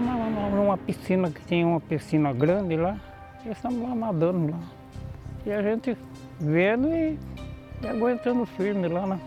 numa 0.51 0.77
piscina, 0.77 1.31
que 1.31 1.45
tinha 1.45 1.67
uma 1.67 1.81
piscina 1.81 2.33
grande 2.33 2.77
lá. 2.77 2.97
Eles 3.45 3.57
estavam 3.57 3.89
lá 3.89 3.95
nadando 3.95 4.51
lá. 4.51 4.59
E 5.47 5.53
a 5.53 5.63
gente 5.63 5.97
vendo 6.41 6.89
e, 6.89 7.19
e 7.83 7.89
aguentando 7.89 8.47
firme 8.47 8.89
lá, 8.89 9.07
né? 9.07 9.21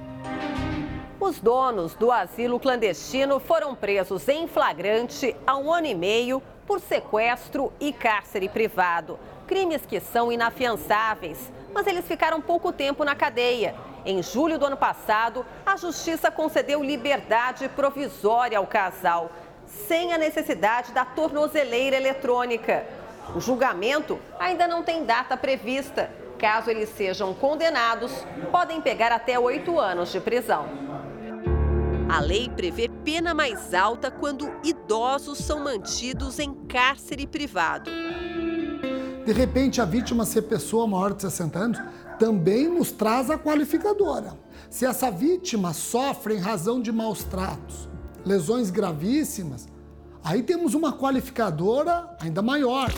Os 1.20 1.39
donos 1.39 1.93
do 1.95 2.12
asilo 2.12 2.60
clandestino 2.60 3.39
foram 3.39 3.74
presos 3.74 4.28
em 4.28 4.47
flagrante 4.47 5.36
há 5.45 5.58
um 5.58 5.74
ano 5.74 5.88
e 5.88 5.95
meio 5.95 6.41
por 6.68 6.80
sequestro 6.80 7.72
e 7.80 7.91
cárcere 7.91 8.49
privado. 8.49 9.20
Crimes 9.47 9.86
que 9.86 9.99
são 9.99 10.32
inafiançáveis, 10.32 11.51
mas 11.74 11.88
eles 11.88 12.08
ficaram 12.08 12.41
pouco 12.41 12.72
tempo 12.72 13.03
na 13.03 13.16
cadeia. 13.16 13.76
Em 14.06 14.22
julho 14.22 14.60
do 14.60 14.66
ano 14.66 14.78
passado, 14.78 15.45
a 15.66 15.76
justiça 15.78 16.30
concedeu 16.30 16.84
liberdade 16.84 17.68
provisória 17.70 18.58
ao 18.58 18.68
casal, 18.68 19.32
sem 19.66 20.14
a 20.14 20.18
necessidade 20.18 20.91
da 20.91 21.03
tornozeleira 21.03 21.95
eletrônica. 21.95 22.86
O 23.36 23.39
julgamento 23.39 24.20
ainda 24.39 24.68
não 24.68 24.84
tem 24.84 25.03
data 25.06 25.36
prevista. 25.36 26.10
Caso 26.45 26.69
eles 26.69 26.89
sejam 26.89 27.33
condenados, 27.33 28.11
podem 28.51 28.79
pegar 28.79 29.11
até 29.11 29.39
oito 29.39 29.79
anos 29.79 30.11
de 30.11 30.19
prisão. 30.19 30.67
A 32.07 32.19
lei 32.19 32.47
prevê 32.55 32.87
pena 33.03 33.33
mais 33.33 33.73
alta 33.73 34.11
quando 34.11 34.53
idosos 34.63 35.39
são 35.39 35.63
mantidos 35.63 36.37
em 36.37 36.53
cárcere 36.53 37.25
privado. 37.25 37.89
De 39.25 39.33
repente, 39.33 39.81
a 39.81 39.85
vítima 39.85 40.23
ser 40.23 40.43
pessoa 40.43 40.85
maior 40.85 41.15
de 41.15 41.23
60 41.23 41.57
anos 41.57 41.79
também 42.19 42.69
nos 42.69 42.91
traz 42.91 43.31
a 43.31 43.39
qualificadora. 43.39 44.37
Se 44.69 44.85
essa 44.85 45.09
vítima 45.09 45.73
sofre 45.73 46.35
em 46.35 46.39
razão 46.39 46.79
de 46.79 46.91
maus 46.91 47.23
tratos, 47.23 47.89
lesões 48.23 48.69
gravíssimas, 48.69 49.67
aí 50.23 50.43
temos 50.43 50.75
uma 50.75 50.93
qualificadora 50.93 52.15
ainda 52.21 52.43
maior. 52.43 52.91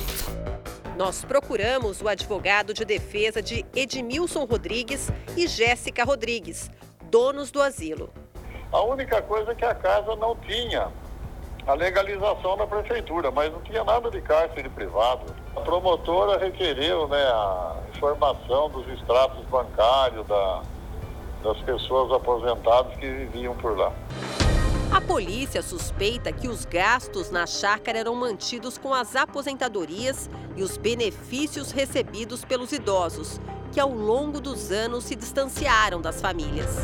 Nós 0.97 1.23
procuramos 1.23 2.01
o 2.01 2.07
advogado 2.07 2.73
de 2.73 2.83
defesa 2.83 3.39
de 3.39 3.63
Edmilson 3.75 4.45
Rodrigues 4.45 5.11
e 5.37 5.47
Jéssica 5.47 6.03
Rodrigues, 6.03 6.71
donos 7.03 7.51
do 7.51 7.61
asilo. 7.61 8.09
A 8.71 8.81
única 8.81 9.21
coisa 9.21 9.51
é 9.51 9.55
que 9.55 9.63
a 9.63 9.75
casa 9.75 10.15
não 10.15 10.35
tinha 10.37 10.87
a 11.67 11.73
legalização 11.75 12.57
da 12.57 12.65
prefeitura, 12.65 13.29
mas 13.29 13.53
não 13.53 13.61
tinha 13.61 13.83
nada 13.83 14.09
de 14.09 14.19
cárcere 14.21 14.69
privado. 14.69 15.35
A 15.55 15.61
promotora 15.61 16.39
requereu 16.39 17.07
né, 17.07 17.23
a 17.27 17.75
informação 17.95 18.67
dos 18.71 18.87
extratos 18.87 19.45
bancários 19.45 20.25
da, 20.25 20.63
das 21.43 21.59
pessoas 21.59 22.11
aposentadas 22.11 22.97
que 22.97 23.07
viviam 23.07 23.55
por 23.57 23.77
lá. 23.77 23.93
A 24.91 25.01
polícia 25.01 25.61
suspeita 25.61 26.31
que 26.31 26.47
os 26.47 26.65
gastos 26.65 27.29
na 27.29 27.45
chácara 27.45 27.99
eram 27.99 28.15
mantidos 28.15 28.77
com 28.77 28.93
as 28.93 29.15
aposentadorias 29.15 30.29
e 30.55 30.63
os 30.63 30.77
benefícios 30.77 31.71
recebidos 31.71 32.45
pelos 32.45 32.71
idosos, 32.71 33.39
que 33.71 33.79
ao 33.79 33.93
longo 33.93 34.39
dos 34.39 34.71
anos 34.71 35.03
se 35.03 35.15
distanciaram 35.15 36.01
das 36.01 36.21
famílias. 36.21 36.77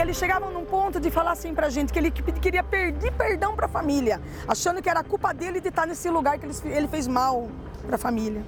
Eles 0.00 0.16
chegavam 0.16 0.52
num 0.52 0.64
ponto 0.64 1.00
de 1.00 1.10
falar 1.10 1.32
assim 1.32 1.54
pra 1.54 1.68
gente 1.68 1.92
que 1.92 1.98
ele 1.98 2.10
queria 2.10 2.62
pedir 2.62 3.12
perdão 3.12 3.54
pra 3.56 3.68
família, 3.68 4.20
achando 4.46 4.80
que 4.80 4.88
era 4.88 5.02
culpa 5.02 5.34
dele 5.34 5.60
de 5.60 5.68
estar 5.68 5.86
nesse 5.86 6.08
lugar 6.08 6.38
que 6.38 6.46
ele 6.66 6.88
fez 6.88 7.06
mal 7.06 7.48
pra 7.86 7.98
família. 7.98 8.44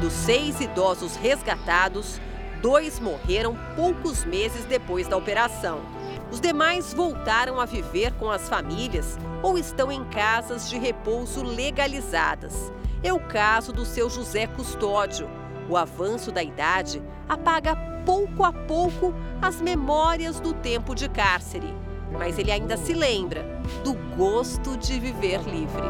Dos 0.00 0.12
seis 0.12 0.60
idosos 0.60 1.14
resgatados, 1.14 2.20
dois 2.62 2.98
morreram 2.98 3.56
poucos 3.76 4.24
meses 4.24 4.64
depois 4.64 5.06
da 5.06 5.16
operação. 5.16 5.99
Os 6.30 6.40
demais 6.40 6.94
voltaram 6.94 7.60
a 7.60 7.64
viver 7.64 8.12
com 8.14 8.30
as 8.30 8.48
famílias 8.48 9.18
ou 9.42 9.58
estão 9.58 9.90
em 9.90 10.04
casas 10.04 10.70
de 10.70 10.78
repouso 10.78 11.42
legalizadas. 11.42 12.72
É 13.02 13.12
o 13.12 13.18
caso 13.18 13.72
do 13.72 13.84
seu 13.84 14.08
José 14.08 14.46
Custódio. 14.46 15.28
O 15.68 15.76
avanço 15.76 16.30
da 16.30 16.42
idade 16.42 17.02
apaga 17.28 17.74
pouco 18.04 18.44
a 18.44 18.52
pouco 18.52 19.12
as 19.42 19.60
memórias 19.60 20.38
do 20.38 20.54
tempo 20.54 20.94
de 20.94 21.08
cárcere. 21.08 21.74
Mas 22.12 22.38
ele 22.38 22.52
ainda 22.52 22.76
se 22.76 22.92
lembra 22.92 23.44
do 23.82 23.94
gosto 24.16 24.76
de 24.76 25.00
viver 25.00 25.40
livre. 25.42 25.82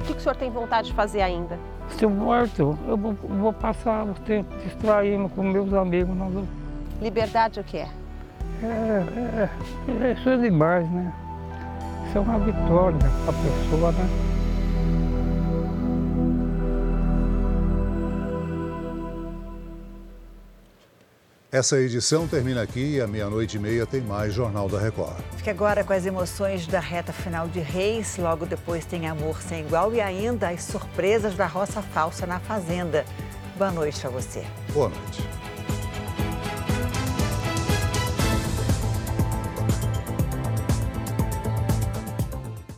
O 0.00 0.04
que 0.04 0.12
o 0.12 0.20
senhor 0.20 0.36
tem 0.36 0.50
vontade 0.50 0.88
de 0.88 0.94
fazer 0.94 1.20
ainda? 1.20 1.58
Se 1.90 2.04
eu 2.04 2.10
morto, 2.10 2.76
eu 2.86 2.96
vou, 2.96 3.12
vou 3.12 3.52
passar 3.52 4.04
o 4.04 4.14
tempo 4.14 4.56
distraindo 4.56 5.28
com 5.28 5.42
meus 5.42 5.72
amigos. 5.72 6.16
Nós... 6.16 6.32
Liberdade 7.00 7.60
o 7.60 7.64
que 7.64 7.78
é? 7.78 7.88
É, 8.62 9.48
é, 10.02 10.12
isso 10.12 10.28
é 10.28 10.36
demais, 10.38 10.90
né? 10.90 11.12
Isso 12.08 12.18
é 12.18 12.20
uma 12.20 12.38
vitória 12.38 12.98
para 12.98 13.30
a 13.30 13.42
pessoa, 13.42 13.92
né? 13.92 14.36
Essa 21.52 21.78
edição 21.78 22.26
termina 22.26 22.60
aqui 22.60 22.96
e 22.96 23.00
à 23.00 23.06
meia-noite 23.06 23.56
e 23.56 23.60
meia 23.60 23.86
tem 23.86 24.00
mais 24.00 24.34
Jornal 24.34 24.68
da 24.68 24.78
Record. 24.78 25.16
Fique 25.36 25.48
agora 25.48 25.84
com 25.84 25.92
as 25.92 26.04
emoções 26.04 26.66
da 26.66 26.80
reta 26.80 27.12
final 27.12 27.48
de 27.48 27.60
Reis. 27.60 28.18
Logo 28.18 28.44
depois 28.44 28.84
tem 28.84 29.06
Amor 29.06 29.40
Sem 29.40 29.60
Igual 29.60 29.94
e 29.94 30.00
ainda 30.00 30.50
as 30.50 30.64
surpresas 30.64 31.34
da 31.34 31.46
roça 31.46 31.80
falsa 31.80 32.26
na 32.26 32.40
Fazenda. 32.40 33.04
Boa 33.56 33.70
noite 33.70 34.06
a 34.06 34.10
você. 34.10 34.44
Boa 34.74 34.90
noite. 34.90 35.45